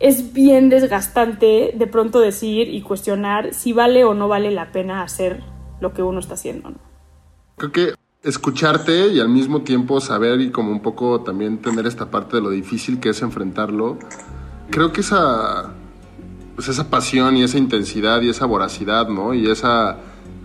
es 0.00 0.32
bien 0.32 0.68
desgastante 0.68 1.72
de 1.74 1.86
pronto 1.86 2.20
decir 2.20 2.68
y 2.68 2.82
cuestionar 2.82 3.52
si 3.52 3.72
vale 3.72 4.04
o 4.04 4.14
no 4.14 4.28
vale 4.28 4.50
la 4.50 4.70
pena 4.70 5.02
hacer 5.02 5.42
lo 5.80 5.92
que 5.92 6.02
uno 6.02 6.20
está 6.20 6.34
haciendo. 6.34 6.72
Creo 7.56 7.72
que 7.72 7.94
escucharte 8.22 9.08
y 9.08 9.20
al 9.20 9.28
mismo 9.28 9.62
tiempo 9.62 10.00
saber 10.00 10.40
y 10.40 10.50
como 10.50 10.72
un 10.72 10.80
poco 10.80 11.20
también 11.20 11.58
tener 11.58 11.86
esta 11.86 12.10
parte 12.10 12.36
de 12.36 12.42
lo 12.42 12.50
difícil 12.50 13.00
que 13.00 13.10
es 13.10 13.22
enfrentarlo, 13.22 13.98
creo 14.70 14.92
que 14.92 15.00
esa, 15.00 15.72
pues 16.56 16.68
esa 16.68 16.90
pasión 16.90 17.36
y 17.36 17.42
esa 17.42 17.58
intensidad 17.58 18.20
y 18.22 18.28
esa 18.28 18.46
voracidad, 18.46 19.08
¿no? 19.08 19.34
Y 19.34 19.48
esa, 19.48 19.98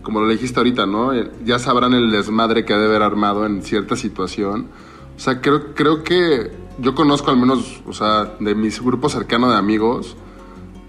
como 0.04 0.22
lo 0.22 0.30
dijiste 0.30 0.60
ahorita, 0.60 0.86
¿no? 0.86 1.14
Eh, 1.14 1.32
ya 1.44 1.60
sabrán 1.60 1.94
el 1.94 2.12
desmadre 2.12 2.66
que 2.66 2.74
ha 2.74 2.78
de 2.78 2.86
haber 2.86 3.02
armado 3.02 3.46
en 3.46 3.64
cierta 3.64 3.96
situación. 3.96 4.68
O 5.16 5.20
sea, 5.20 5.42
creo, 5.42 5.74
creo 5.74 6.04
que 6.04 6.52
yo 6.80 6.96
conozco 6.96 7.32
al 7.32 7.38
menos, 7.38 7.82
o 7.86 7.94
sea, 7.94 8.36
de 8.40 8.56
mis 8.56 8.82
grupos 8.82 9.12
cercanos 9.12 9.52
de 9.52 9.58
amigos, 9.58 10.16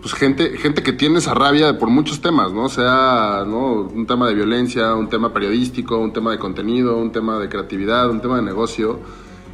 pues 0.04 0.12
gente, 0.12 0.58
gente 0.58 0.82
que 0.82 0.92
tiene 0.92 1.16
esa 1.16 1.32
rabia 1.32 1.78
por 1.78 1.88
muchos 1.88 2.20
temas, 2.20 2.52
¿no? 2.52 2.68
Sea 2.68 3.44
¿no? 3.46 3.88
un 3.90 4.06
tema 4.06 4.28
de 4.28 4.34
violencia, 4.34 4.94
un 4.94 5.08
tema 5.08 5.32
periodístico, 5.32 5.96
un 5.96 6.12
tema 6.12 6.30
de 6.30 6.38
contenido, 6.38 6.98
un 6.98 7.10
tema 7.10 7.38
de 7.38 7.48
creatividad, 7.48 8.10
un 8.10 8.20
tema 8.20 8.36
de 8.36 8.42
negocio. 8.42 9.00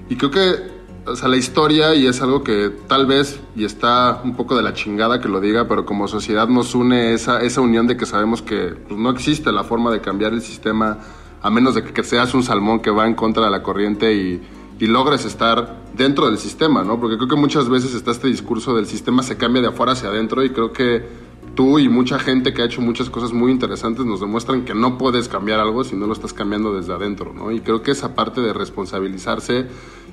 Y 0.08 0.16
creo 0.16 0.32
que 0.32 0.80
o 1.06 1.14
sea, 1.14 1.28
la 1.28 1.36
historia, 1.36 1.94
y 1.94 2.08
es 2.08 2.20
algo 2.20 2.42
que 2.42 2.68
tal 2.88 3.06
vez, 3.06 3.40
y 3.54 3.64
está 3.64 4.22
un 4.24 4.34
poco 4.34 4.56
de 4.56 4.64
la 4.64 4.74
chingada 4.74 5.20
que 5.20 5.28
lo 5.28 5.40
diga, 5.40 5.68
pero 5.68 5.86
como 5.86 6.08
sociedad 6.08 6.48
nos 6.48 6.74
une 6.74 7.14
esa, 7.14 7.40
esa 7.42 7.60
unión 7.60 7.86
de 7.86 7.96
que 7.96 8.04
sabemos 8.04 8.42
que 8.42 8.74
pues, 8.88 8.98
no 8.98 9.10
existe 9.10 9.52
la 9.52 9.62
forma 9.62 9.92
de 9.92 10.00
cambiar 10.00 10.32
el 10.32 10.42
sistema 10.42 10.98
a 11.42 11.50
menos 11.50 11.76
de 11.76 11.84
que 11.84 12.02
seas 12.02 12.34
un 12.34 12.42
salmón 12.42 12.80
que 12.80 12.90
va 12.90 13.06
en 13.06 13.14
contra 13.14 13.44
de 13.44 13.52
la 13.52 13.62
corriente 13.62 14.12
y, 14.12 14.42
y 14.80 14.86
logres 14.86 15.26
estar 15.26 15.76
dentro 15.94 16.26
del 16.26 16.38
sistema, 16.38 16.82
¿no? 16.82 16.98
Porque 16.98 17.16
creo 17.16 17.28
que 17.28 17.36
muchas 17.36 17.68
veces 17.68 17.94
está 17.94 18.10
este 18.10 18.28
discurso 18.28 18.74
del 18.74 18.86
sistema 18.86 19.22
se 19.22 19.36
cambia 19.36 19.60
de 19.60 19.68
afuera 19.68 19.92
hacia 19.92 20.08
adentro 20.08 20.42
y 20.42 20.50
creo 20.50 20.72
que 20.72 21.06
tú 21.54 21.78
y 21.78 21.90
mucha 21.90 22.18
gente 22.18 22.54
que 22.54 22.62
ha 22.62 22.64
hecho 22.64 22.80
muchas 22.80 23.10
cosas 23.10 23.34
muy 23.34 23.52
interesantes 23.52 24.06
nos 24.06 24.20
demuestran 24.20 24.64
que 24.64 24.74
no 24.74 24.96
puedes 24.96 25.28
cambiar 25.28 25.60
algo 25.60 25.84
si 25.84 25.96
no 25.96 26.06
lo 26.06 26.14
estás 26.14 26.32
cambiando 26.32 26.74
desde 26.74 26.94
adentro, 26.94 27.34
¿no? 27.34 27.52
Y 27.52 27.60
creo 27.60 27.82
que 27.82 27.90
esa 27.90 28.14
parte 28.14 28.40
de 28.40 28.54
responsabilizarse 28.54 29.66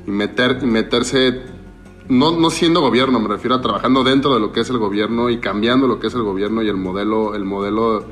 y, 0.05 0.11
meter, 0.11 0.59
y 0.61 0.65
meterse, 0.65 1.43
no, 2.09 2.37
no 2.37 2.49
siendo 2.49 2.81
gobierno, 2.81 3.21
me 3.21 3.29
refiero 3.29 3.55
a 3.55 3.61
trabajando 3.61 4.03
dentro 4.03 4.33
de 4.33 4.41
lo 4.41 4.51
que 4.51 4.59
es 4.59 4.69
el 4.69 4.79
gobierno 4.79 5.29
y 5.29 5.37
cambiando 5.37 5.87
lo 5.87 5.99
que 5.99 6.07
es 6.07 6.13
el 6.13 6.23
gobierno 6.23 6.61
y 6.61 6.67
el 6.67 6.75
modelo, 6.75 7.35
el 7.35 7.45
modelo 7.45 8.03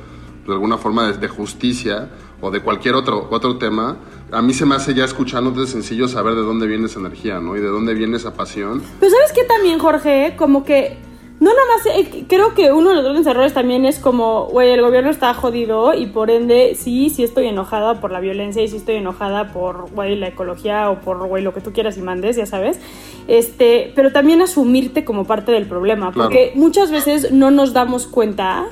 de 0.46 0.52
alguna 0.52 0.78
forma 0.78 1.10
de, 1.12 1.28
justicia 1.28 2.10
o 2.40 2.50
de 2.50 2.60
cualquier 2.60 2.94
otro, 2.94 3.28
otro 3.30 3.58
tema, 3.58 3.96
a 4.30 4.42
mí 4.42 4.52
se 4.52 4.66
me 4.66 4.74
hace 4.74 4.94
ya 4.94 5.04
escuchándote 5.04 5.66
sencillo 5.66 6.08
saber 6.08 6.34
de 6.34 6.42
dónde 6.42 6.66
viene 6.66 6.86
esa 6.86 7.00
energía, 7.00 7.40
¿no? 7.40 7.56
Y 7.56 7.60
de 7.60 7.68
dónde 7.68 7.94
viene 7.94 8.16
esa 8.16 8.34
pasión. 8.34 8.82
Pero 9.00 9.12
sabes 9.12 9.32
que 9.32 9.44
también, 9.44 9.78
Jorge, 9.78 10.34
como 10.36 10.64
que 10.64 10.98
no 11.38 11.50
nada 11.50 11.66
más, 11.76 11.86
eh, 11.86 12.24
creo 12.26 12.54
que 12.54 12.72
uno 12.72 12.90
de 12.90 12.94
los 12.96 13.04
grandes 13.04 13.26
errores 13.26 13.52
también 13.52 13.84
es 13.84 13.98
como, 13.98 14.46
güey, 14.46 14.70
el 14.70 14.80
gobierno 14.80 15.10
está 15.10 15.34
jodido 15.34 15.92
y 15.92 16.06
por 16.06 16.30
ende 16.30 16.74
sí, 16.74 17.10
sí 17.10 17.24
estoy 17.24 17.46
enojada 17.46 18.00
por 18.00 18.10
la 18.10 18.20
violencia 18.20 18.62
y 18.62 18.68
sí 18.68 18.78
estoy 18.78 18.96
enojada 18.96 19.52
por, 19.52 19.90
güey, 19.90 20.16
la 20.16 20.28
ecología 20.28 20.90
o 20.90 21.00
por, 21.00 21.26
güey, 21.26 21.42
lo 21.42 21.52
que 21.52 21.60
tú 21.60 21.72
quieras 21.72 21.98
y 21.98 22.00
mandes, 22.00 22.36
ya 22.36 22.46
sabes. 22.46 22.80
Este, 23.28 23.92
pero 23.94 24.12
también 24.12 24.40
asumirte 24.40 25.04
como 25.04 25.24
parte 25.24 25.52
del 25.52 25.66
problema, 25.66 26.10
porque 26.10 26.52
muchas 26.54 26.90
veces 26.90 27.32
no 27.32 27.50
nos 27.50 27.74
damos 27.74 28.06
cuenta 28.06 28.66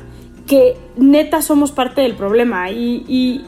que 0.47 0.77
neta 0.97 1.43
somos 1.43 1.71
parte 1.71 2.01
del 2.01 2.15
problema 2.15 2.71
y, 2.71 3.05
y 3.07 3.45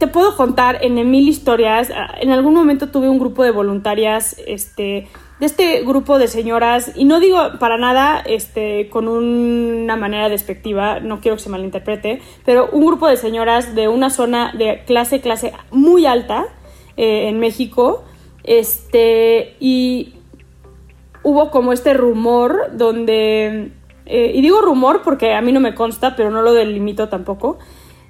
te 0.00 0.06
puedo 0.06 0.34
contar 0.34 0.78
en 0.80 0.94
mil 1.10 1.28
historias, 1.28 1.92
en 2.20 2.30
algún 2.30 2.54
momento 2.54 2.88
tuve 2.88 3.10
un 3.10 3.18
grupo 3.18 3.44
de 3.44 3.50
voluntarias, 3.50 4.34
este 4.46 5.08
de 5.40 5.46
este 5.46 5.84
grupo 5.84 6.18
de 6.18 6.26
señoras, 6.26 6.92
y 6.94 7.04
no 7.04 7.20
digo 7.20 7.38
para 7.58 7.76
nada 7.76 8.18
este, 8.20 8.88
con 8.88 9.08
una 9.08 9.96
manera 9.96 10.30
despectiva, 10.30 11.00
no 11.00 11.20
quiero 11.20 11.36
que 11.36 11.42
se 11.42 11.50
malinterprete, 11.50 12.20
pero 12.46 12.70
un 12.72 12.84
grupo 12.86 13.08
de 13.08 13.16
señoras 13.16 13.74
de 13.74 13.88
una 13.88 14.08
zona 14.08 14.52
de 14.56 14.84
clase, 14.86 15.20
clase 15.20 15.52
muy 15.70 16.06
alta 16.06 16.46
eh, 16.96 17.28
en 17.28 17.38
México, 17.38 18.04
este, 18.42 19.56
y 19.60 20.14
hubo 21.22 21.50
como 21.50 21.74
este 21.74 21.92
rumor 21.92 22.70
donde, 22.72 23.72
eh, 24.06 24.32
y 24.34 24.40
digo 24.40 24.62
rumor 24.62 25.02
porque 25.02 25.34
a 25.34 25.42
mí 25.42 25.52
no 25.52 25.60
me 25.60 25.74
consta, 25.74 26.16
pero 26.16 26.30
no 26.30 26.40
lo 26.40 26.54
delimito 26.54 27.08
tampoco, 27.10 27.58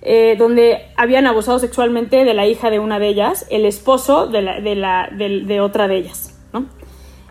eh, 0.03 0.36
donde 0.38 0.86
habían 0.96 1.26
abusado 1.26 1.59
sexualmente 1.59 2.24
de 2.24 2.34
la 2.34 2.46
hija 2.46 2.70
de 2.70 2.78
una 2.78 2.98
de 2.98 3.09
ellas, 3.09 3.46
el 3.51 3.66
esposo 3.66 4.26
de, 4.26 4.42
la, 4.42 4.61
de, 4.61 4.74
la, 4.74 5.11
de 5.11 5.61
otra 5.61 5.88
de 5.88 5.96
ellas. 5.96 6.36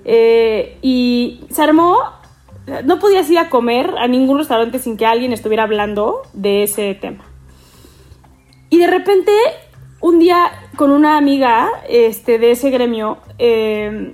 Eh, 0.06 0.78
y 0.82 1.42
se 1.50 1.62
armó, 1.62 1.98
no 2.84 3.00
podías 3.00 3.30
ir 3.30 3.40
a 3.40 3.50
comer 3.50 3.94
a 3.98 4.08
ningún 4.08 4.38
restaurante 4.38 4.80
sin 4.80 4.98
que 4.98 5.06
alguien 5.06 5.34
estuviera 5.34 5.64
hablando 5.64 6.22
de 6.34 6.64
ese 6.64 6.96
tema. 6.96 7.26
Y 8.70 8.78
de 8.78 8.88
repente, 8.88 9.32
un 10.00 10.20
día 10.20 10.52
con 10.76 10.92
una 10.92 11.18
amiga 11.18 11.70
este, 11.90 12.40
de 12.40 12.52
ese 12.52 12.70
gremio, 12.70 13.18
eh, 13.40 14.14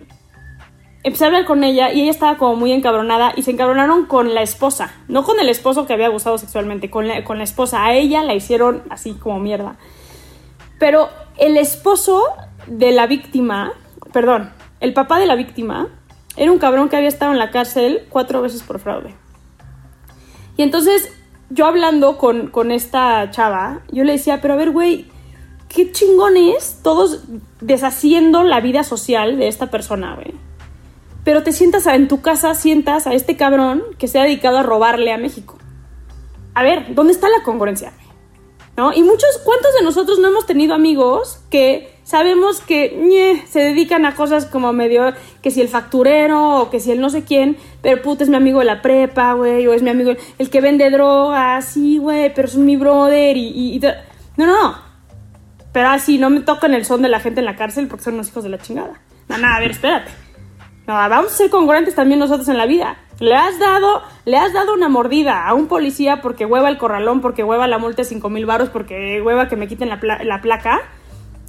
empecé 1.06 1.24
a 1.24 1.28
hablar 1.28 1.46
con 1.46 1.64
ella 1.64 1.94
y 1.94 2.02
ella 2.02 2.10
estaba 2.10 2.36
como 2.38 2.56
muy 2.56 2.72
encabronada 2.72 3.32
y 3.36 3.44
se 3.44 3.52
encabronaron 3.52 4.08
con 4.08 4.34
la 4.34 4.42
esposa, 4.42 4.92
no 5.08 5.24
con 5.24 5.40
el 5.40 5.50
esposo 5.50 5.86
que 5.86 5.94
había 5.94 6.08
abusado 6.08 6.40
sexualmente, 6.40 6.90
con 6.90 7.08
la, 7.08 7.24
con 7.24 7.38
la 7.38 7.44
esposa. 7.44 7.86
A 7.86 7.94
ella 7.94 8.24
la 8.24 8.34
hicieron 8.34 8.82
así 8.90 9.14
como 9.14 9.40
mierda. 9.40 9.76
Pero 10.80 11.10
el 11.38 11.58
esposo 11.58 12.24
de 12.66 12.92
la 12.92 13.06
víctima, 13.06 13.74
perdón, 14.14 14.52
el 14.80 14.94
papá 14.94 15.20
de 15.20 15.28
la 15.28 15.36
víctima 15.36 15.90
era 16.38 16.52
un 16.52 16.58
cabrón 16.58 16.90
que 16.90 16.96
había 16.96 17.08
estado 17.08 17.32
en 17.34 17.38
la 17.38 17.52
cárcel 17.52 18.08
cuatro 18.10 18.42
veces 18.42 18.64
por 18.64 18.80
fraude. 18.80 19.14
Y 20.58 20.64
entonces, 20.64 21.14
yo 21.52 21.68
hablando 21.68 22.18
con, 22.18 22.48
con 22.48 22.72
esta 22.72 23.30
chava, 23.30 23.82
yo 23.92 24.04
le 24.06 24.14
decía, 24.14 24.42
pero 24.42 24.56
a 24.56 24.58
ver, 24.58 24.72
güey, 24.72 25.06
qué 25.70 25.92
chingones 25.92 26.80
todos 26.82 27.26
deshaciendo 27.62 28.42
la 28.42 28.60
vida 28.60 28.84
social 28.84 29.38
de 29.38 29.48
esta 29.48 29.70
persona, 29.70 30.16
güey. 30.16 30.34
Pero 31.26 31.44
te 31.44 31.52
sientas 31.52 31.86
en 31.88 32.08
tu 32.08 32.22
casa, 32.22 32.56
sientas 32.56 33.08
a 33.08 33.14
este 33.14 33.36
cabrón 33.36 33.84
que 33.98 34.08
se 34.08 34.20
ha 34.20 34.24
dedicado 34.24 34.60
a 34.60 34.64
robarle 34.64 35.12
a 35.12 35.18
México. 35.18 35.58
A 36.54 36.64
ver, 36.64 36.96
¿dónde 36.96 37.12
está 37.12 37.28
la 37.28 37.44
congruencia? 37.44 37.92
¿No? 38.78 38.94
Y 38.94 39.04
muchos, 39.04 39.42
¿cuántos 39.44 39.74
de 39.74 39.84
nosotros 39.84 40.20
no 40.20 40.30
hemos 40.30 40.46
tenido 40.46 40.74
amigos 40.74 41.40
que 41.50 41.96
sabemos 42.04 42.62
que 42.62 43.44
se 43.48 43.60
dedican 43.60 44.06
a 44.06 44.16
cosas 44.16 44.46
como 44.46 44.72
medio, 44.72 45.14
que 45.42 45.50
si 45.50 45.62
el 45.62 45.68
facturero 45.68 46.62
o 46.62 46.70
que 46.70 46.80
si 46.80 46.92
el 46.92 47.02
no 47.02 47.10
sé 47.10 47.24
quién, 47.24 47.58
pero 47.82 48.02
puta 48.02 48.24
es 48.24 48.30
mi 48.30 48.36
amigo 48.36 48.60
de 48.60 48.66
la 48.66 48.82
prepa, 48.82 49.34
güey, 49.34 49.66
o 49.68 49.74
es 49.74 49.82
mi 49.82 49.90
amigo 49.90 50.14
el 50.38 50.50
que 50.50 50.62
vende 50.62 50.90
drogas, 50.92 51.66
sí, 51.66 51.98
güey, 51.98 52.34
pero 52.34 52.48
es 52.48 52.56
mi 52.56 52.78
brother 52.78 53.36
y, 53.36 53.82
No, 54.38 54.46
no, 54.46 54.62
no. 54.62 54.78
Pero 55.74 55.90
así, 55.90 56.18
no 56.20 56.30
me 56.30 56.42
tocan 56.42 56.74
el 56.74 56.86
son 56.86 57.02
de 57.02 57.10
la 57.10 57.20
gente 57.20 57.40
en 57.40 57.46
la 57.46 57.56
cárcel 57.56 57.88
porque 57.88 58.04
son 58.04 58.14
unos 58.14 58.30
hijos 58.30 58.44
de 58.44 58.50
la 58.50 58.60
chingada. 58.60 59.02
No, 59.28 59.38
no, 59.38 59.48
a 59.48 59.60
ver, 59.60 59.72
espérate. 59.72 60.25
No, 60.88 60.94
vamos 60.94 61.34
a 61.34 61.36
ser 61.36 61.50
congruentes 61.50 61.96
también 61.96 62.20
nosotros 62.20 62.48
en 62.48 62.58
la 62.58 62.66
vida. 62.66 62.98
Le 63.20 63.36
has 63.36 63.58
dado, 63.60 64.02
le 64.26 64.38
has 64.38 64.54
dado 64.54 64.74
una 64.74 64.90
mordida 64.90 65.48
a 65.48 65.54
un 65.54 65.68
policía 65.68 66.22
porque 66.22 66.46
hueva 66.46 66.70
el 66.70 66.78
corralón, 66.78 67.22
porque 67.22 67.44
hueva 67.44 67.68
la 67.68 67.78
multa 67.78 68.02
de 68.02 68.10
5 68.10 68.30
mil 68.30 68.46
baros, 68.46 68.70
porque 68.70 69.22
hueva 69.22 69.48
que 69.48 69.56
me 69.56 69.68
quiten 69.68 69.90
la, 69.90 70.00
la 70.24 70.42
placa 70.42 70.82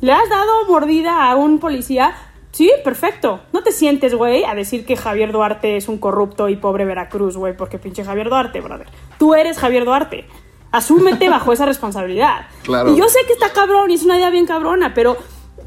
¿Le 0.01 0.13
has 0.13 0.29
dado 0.29 0.67
mordida 0.69 1.31
a 1.31 1.37
un 1.37 1.59
policía? 1.59 2.15
Sí, 2.53 2.71
perfecto. 2.85 3.41
No 3.53 3.63
te 3.63 3.73
sientes, 3.73 4.15
güey, 4.15 4.45
a 4.45 4.55
decir 4.55 4.85
que 4.85 4.97
Javier 4.97 5.33
Duarte 5.33 5.77
es 5.77 5.89
un 5.89 5.99
corrupto 5.99 6.49
y 6.49 6.57
pobre 6.57 6.85
Veracruz, 6.85 7.37
güey, 7.37 7.57
porque 7.57 7.79
pinche 7.79 8.05
Javier 8.05 8.29
Duarte, 8.29 8.61
brother. 8.61 8.89
Tú 9.19 9.35
eres 9.35 9.59
Javier 9.59 9.85
Duarte. 9.85 10.27
Asúmete 10.71 11.29
bajo 11.29 11.53
esa 11.53 11.67
responsabilidad. 11.67 12.47
Claro. 12.63 12.91
Y 12.91 12.97
yo 12.97 13.09
sé 13.09 13.21
que 13.27 13.33
está 13.33 13.53
cabrón 13.53 13.91
y 13.91 13.95
es 13.95 14.03
una 14.03 14.17
idea 14.17 14.29
bien 14.29 14.45
cabrona, 14.45 14.93
pero, 14.93 15.17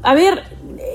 a 0.02 0.14
ver, 0.14 0.44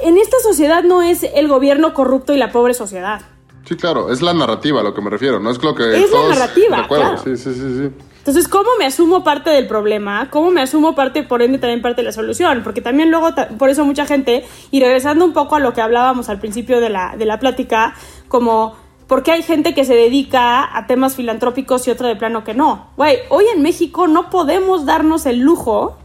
en 0.06 0.18
esta 0.18 0.40
sociedad 0.40 0.84
no 0.84 1.02
es 1.02 1.24
el 1.24 1.48
gobierno 1.48 1.94
corrupto 1.94 2.34
y 2.34 2.38
la 2.38 2.52
pobre 2.52 2.74
sociedad. 2.74 3.22
Sí, 3.66 3.76
claro, 3.76 4.12
es 4.12 4.22
la 4.22 4.34
narrativa 4.34 4.82
a 4.82 4.84
lo 4.84 4.94
que 4.94 5.02
me 5.02 5.10
refiero, 5.10 5.40
no 5.40 5.50
es 5.50 5.62
lo 5.64 5.74
que. 5.74 6.04
Es 6.04 6.12
la 6.12 6.28
narrativa. 6.30 6.88
Claro. 6.88 7.18
Sí, 7.18 7.36
sí, 7.36 7.54
sí, 7.54 7.78
sí. 7.78 7.90
Entonces, 8.20 8.48
¿cómo 8.48 8.70
me 8.80 8.86
asumo 8.86 9.24
parte 9.24 9.52
del 9.52 9.68
problema? 9.68 10.30
¿Cómo 10.32 10.50
me 10.50 10.62
asumo 10.62 10.96
parte, 10.96 11.24
por 11.24 11.42
ende, 11.42 11.60
también 11.60 11.82
parte 11.82 12.02
de 12.02 12.08
la 12.08 12.12
solución? 12.12 12.62
Porque 12.64 12.82
también 12.82 13.12
luego, 13.12 13.30
por 13.60 13.70
eso 13.70 13.86
mucha 13.86 14.06
gente, 14.06 14.46
y 14.72 14.80
regresando 14.80 15.26
un 15.26 15.34
poco 15.34 15.56
a 15.56 15.60
lo 15.60 15.74
que 15.74 15.82
hablábamos 15.82 16.30
al 16.30 16.40
principio 16.40 16.82
de 16.82 16.90
la, 16.90 17.16
de 17.18 17.26
la 17.26 17.38
plática, 17.38 17.94
como, 18.28 18.76
¿por 19.06 19.22
qué 19.22 19.32
hay 19.32 19.44
gente 19.44 19.76
que 19.76 19.86
se 19.86 19.94
dedica 19.94 20.76
a 20.76 20.88
temas 20.88 21.16
filantrópicos 21.16 21.88
y 21.88 21.92
otra 21.92 22.08
de 22.08 22.16
plano 22.16 22.44
que 22.44 22.56
no? 22.56 22.90
Güey, 22.98 23.20
hoy 23.30 23.46
en 23.54 23.62
México 23.62 24.08
no 24.08 24.32
podemos 24.32 24.86
darnos 24.86 25.28
el 25.28 25.42
lujo 25.42 26.00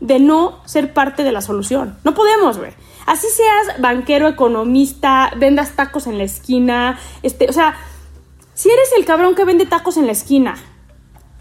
de 0.00 0.18
no 0.20 0.60
ser 0.66 0.92
parte 0.92 1.24
de 1.24 1.32
la 1.32 1.40
solución. 1.40 1.96
No 2.04 2.12
podemos, 2.12 2.58
güey. 2.58 2.72
Así 3.06 3.26
seas 3.28 3.80
banquero, 3.80 4.28
economista, 4.28 5.32
vendas 5.36 5.76
tacos 5.76 6.06
en 6.06 6.18
la 6.18 6.24
esquina, 6.24 6.98
este, 7.22 7.48
o 7.48 7.52
sea, 7.52 7.76
si 8.54 8.70
eres 8.70 8.92
el 8.96 9.04
cabrón 9.04 9.34
que 9.34 9.44
vende 9.44 9.66
tacos 9.66 9.96
en 9.96 10.06
la 10.06 10.12
esquina, 10.12 10.56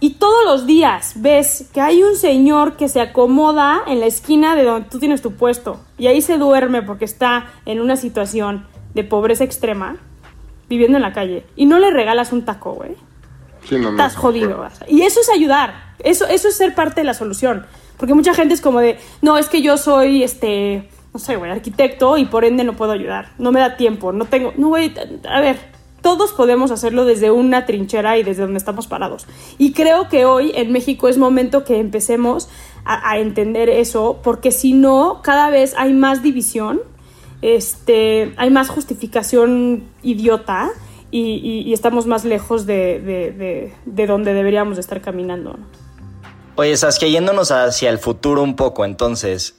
y 0.02 0.12
todos 0.12 0.46
los 0.46 0.66
días 0.66 1.14
ves 1.18 1.70
que 1.74 1.82
hay 1.82 2.04
un 2.04 2.16
señor 2.16 2.78
que 2.78 2.88
se 2.88 3.02
acomoda 3.02 3.82
en 3.86 4.00
la 4.00 4.06
esquina 4.06 4.56
de 4.56 4.64
donde 4.64 4.90
tú 4.90 4.98
tienes 4.98 5.22
tu 5.22 5.34
puesto 5.34 5.82
y 5.98 6.08
ahí 6.08 6.22
se 6.22 6.38
duerme 6.38 6.82
porque 6.82 7.04
está 7.04 7.48
en 7.66 7.82
una 7.82 7.98
situación 7.98 8.66
de 8.94 9.04
pobreza 9.04 9.44
extrema, 9.44 9.98
viviendo 10.70 10.98
en 10.98 11.02
la 11.02 11.14
calle, 11.14 11.46
y 11.56 11.66
no 11.66 11.80
le 11.80 11.92
regalas 11.92 12.32
un 12.32 12.46
taco, 12.46 12.74
güey. 12.74 12.96
Estás 13.70 14.16
jodido. 14.16 14.66
Y 14.88 15.02
eso 15.02 15.20
es 15.20 15.30
ayudar. 15.30 15.94
Eso, 16.00 16.26
eso 16.28 16.48
es 16.48 16.56
ser 16.56 16.74
parte 16.74 17.02
de 17.02 17.06
la 17.06 17.14
solución. 17.14 17.66
Porque 17.98 18.14
mucha 18.14 18.34
gente 18.34 18.54
es 18.54 18.62
como 18.62 18.80
de, 18.80 18.98
no, 19.22 19.38
es 19.38 19.50
que 19.50 19.62
yo 19.62 19.78
soy, 19.78 20.24
este, 20.24 20.90
no 21.14 21.20
sé, 21.20 21.36
güey, 21.36 21.52
arquitecto 21.52 22.18
y 22.18 22.26
por 22.26 22.46
ende 22.46 22.64
no 22.64 22.76
puedo 22.76 22.92
ayudar. 22.92 23.32
No 23.38 23.52
me 23.52 23.60
da 23.60 23.78
tiempo, 23.78 24.12
no 24.12 24.26
tengo... 24.26 24.54
No, 24.58 24.70
güey, 24.70 24.94
a 25.28 25.42
ver, 25.42 25.58
todos 26.02 26.32
podemos 26.32 26.72
hacerlo 26.72 27.06
desde 27.06 27.32
una 27.32 27.66
trinchera 27.66 28.18
y 28.18 28.24
desde 28.24 28.44
donde 28.44 28.58
estamos 28.58 28.88
parados. 28.88 29.28
Y 29.58 29.74
creo 29.74 30.08
que 30.08 30.26
hoy 30.26 30.52
en 30.56 30.72
México 30.72 31.08
es 31.08 31.18
momento 31.18 31.64
que 31.64 31.80
empecemos 31.80 32.50
a, 32.86 33.18
entender 33.18 33.70
eso, 33.70 34.20
porque 34.24 34.52
si 34.52 34.74
no, 34.74 35.22
cada 35.24 35.50
vez 35.50 35.76
hay 35.78 35.94
más 35.94 36.24
división, 36.24 36.82
este, 37.42 38.34
hay 38.38 38.50
más 38.50 38.70
justificación 38.70 39.84
idiota 40.02 40.72
y, 41.12 41.72
estamos 41.74 42.08
más 42.08 42.26
lejos 42.26 42.66
de, 42.66 43.74
donde 43.86 44.34
deberíamos 44.34 44.78
estar 44.78 45.02
caminando. 45.02 45.58
Oye, 46.56 46.76
Saskia, 46.76 47.08
yéndonos 47.08 47.52
hacia 47.52 47.90
el 47.90 48.00
futuro 48.00 48.42
un 48.42 48.56
poco, 48.56 48.86
entonces, 48.86 49.59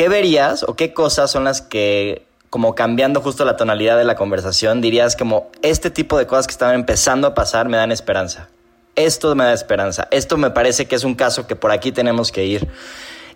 ¿qué 0.00 0.08
verías 0.08 0.62
o 0.62 0.76
qué 0.76 0.94
cosas 0.94 1.30
son 1.30 1.44
las 1.44 1.60
que, 1.60 2.24
como 2.48 2.74
cambiando 2.74 3.20
justo 3.20 3.44
la 3.44 3.58
tonalidad 3.58 3.98
de 3.98 4.04
la 4.04 4.14
conversación, 4.14 4.80
dirías 4.80 5.14
como 5.14 5.50
este 5.60 5.90
tipo 5.90 6.16
de 6.16 6.26
cosas 6.26 6.46
que 6.46 6.52
están 6.52 6.74
empezando 6.74 7.26
a 7.26 7.34
pasar 7.34 7.68
me 7.68 7.76
dan 7.76 7.92
esperanza? 7.92 8.48
Esto 8.96 9.34
me 9.34 9.44
da 9.44 9.52
esperanza. 9.52 10.08
Esto 10.10 10.38
me 10.38 10.52
parece 10.52 10.86
que 10.86 10.94
es 10.94 11.04
un 11.04 11.14
caso 11.16 11.46
que 11.46 11.54
por 11.54 11.70
aquí 11.70 11.92
tenemos 11.92 12.32
que 12.32 12.46
ir. 12.46 12.66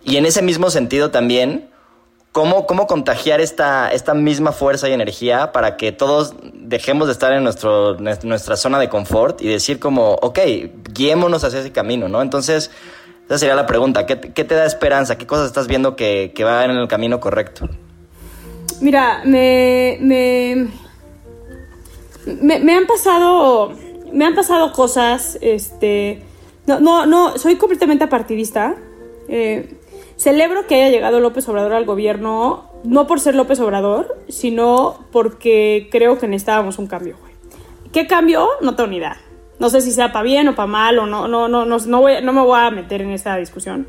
Y 0.03 0.17
en 0.17 0.25
ese 0.25 0.41
mismo 0.41 0.71
sentido 0.71 1.11
también, 1.11 1.69
¿Cómo, 2.31 2.67
cómo 2.67 2.85
contagiar 2.85 3.39
esta, 3.39 3.89
esta 3.93 4.13
misma 4.13 4.51
fuerza 4.51 4.89
y 4.89 4.91
energía 4.91 5.53
para 5.53 5.77
que 5.77 5.93
todos 5.93 6.33
dejemos 6.53 7.07
de 7.07 7.13
estar 7.13 7.31
en 7.31 7.45
nuestro, 7.45 7.95
nuestra 7.97 8.57
zona 8.57 8.77
de 8.77 8.89
confort 8.89 9.41
y 9.41 9.47
decir 9.47 9.79
como, 9.79 10.15
ok, 10.15 10.39
guiémonos 10.93 11.45
hacia 11.45 11.61
ese 11.61 11.71
camino, 11.71 12.09
¿no? 12.09 12.21
Entonces, 12.21 12.71
esa 13.25 13.37
sería 13.37 13.55
la 13.55 13.65
pregunta. 13.65 14.05
¿Qué, 14.05 14.19
qué 14.19 14.43
te 14.43 14.55
da 14.55 14.65
esperanza? 14.65 15.17
¿Qué 15.17 15.25
cosas 15.25 15.47
estás 15.47 15.67
viendo 15.67 15.95
que, 15.95 16.31
que 16.35 16.43
va 16.43 16.65
en 16.65 16.71
el 16.71 16.87
camino 16.87 17.19
correcto? 17.19 17.67
Mira, 18.81 19.21
me, 19.25 19.97
me, 20.01 20.67
me, 22.59 22.75
han 22.75 22.85
pasado, 22.85 23.71
me 24.11 24.25
han 24.25 24.35
pasado 24.35 24.73
cosas, 24.73 25.37
este, 25.41 26.21
no, 26.67 26.79
no, 26.79 27.05
no, 27.05 27.37
soy 27.37 27.55
completamente 27.55 28.03
apartidista. 28.03 28.75
Eh, 29.27 29.79
Celebro 30.17 30.65
que 30.67 30.75
haya 30.75 30.89
llegado 30.89 31.19
López 31.19 31.47
Obrador 31.49 31.73
al 31.73 31.85
gobierno, 31.85 32.69
no 32.83 33.05
por 33.07 33.19
ser 33.19 33.35
López 33.35 33.59
Obrador, 33.59 34.17
sino 34.29 35.05
porque 35.11 35.89
creo 35.91 36.17
que 36.17 36.27
necesitábamos 36.27 36.77
un 36.79 36.87
cambio, 36.87 37.17
¿Qué 37.91 38.07
cambio? 38.07 38.49
No 38.61 38.75
tengo 38.75 38.89
ni 38.89 38.97
idea. 38.97 39.17
No 39.59 39.69
sé 39.69 39.81
si 39.81 39.91
sea 39.91 40.11
para 40.11 40.23
bien 40.23 40.47
o 40.47 40.55
para 40.55 40.67
mal, 40.67 40.99
o 40.99 41.05
no, 41.05 41.27
no, 41.27 41.47
no, 41.47 41.65
no, 41.65 41.77
no, 41.77 42.01
voy, 42.01 42.21
no 42.21 42.33
me 42.33 42.41
voy 42.41 42.59
a 42.59 42.71
meter 42.71 43.01
en 43.01 43.11
esta 43.11 43.37
discusión. 43.37 43.87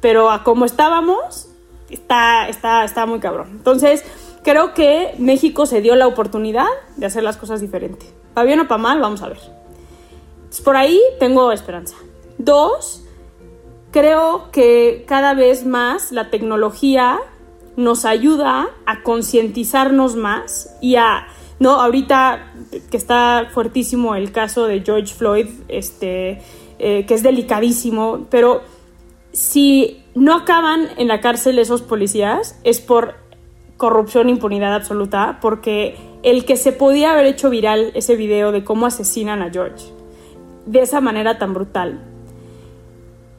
Pero 0.00 0.30
a 0.30 0.42
como 0.42 0.64
estábamos, 0.64 1.48
está, 1.88 2.48
está, 2.48 2.84
está 2.84 3.06
muy 3.06 3.20
cabrón. 3.20 3.48
Entonces, 3.52 4.04
creo 4.42 4.74
que 4.74 5.14
México 5.18 5.66
se 5.66 5.80
dio 5.80 5.96
la 5.96 6.06
oportunidad 6.06 6.66
de 6.96 7.06
hacer 7.06 7.22
las 7.22 7.36
cosas 7.36 7.60
diferentes. 7.60 8.12
Para 8.34 8.46
bien 8.46 8.60
o 8.60 8.68
para 8.68 8.82
mal, 8.82 9.00
vamos 9.00 9.22
a 9.22 9.28
ver. 9.28 9.38
por 10.64 10.76
ahí 10.76 11.00
tengo 11.18 11.52
esperanza. 11.52 11.96
Dos, 12.38 13.04
creo 13.92 14.50
que 14.50 15.04
cada 15.06 15.34
vez 15.34 15.64
más 15.64 16.12
la 16.12 16.30
tecnología 16.30 17.20
nos 17.76 18.04
ayuda 18.04 18.68
a 18.86 19.02
concientizarnos 19.02 20.16
más 20.16 20.76
y 20.80 20.96
a, 20.96 21.26
no, 21.58 21.80
ahorita 21.80 22.52
que 22.90 22.96
está 22.96 23.48
fuertísimo 23.52 24.14
el 24.14 24.32
caso 24.32 24.66
de 24.66 24.80
George 24.80 25.14
Floyd, 25.14 25.46
este, 25.68 26.40
eh, 26.78 27.06
que 27.06 27.14
es 27.14 27.22
delicadísimo, 27.22 28.26
pero 28.30 28.62
si 29.32 30.02
no 30.14 30.34
acaban 30.34 30.88
en 30.96 31.08
la 31.08 31.20
cárcel 31.20 31.58
esos 31.58 31.82
policías 31.82 32.58
es 32.64 32.80
por 32.80 33.14
corrupción, 33.76 34.28
impunidad 34.28 34.74
absoluta, 34.74 35.38
porque 35.40 35.96
el 36.22 36.44
que 36.44 36.56
se 36.56 36.72
podía 36.72 37.12
haber 37.12 37.26
hecho 37.26 37.50
viral 37.50 37.92
ese 37.94 38.16
video 38.16 38.52
de 38.52 38.64
cómo 38.64 38.86
asesinan 38.86 39.42
a 39.42 39.50
George 39.50 39.84
de 40.66 40.80
esa 40.80 41.00
manera 41.00 41.38
tan 41.38 41.52
brutal, 41.52 42.00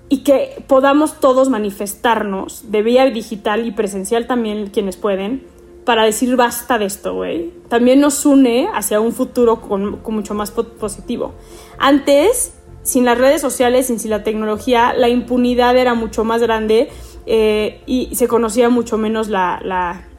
y 0.08 0.20
que 0.20 0.64
podamos 0.68 1.20
todos 1.20 1.50
manifestarnos 1.50 2.72
de 2.72 2.84
vía 2.84 3.06
digital 3.06 3.66
y 3.66 3.72
presencial 3.72 4.28
también 4.28 4.68
quienes 4.68 4.98
pueden 4.98 5.44
para 5.86 6.04
decir 6.04 6.36
basta 6.36 6.78
de 6.78 6.86
esto, 6.86 7.14
güey. 7.14 7.54
También 7.70 8.02
nos 8.02 8.26
une 8.26 8.68
hacia 8.74 9.00
un 9.00 9.14
futuro 9.14 9.62
con, 9.62 10.02
mucho 10.08 10.34
más 10.34 10.52
positivo. 10.52 11.34
Antes, 11.78 12.54
sin 12.84 13.06
las 13.06 13.18
redes 13.18 13.42
sociales, 13.42 13.88
sin, 13.88 14.10
la 14.10 14.24
tecnología, 14.24 14.94
la 14.94 15.10
impunidad 15.10 15.78
era 15.78 15.94
mucho 15.94 16.24
más 16.24 16.42
grande 16.42 16.90
eh, 17.26 17.82
y 17.86 18.14
se 18.16 18.28
conocía 18.28 18.70
mucho 18.70 18.98
menos 18.98 19.30
la, 19.30 19.60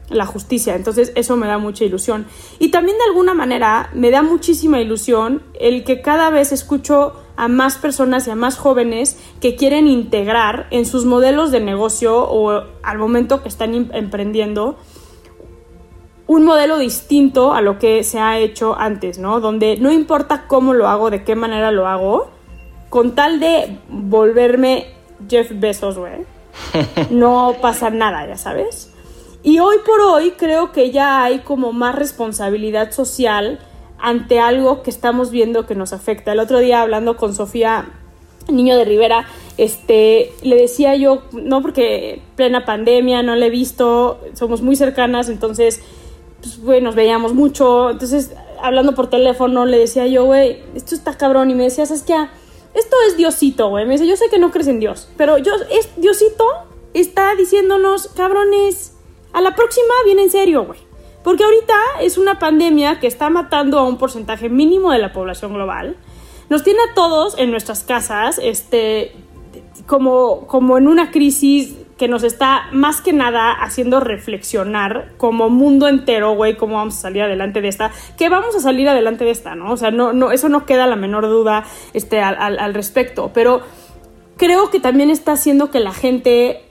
la 0.09 0.25
justicia. 0.25 0.75
Entonces 0.75 1.11
eso 1.15 1.35
me 1.35 1.47
da 1.47 1.57
mucha 1.57 1.83
ilusión. 1.83 2.25
Y 2.59 2.69
también 2.69 2.97
de 2.97 3.03
alguna 3.05 3.33
manera 3.33 3.89
me 3.93 4.09
da 4.11 4.21
muchísima 4.21 4.79
ilusión 4.79 5.43
el 5.59 5.83
que 5.83 6.01
cada 6.01 6.29
vez 6.29 6.51
escucho 6.51 7.13
a 7.35 7.47
más 7.47 7.77
personas 7.77 8.27
y 8.27 8.31
a 8.31 8.35
más 8.35 8.57
jóvenes 8.57 9.17
que 9.41 9.55
quieren 9.55 9.87
integrar 9.87 10.67
en 10.71 10.85
sus 10.85 11.05
modelos 11.05 11.51
de 11.51 11.59
negocio 11.59 12.17
o 12.17 12.63
al 12.81 12.97
momento 12.97 13.43
que 13.43 13.49
están 13.49 13.75
em-, 13.75 13.89
emprendiendo 13.93 14.77
un 16.27 16.43
modelo 16.43 16.77
distinto 16.77 17.53
a 17.53 17.61
lo 17.61 17.79
que 17.79 18.03
se 18.03 18.19
ha 18.19 18.37
hecho 18.37 18.77
antes, 18.77 19.17
¿no? 19.17 19.39
Donde 19.39 19.77
no 19.77 19.91
importa 19.91 20.45
cómo 20.47 20.73
lo 20.73 20.87
hago, 20.87 21.09
de 21.09 21.23
qué 21.23 21.35
manera 21.35 21.71
lo 21.71 21.87
hago, 21.87 22.29
con 22.89 23.15
tal 23.15 23.39
de 23.39 23.77
volverme 23.89 24.87
Jeff 25.29 25.51
Bezos, 25.53 25.97
güey, 25.97 26.25
no 27.09 27.55
pasa 27.61 27.89
nada, 27.89 28.27
ya 28.27 28.37
sabes. 28.37 28.91
Y 29.43 29.59
hoy 29.59 29.77
por 29.85 30.01
hoy 30.01 30.31
creo 30.31 30.71
que 30.71 30.91
ya 30.91 31.23
hay 31.23 31.39
como 31.39 31.71
más 31.71 31.95
responsabilidad 31.95 32.91
social 32.91 33.59
ante 33.99 34.39
algo 34.39 34.83
que 34.83 34.89
estamos 34.89 35.31
viendo 35.31 35.65
que 35.65 35.75
nos 35.75 35.93
afecta. 35.93 36.33
El 36.33 36.39
otro 36.39 36.59
día 36.59 36.81
hablando 36.81 37.17
con 37.17 37.33
Sofía 37.33 37.87
Niño 38.49 38.75
de 38.77 38.85
Rivera, 38.85 39.25
este, 39.57 40.31
le 40.41 40.55
decía 40.55 40.95
yo, 40.95 41.23
no 41.31 41.61
porque 41.61 42.21
plena 42.35 42.65
pandemia, 42.65 43.23
no 43.23 43.35
le 43.35 43.47
he 43.47 43.49
visto, 43.49 44.19
somos 44.33 44.61
muy 44.61 44.75
cercanas, 44.75 45.29
entonces, 45.29 45.81
pues, 46.41 46.59
güey, 46.61 46.81
nos 46.81 46.95
veíamos 46.95 47.33
mucho, 47.33 47.89
entonces, 47.89 48.31
hablando 48.61 48.93
por 48.95 49.09
teléfono, 49.09 49.65
le 49.65 49.77
decía 49.77 50.07
yo, 50.07 50.25
güey, 50.25 50.61
esto 50.75 50.95
está 50.95 51.17
cabrón, 51.17 51.49
y 51.49 51.55
me 51.55 51.63
decía, 51.63 51.85
¿sabes 51.85 52.03
qué? 52.03 52.27
Esto 52.73 52.95
es 53.07 53.17
Diosito, 53.17 53.69
güey, 53.69 53.85
me 53.85 53.93
dice, 53.93 54.07
yo 54.07 54.15
sé 54.15 54.25
que 54.29 54.39
no 54.39 54.51
crees 54.51 54.67
en 54.67 54.79
Dios, 54.79 55.09
pero 55.17 55.37
yo, 55.37 55.53
es, 55.71 55.89
Diosito 55.97 56.45
está 56.93 57.35
diciéndonos, 57.35 58.07
cabrones, 58.15 58.93
a 59.33 59.41
la 59.41 59.55
próxima 59.55 59.93
viene 60.05 60.23
en 60.23 60.31
serio, 60.31 60.65
güey. 60.65 60.79
Porque 61.23 61.43
ahorita 61.43 61.75
es 62.01 62.17
una 62.17 62.39
pandemia 62.39 62.99
que 62.99 63.07
está 63.07 63.29
matando 63.29 63.79
a 63.79 63.83
un 63.83 63.97
porcentaje 63.97 64.47
mínimo 64.47 64.91
de 64.91 64.99
la 64.99 65.11
población 65.11 65.53
global. 65.53 65.97
Nos 66.49 66.63
tiene 66.63 66.79
a 66.79 66.93
todos 66.93 67.37
en 67.37 67.51
nuestras 67.51 67.83
casas, 67.83 68.39
este, 68.41 69.13
como, 69.85 70.47
como 70.47 70.77
en 70.77 70.87
una 70.87 71.11
crisis 71.11 71.75
que 71.97 72.07
nos 72.07 72.23
está 72.23 72.67
más 72.71 73.01
que 73.01 73.11
nada 73.11 73.51
haciendo 73.51 73.99
reflexionar 73.99 75.13
como 75.17 75.49
mundo 75.49 75.87
entero, 75.87 76.35
güey, 76.35 76.55
cómo 76.55 76.75
vamos 76.75 76.97
a 76.97 77.01
salir 77.01 77.23
adelante 77.23 77.61
de 77.61 77.67
esta, 77.67 77.91
que 78.17 78.29
vamos 78.29 78.55
a 78.55 78.59
salir 78.59 78.87
adelante 78.87 79.25
de 79.25 79.31
esta, 79.31 79.55
¿no? 79.55 79.71
O 79.71 79.77
sea, 79.77 79.91
no, 79.91 80.13
no, 80.13 80.31
eso 80.31 80.47
no 80.47 80.65
queda 80.65 80.85
la 80.87 80.95
menor 80.95 81.27
duda 81.27 81.65
este, 81.93 82.21
al, 82.21 82.73
respecto, 82.73 83.31
pero 83.33 83.61
creo 84.37 84.69
que 84.69 84.79
también 84.79 85.09
está 85.09 85.33
haciendo 85.33 85.71
que 85.71 85.79
la 85.79 85.93
gente 85.93 86.63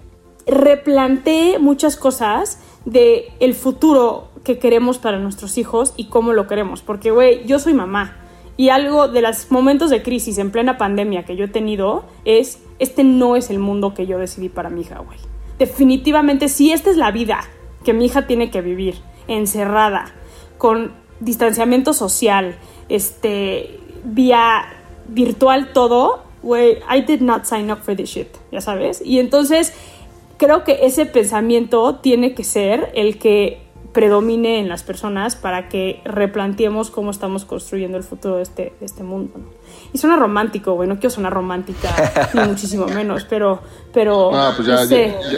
replantee 0.47 1.59
muchas 1.59 1.97
cosas 1.97 2.61
de 2.85 3.33
el 3.41 3.55
futuro 3.55 4.29
que 4.45 4.59
queremos 4.61 4.99
para 4.99 5.19
nuestros 5.19 5.59
hijos 5.59 5.93
y 5.97 6.09
cómo 6.09 6.33
lo 6.33 6.47
queremos. 6.47 6.83
Porque, 6.83 7.11
güey, 7.11 7.45
yo 7.47 7.59
soy 7.59 7.75
mamá. 7.75 8.17
Y 8.57 8.71
algo 8.71 9.09
de 9.09 9.21
los 9.21 9.51
momentos 9.51 9.91
de 9.91 10.03
crisis 10.03 10.39
en 10.39 10.51
plena 10.51 10.79
pandemia 10.79 11.25
que 11.25 11.37
yo 11.37 11.45
he 11.45 11.49
tenido 11.49 12.05
es, 12.25 12.63
este 12.79 13.05
no 13.05 13.37
es 13.37 13.51
el 13.51 13.59
mundo 13.59 13.93
que 13.93 14.07
yo 14.07 14.19
decidí 14.19 14.49
para 14.49 14.71
mi 14.71 14.83
hija, 14.83 14.99
güey. 15.01 15.19
Definitivamente, 15.59 16.49
si 16.49 16.73
esta 16.73 16.91
es 16.91 16.97
la 16.97 17.11
vida 17.11 17.41
que 17.85 17.93
mi 17.93 18.07
hija 18.07 18.27
tiene 18.27 18.51
que 18.51 18.63
vivir, 18.63 18.97
encerrada, 19.29 20.15
con 20.59 20.93
distanciamiento 21.21 21.93
social, 21.93 22.57
este, 22.89 23.79
vía 24.05 24.65
virtual 25.09 25.73
todo, 25.73 26.23
güey, 26.43 26.79
I 26.91 27.03
did 27.03 27.21
not 27.21 27.45
sign 27.45 27.71
up 27.71 27.79
for 27.83 27.95
this 27.95 28.11
shit, 28.11 28.29
ya 28.51 28.61
sabes. 28.61 29.03
Y 29.05 29.19
entonces 29.19 29.73
creo 30.37 30.65
que 30.65 30.87
ese 30.87 31.07
pensamiento 31.07 31.97
tiene 31.97 32.35
que 32.35 32.45
ser 32.45 32.91
el 32.95 33.19
que 33.19 33.66
predomine 33.97 34.61
en 34.61 34.69
las 34.69 34.83
personas 34.83 35.37
para 35.37 35.71
que 35.71 36.03
replanteemos 36.05 36.91
cómo 36.91 37.11
estamos 37.11 37.47
construyendo 37.47 37.97
el 37.97 38.05
futuro 38.05 38.37
de 38.37 38.43
este, 38.43 38.75
de 38.79 38.85
este 38.85 39.03
mundo. 39.03 39.33
Y 39.91 39.97
suena 39.97 40.17
romántico, 40.17 40.75
güey, 40.75 40.87
no 40.87 40.97
quiero 40.97 41.09
sonar 41.09 41.33
romántica, 41.33 41.89
ni 42.35 42.43
muchísimo 42.43 42.85
menos, 42.89 43.25
pero... 43.25 43.63
pero 43.95 44.31
no, 44.31 44.53
pues 44.55 44.69
ya, 44.69 44.85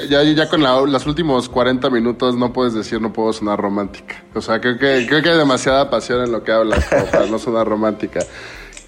ya, 0.09 0.25
ya, 0.25 0.49
con 0.49 0.61
los 0.91 1.07
últimos 1.07 1.49
40 1.49 1.89
minutos 1.89 2.35
no 2.35 2.53
puedes 2.53 2.75
decir 2.75 3.01
no 3.01 3.13
puedo 3.13 3.33
sonar 3.33 3.61
romántica. 3.61 4.25
O 4.35 4.41
sea, 4.41 4.61
creo 4.61 4.77
que, 4.77 5.07
creo 5.07 5.23
que 5.23 5.29
hay 5.31 5.39
demasiada 5.39 5.89
pasión 5.89 6.25
en 6.25 6.33
lo 6.33 6.43
que 6.43 6.51
hablas 6.51 6.85
para 7.13 7.27
no 7.27 7.39
sonar 7.39 7.65
romántica. 7.65 8.27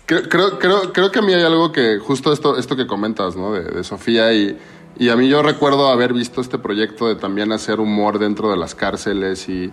Creo, 0.05 0.29
creo, 0.29 0.59
creo, 0.59 0.93
creo, 0.93 1.13
que 1.13 1.21
a 1.21 1.23
mí 1.23 1.33
hay 1.33 1.45
algo 1.45 1.71
que, 1.71 2.01
justo 2.01 2.33
esto, 2.33 2.59
esto 2.59 2.75
que 2.75 2.89
comentas, 2.89 3.37
¿no? 3.37 3.53
De, 3.53 3.63
de 3.63 3.85
Sofía 3.85 4.33
y 4.33 4.59
y 5.01 5.09
a 5.09 5.17
mí 5.17 5.31
yo 5.31 5.43
recuerdo 5.43 5.89
haber 5.89 6.13
visto 6.13 6.43
este 6.43 6.59
proyecto 6.59 7.09
de 7.09 7.15
también 7.15 7.53
hacer 7.53 7.81
humor 7.81 8.19
dentro 8.19 8.51
de 8.51 8.59
las 8.59 8.75
cárceles 8.75 9.49
y, 9.49 9.73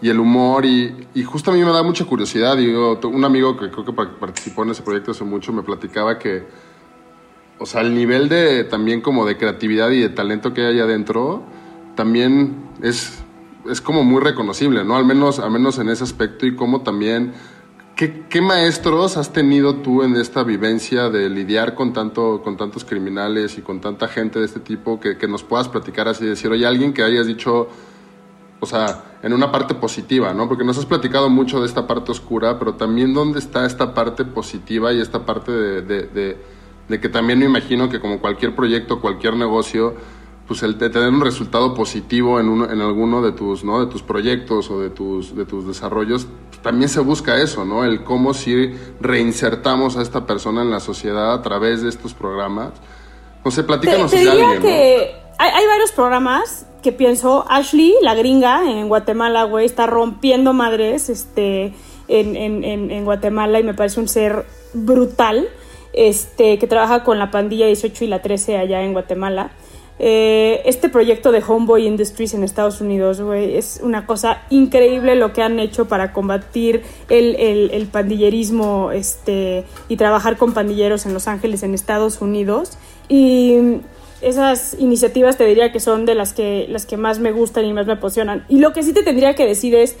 y 0.00 0.08
el 0.08 0.20
humor 0.20 0.64
y, 0.64 1.08
y, 1.14 1.24
justo 1.24 1.50
a 1.50 1.54
mí 1.54 1.64
me 1.64 1.72
da 1.72 1.82
mucha 1.82 2.04
curiosidad. 2.04 2.56
Un 2.56 3.24
amigo 3.24 3.56
que 3.56 3.72
creo 3.72 3.84
que 3.84 3.92
participó 3.92 4.62
en 4.62 4.70
ese 4.70 4.82
proyecto 4.82 5.10
hace 5.10 5.24
mucho 5.24 5.52
me 5.52 5.64
platicaba 5.64 6.16
que, 6.16 6.46
o 7.58 7.66
sea, 7.66 7.80
el 7.80 7.92
nivel 7.92 8.28
de 8.28 8.62
también 8.62 9.00
como 9.00 9.26
de 9.26 9.36
creatividad 9.36 9.90
y 9.90 9.98
de 9.98 10.10
talento 10.10 10.54
que 10.54 10.64
hay 10.64 10.78
adentro 10.78 11.42
también 11.96 12.68
es, 12.80 13.18
es 13.68 13.80
como 13.80 14.04
muy 14.04 14.22
reconocible, 14.22 14.84
¿no? 14.84 14.96
Al 14.96 15.04
menos, 15.04 15.40
al 15.40 15.50
menos 15.50 15.80
en 15.80 15.88
ese 15.88 16.04
aspecto 16.04 16.46
y 16.46 16.54
como 16.54 16.82
también... 16.82 17.32
¿Qué, 17.98 18.26
¿Qué, 18.28 18.40
maestros 18.40 19.16
has 19.16 19.32
tenido 19.32 19.78
tú 19.78 20.04
en 20.04 20.14
esta 20.14 20.44
vivencia 20.44 21.10
de 21.10 21.28
lidiar 21.28 21.74
con, 21.74 21.92
tanto, 21.92 22.42
con 22.44 22.56
tantos 22.56 22.84
criminales 22.84 23.58
y 23.58 23.60
con 23.60 23.80
tanta 23.80 24.06
gente 24.06 24.38
de 24.38 24.44
este 24.44 24.60
tipo 24.60 25.00
que, 25.00 25.18
que 25.18 25.26
nos 25.26 25.42
puedas 25.42 25.66
platicar 25.66 26.06
así, 26.06 26.24
decir, 26.24 26.48
oye, 26.48 26.64
alguien 26.64 26.92
que 26.92 27.02
hayas 27.02 27.26
dicho, 27.26 27.66
o 28.60 28.66
sea, 28.66 29.18
en 29.24 29.32
una 29.32 29.50
parte 29.50 29.74
positiva, 29.74 30.32
¿no? 30.32 30.46
Porque 30.46 30.62
nos 30.62 30.78
has 30.78 30.86
platicado 30.86 31.28
mucho 31.28 31.58
de 31.58 31.66
esta 31.66 31.88
parte 31.88 32.12
oscura, 32.12 32.56
pero 32.56 32.74
también 32.74 33.14
dónde 33.14 33.40
está 33.40 33.66
esta 33.66 33.94
parte 33.94 34.24
positiva 34.24 34.92
y 34.92 35.00
esta 35.00 35.26
parte 35.26 35.50
de, 35.50 35.82
de, 35.82 36.36
de, 36.88 37.00
que 37.00 37.08
también 37.08 37.40
me 37.40 37.46
imagino 37.46 37.88
que 37.88 37.98
como 37.98 38.20
cualquier 38.20 38.54
proyecto, 38.54 39.00
cualquier 39.00 39.34
negocio, 39.34 39.96
pues 40.48 40.62
el 40.62 40.78
tener 40.78 41.10
un 41.10 41.20
resultado 41.20 41.74
positivo 41.74 42.40
en, 42.40 42.48
uno, 42.48 42.70
en 42.70 42.80
alguno 42.80 43.20
de 43.20 43.32
tus, 43.32 43.64
¿no? 43.64 43.84
de 43.84 43.92
tus 43.92 44.02
proyectos 44.02 44.70
o 44.70 44.80
de 44.80 44.88
tus, 44.88 45.36
de 45.36 45.44
tus 45.44 45.66
desarrollos, 45.66 46.26
pues 46.48 46.62
también 46.62 46.88
se 46.88 47.00
busca 47.00 47.36
eso, 47.36 47.66
¿no? 47.66 47.84
El 47.84 48.02
cómo 48.02 48.32
si 48.32 48.72
reinsertamos 48.98 49.98
a 49.98 50.02
esta 50.02 50.26
persona 50.26 50.62
en 50.62 50.70
la 50.70 50.80
sociedad 50.80 51.34
a 51.34 51.42
través 51.42 51.82
de 51.82 51.90
estos 51.90 52.14
programas. 52.14 52.72
No 53.44 53.50
sé, 53.50 53.62
platícanos 53.62 54.10
te, 54.10 54.24
te 54.24 54.30
alguien, 54.30 54.62
que 54.62 55.14
hay, 55.38 55.50
hay 55.50 55.66
varios 55.66 55.92
programas 55.92 56.66
que 56.82 56.92
pienso, 56.92 57.44
Ashley, 57.48 57.94
la 58.00 58.14
gringa 58.14 58.70
en 58.70 58.88
Guatemala, 58.88 59.44
güey, 59.44 59.66
está 59.66 59.86
rompiendo 59.86 60.54
madres 60.54 61.10
este, 61.10 61.74
en, 62.08 62.36
en, 62.36 62.64
en, 62.90 63.04
Guatemala 63.04 63.60
y 63.60 63.64
me 63.64 63.74
parece 63.74 64.00
un 64.00 64.08
ser 64.08 64.46
brutal, 64.72 65.48
este, 65.92 66.58
que 66.58 66.66
trabaja 66.66 67.04
con 67.04 67.18
la 67.18 67.30
pandilla 67.30 67.66
18 67.66 68.04
y 68.04 68.08
la 68.08 68.22
13 68.22 68.56
allá 68.56 68.82
en 68.82 68.92
Guatemala. 68.92 69.50
Eh, 70.00 70.62
este 70.64 70.88
proyecto 70.88 71.32
de 71.32 71.42
Homeboy 71.46 71.86
Industries 71.86 72.34
en 72.34 72.44
Estados 72.44 72.80
Unidos, 72.80 73.20
güey, 73.20 73.56
es 73.56 73.80
una 73.82 74.06
cosa 74.06 74.42
increíble 74.48 75.16
lo 75.16 75.32
que 75.32 75.42
han 75.42 75.58
hecho 75.58 75.88
para 75.88 76.12
combatir 76.12 76.82
el, 77.08 77.34
el, 77.72 77.86
pandillerismo 77.86 78.92
este, 78.92 79.64
y 79.88 79.96
trabajar 79.96 80.36
con 80.36 80.54
pandilleros 80.54 81.04
en 81.06 81.14
Los 81.14 81.26
Ángeles, 81.26 81.64
en 81.64 81.74
Estados 81.74 82.20
Unidos. 82.20 82.78
Y 83.08 83.80
esas 84.20 84.76
iniciativas 84.78 85.36
te 85.36 85.44
diría 85.44 85.72
que 85.72 85.80
son 85.80 86.06
de 86.06 86.14
las 86.14 86.32
que, 86.32 86.66
las 86.68 86.86
que 86.86 86.96
más 86.96 87.18
me 87.18 87.32
gustan 87.32 87.64
y 87.64 87.72
más 87.72 87.86
me 87.86 87.94
apasionan. 87.94 88.44
Y 88.48 88.58
lo 88.58 88.72
que 88.72 88.82
sí 88.82 88.92
te 88.92 89.02
tendría 89.02 89.34
que 89.34 89.46
decir 89.46 89.74
es, 89.74 89.96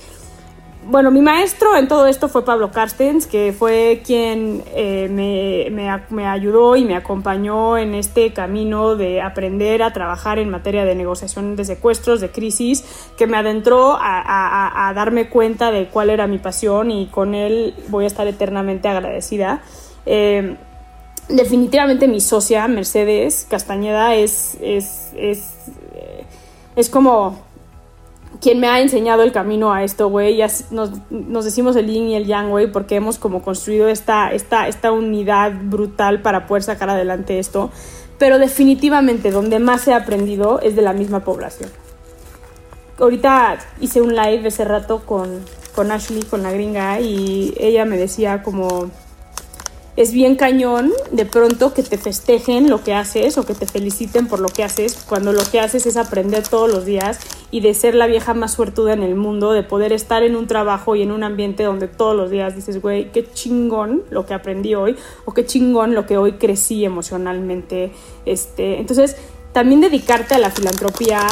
bueno, 0.88 1.10
mi 1.10 1.20
maestro 1.20 1.76
en 1.76 1.86
todo 1.86 2.06
esto 2.06 2.30
fue 2.30 2.46
Pablo 2.46 2.72
Carstens, 2.72 3.26
que 3.26 3.52
fue 3.52 4.00
quien 4.06 4.62
eh, 4.74 5.08
me, 5.10 6.00
me, 6.08 6.26
ayudó 6.26 6.76
y 6.76 6.84
me 6.86 6.96
acompañó 6.96 7.76
en 7.76 7.94
este 7.94 8.32
camino 8.32 8.96
de 8.96 9.20
aprender 9.20 9.82
a 9.82 9.92
trabajar 9.92 10.38
en 10.38 10.48
materia 10.48 10.86
de 10.86 10.94
negociación 10.94 11.56
de 11.56 11.66
secuestros, 11.66 12.22
de 12.22 12.30
crisis, 12.30 12.84
que 13.18 13.26
me 13.26 13.36
adentró 13.36 13.98
a, 14.00 14.90
darme 14.94 15.28
cuenta 15.28 15.70
de 15.70 15.88
cuál 15.88 16.08
era 16.08 16.26
mi 16.26 16.38
pasión 16.38 16.90
y 16.90 17.08
con 17.08 17.34
él 17.34 17.74
voy 17.88 18.04
a 18.04 18.06
estar 18.06 18.26
eternamente 18.26 18.88
agradecida. 18.88 19.60
Eh, 20.06 20.56
definitivamente 21.28 22.08
mi 22.08 22.22
socia, 22.22 22.66
Mercedes 22.66 23.46
Castañeda, 23.50 24.14
es, 24.14 24.56
es, 24.62 25.12
es, 25.14 25.54
eh, 25.92 26.24
es 26.76 26.88
como 26.88 27.47
quien 28.40 28.60
me 28.60 28.68
ha 28.68 28.80
enseñado 28.80 29.22
el 29.22 29.32
camino 29.32 29.72
a 29.72 29.82
esto, 29.82 30.08
güey. 30.08 30.40
Nos, 30.70 30.92
nos, 31.10 31.44
decimos 31.44 31.76
el 31.76 31.86
yin 31.86 32.08
y 32.08 32.14
el 32.14 32.26
yang, 32.26 32.50
güey, 32.50 32.70
porque 32.70 32.96
hemos 32.96 33.18
como 33.18 33.42
construido 33.42 33.88
esta, 33.88 34.32
esta, 34.32 34.68
esta 34.68 34.92
unidad 34.92 35.52
brutal 35.64 36.22
para 36.22 36.46
poder 36.46 36.62
sacar 36.62 36.90
adelante 36.90 37.38
esto. 37.38 37.70
Pero 38.18 38.38
definitivamente 38.38 39.30
donde 39.30 39.58
más 39.58 39.86
he 39.88 39.94
aprendido 39.94 40.60
es 40.60 40.76
de 40.76 40.82
la 40.82 40.92
misma 40.92 41.20
población. 41.20 41.70
Ahorita 42.98 43.58
hice 43.80 44.00
un 44.00 44.14
live 44.14 44.48
ese 44.48 44.64
rato 44.64 45.02
con, 45.04 45.44
con 45.74 45.90
Ashley, 45.92 46.22
con 46.22 46.42
la 46.42 46.50
gringa, 46.50 47.00
y 47.00 47.54
ella 47.58 47.84
me 47.84 47.96
decía 47.96 48.42
como 48.42 48.90
es 49.98 50.12
bien 50.12 50.36
cañón 50.36 50.92
de 51.10 51.26
pronto 51.26 51.74
que 51.74 51.82
te 51.82 51.98
festejen 51.98 52.70
lo 52.70 52.84
que 52.84 52.94
haces 52.94 53.36
o 53.36 53.44
que 53.44 53.54
te 53.54 53.66
feliciten 53.66 54.28
por 54.28 54.38
lo 54.38 54.48
que 54.48 54.62
haces, 54.62 54.94
cuando 54.94 55.32
lo 55.32 55.42
que 55.42 55.58
haces 55.58 55.86
es 55.86 55.96
aprender 55.96 56.46
todos 56.46 56.70
los 56.70 56.84
días 56.84 57.18
y 57.50 57.62
de 57.62 57.74
ser 57.74 57.96
la 57.96 58.06
vieja 58.06 58.32
más 58.32 58.52
suertuda 58.52 58.92
en 58.92 59.02
el 59.02 59.16
mundo, 59.16 59.50
de 59.50 59.64
poder 59.64 59.92
estar 59.92 60.22
en 60.22 60.36
un 60.36 60.46
trabajo 60.46 60.94
y 60.94 61.02
en 61.02 61.10
un 61.10 61.24
ambiente 61.24 61.64
donde 61.64 61.88
todos 61.88 62.14
los 62.14 62.30
días 62.30 62.54
dices, 62.54 62.80
güey, 62.80 63.10
qué 63.10 63.28
chingón 63.28 64.04
lo 64.10 64.24
que 64.24 64.34
aprendí 64.34 64.76
hoy 64.76 64.94
o 65.24 65.34
qué 65.34 65.44
chingón 65.44 65.96
lo 65.96 66.06
que 66.06 66.16
hoy 66.16 66.34
crecí 66.34 66.84
emocionalmente. 66.84 67.90
Este, 68.24 68.78
entonces, 68.78 69.16
también 69.52 69.80
dedicarte 69.80 70.36
a 70.36 70.38
la 70.38 70.52
filantropía 70.52 71.26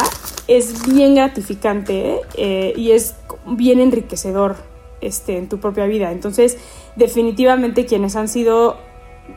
es 0.49 0.93
bien 0.93 1.15
gratificante 1.15 2.21
eh, 2.35 2.73
y 2.77 2.91
es 2.91 3.15
bien 3.47 3.79
enriquecedor 3.79 4.57
este, 5.01 5.37
en 5.37 5.49
tu 5.49 5.59
propia 5.59 5.87
vida. 5.87 6.13
Entonces, 6.13 6.59
definitivamente 6.97 7.87
quienes 7.87 8.17
han 8.17 8.29
sido 8.29 8.77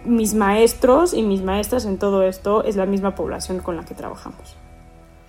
mis 0.06 0.34
maestros 0.34 1.14
y 1.14 1.24
mis 1.24 1.42
maestras 1.42 1.86
en 1.86 1.98
todo 1.98 2.24
esto 2.24 2.64
es 2.64 2.76
la 2.76 2.86
misma 2.86 3.16
población 3.16 3.60
con 3.60 3.76
la 3.76 3.86
que 3.86 3.96
trabajamos. 3.96 4.56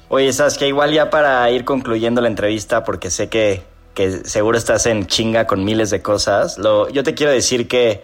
Oye, 0.08 0.30
que 0.58 0.66
igual 0.66 0.92
ya 0.92 1.08
para 1.08 1.48
ir 1.50 1.64
concluyendo 1.64 2.20
la 2.20 2.28
entrevista, 2.28 2.82
porque 2.84 3.10
sé 3.10 3.28
que, 3.28 3.62
que 3.94 4.24
seguro 4.24 4.58
estás 4.58 4.86
en 4.86 5.06
chinga 5.06 5.46
con 5.46 5.64
miles 5.64 5.90
de 5.90 6.02
cosas, 6.02 6.58
lo, 6.58 6.88
yo 6.88 7.04
te 7.04 7.14
quiero 7.14 7.32
decir 7.32 7.68
que 7.68 8.02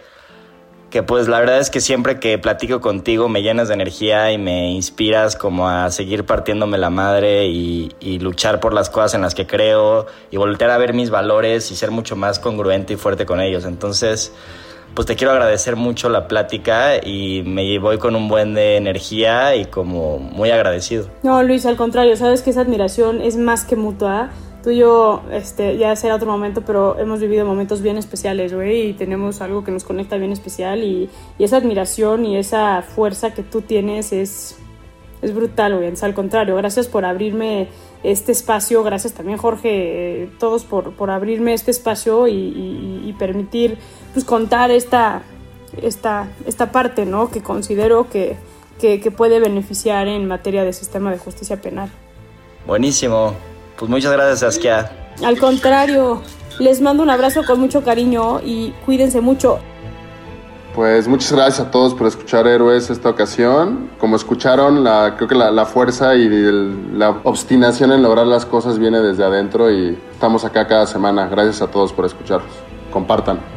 que 0.89 1.03
pues 1.03 1.27
la 1.27 1.39
verdad 1.39 1.59
es 1.59 1.69
que 1.69 1.81
siempre 1.81 2.19
que 2.19 2.37
platico 2.37 2.79
contigo 2.79 3.27
me 3.27 3.41
llenas 3.41 3.67
de 3.67 3.73
energía 3.73 4.31
y 4.31 4.37
me 4.37 4.71
inspiras 4.71 5.35
como 5.35 5.67
a 5.67 5.91
seguir 5.91 6.25
partiéndome 6.25 6.77
la 6.77 6.89
madre 6.89 7.47
y, 7.47 7.89
luchar 8.19 8.59
por 8.59 8.73
las 8.73 8.89
cosas 8.89 9.13
en 9.13 9.21
las 9.21 9.35
que 9.35 9.45
creo 9.45 10.07
y 10.31 10.37
voltear 10.37 10.71
a 10.71 10.77
ver 10.77 10.93
mis 10.93 11.09
valores 11.09 11.71
y 11.71 11.75
ser 11.75 11.91
mucho 11.91 12.15
más 12.15 12.39
congruente 12.39 12.93
y 12.93 12.95
fuerte 12.95 13.25
con 13.25 13.39
ellos. 13.39 13.63
Entonces, 13.65 14.33
pues 14.95 15.05
te 15.05 15.15
quiero 15.15 15.31
agradecer 15.33 15.75
mucho 15.75 16.09
la 16.09 16.27
plática 16.27 16.97
y 16.97 17.43
me 17.45 17.77
voy 17.77 17.99
con 17.99 18.15
un 18.15 18.27
buen 18.27 18.55
de 18.55 18.75
energía 18.75 19.55
y 19.55 19.65
como 19.65 20.17
muy 20.17 20.49
agradecido. 20.49 21.09
No, 21.21 21.43
Luis, 21.43 21.65
al 21.65 21.77
contrario, 21.77 22.15
sabes 22.15 22.41
que 22.41 22.49
esa 22.49 22.61
admiración 22.61 23.21
es 23.21 23.37
más 23.37 23.65
que 23.65 23.75
mutua 23.75 24.31
tú 24.67 24.71
y 24.71 24.79
yo, 24.79 25.21
este, 25.31 25.77
ya 25.77 25.95
será 25.95 26.15
otro 26.15 26.29
momento, 26.29 26.61
pero 26.65 26.99
hemos 26.99 27.21
vivido 27.21 27.45
momentos 27.45 27.81
bien 27.81 27.97
especiales, 27.97 28.53
güey, 28.53 28.89
y 28.89 28.93
tenemos 28.93 29.39
algo 29.39 29.63
que 29.63 29.71
nos 29.71 29.85
conecta 29.85 30.17
bien 30.17 30.33
especial 30.33 30.83
y, 30.83 31.09
esa 31.39 31.55
admiración 31.55 32.25
y 32.25 32.35
esa 32.35 32.81
fuerza 32.81 33.33
que 33.33 33.43
tú 33.43 33.61
tienes 33.61 34.11
es, 34.11 34.57
es 35.21 35.33
brutal, 35.33 35.77
güey. 35.77 35.93
Al 36.01 36.13
contrario, 36.13 36.57
gracias 36.57 36.89
por 36.89 37.05
abrirme 37.05 37.69
este 38.03 38.33
espacio, 38.33 38.83
gracias 38.83 39.13
también 39.13 39.37
Jorge, 39.37 39.69
eh, 40.23 40.29
todos 40.37 40.65
por, 40.65 40.91
por, 40.91 41.11
abrirme 41.11 41.53
este 41.53 41.71
espacio 41.71 42.27
y, 42.27 43.15
permitir 43.17 43.77
pues, 44.11 44.25
contar 44.25 44.69
esta, 44.69 45.21
esta, 45.81 46.27
esta 46.45 46.73
parte, 46.73 47.05
¿no? 47.05 47.31
Que 47.31 47.41
considero 47.41 48.09
que, 48.09 48.35
que, 48.81 48.99
que 48.99 49.11
puede 49.11 49.39
beneficiar 49.39 50.09
en 50.09 50.27
materia 50.27 50.65
de 50.65 50.73
sistema 50.73 51.09
de 51.09 51.19
justicia 51.19 51.61
penal. 51.61 51.89
Buenísimo. 52.65 53.33
Pues 53.77 53.89
muchas 53.89 54.11
gracias, 54.11 54.39
Saskia. 54.39 54.91
Al 55.23 55.39
contrario, 55.39 56.21
les 56.59 56.81
mando 56.81 57.03
un 57.03 57.09
abrazo 57.09 57.43
con 57.45 57.59
mucho 57.59 57.83
cariño 57.83 58.39
y 58.43 58.71
cuídense 58.85 59.21
mucho. 59.21 59.59
Pues 60.73 61.07
muchas 61.07 61.31
gracias 61.31 61.67
a 61.67 61.71
todos 61.71 61.95
por 61.95 62.05
escuchar 62.05 62.45
Héroes 62.45 62.91
esta 62.91 63.09
ocasión. 63.09 63.89
Como 63.99 64.15
escucharon, 64.15 64.83
la, 64.83 65.15
creo 65.15 65.27
que 65.27 65.33
la, 65.33 65.49
la 65.49 65.65
fuerza 65.65 66.13
y 66.15 66.29
la 66.29 67.19
obstinación 67.23 67.91
en 67.91 68.03
lograr 68.03 68.27
las 68.27 68.45
cosas 68.45 68.77
viene 68.77 68.99
desde 68.99 69.23
adentro 69.23 69.71
y 69.71 69.97
estamos 70.11 70.45
acá 70.45 70.67
cada 70.67 70.85
semana. 70.85 71.27
Gracias 71.27 71.63
a 71.63 71.67
todos 71.67 71.91
por 71.91 72.05
escucharnos. 72.05 72.51
Compartan. 72.91 73.56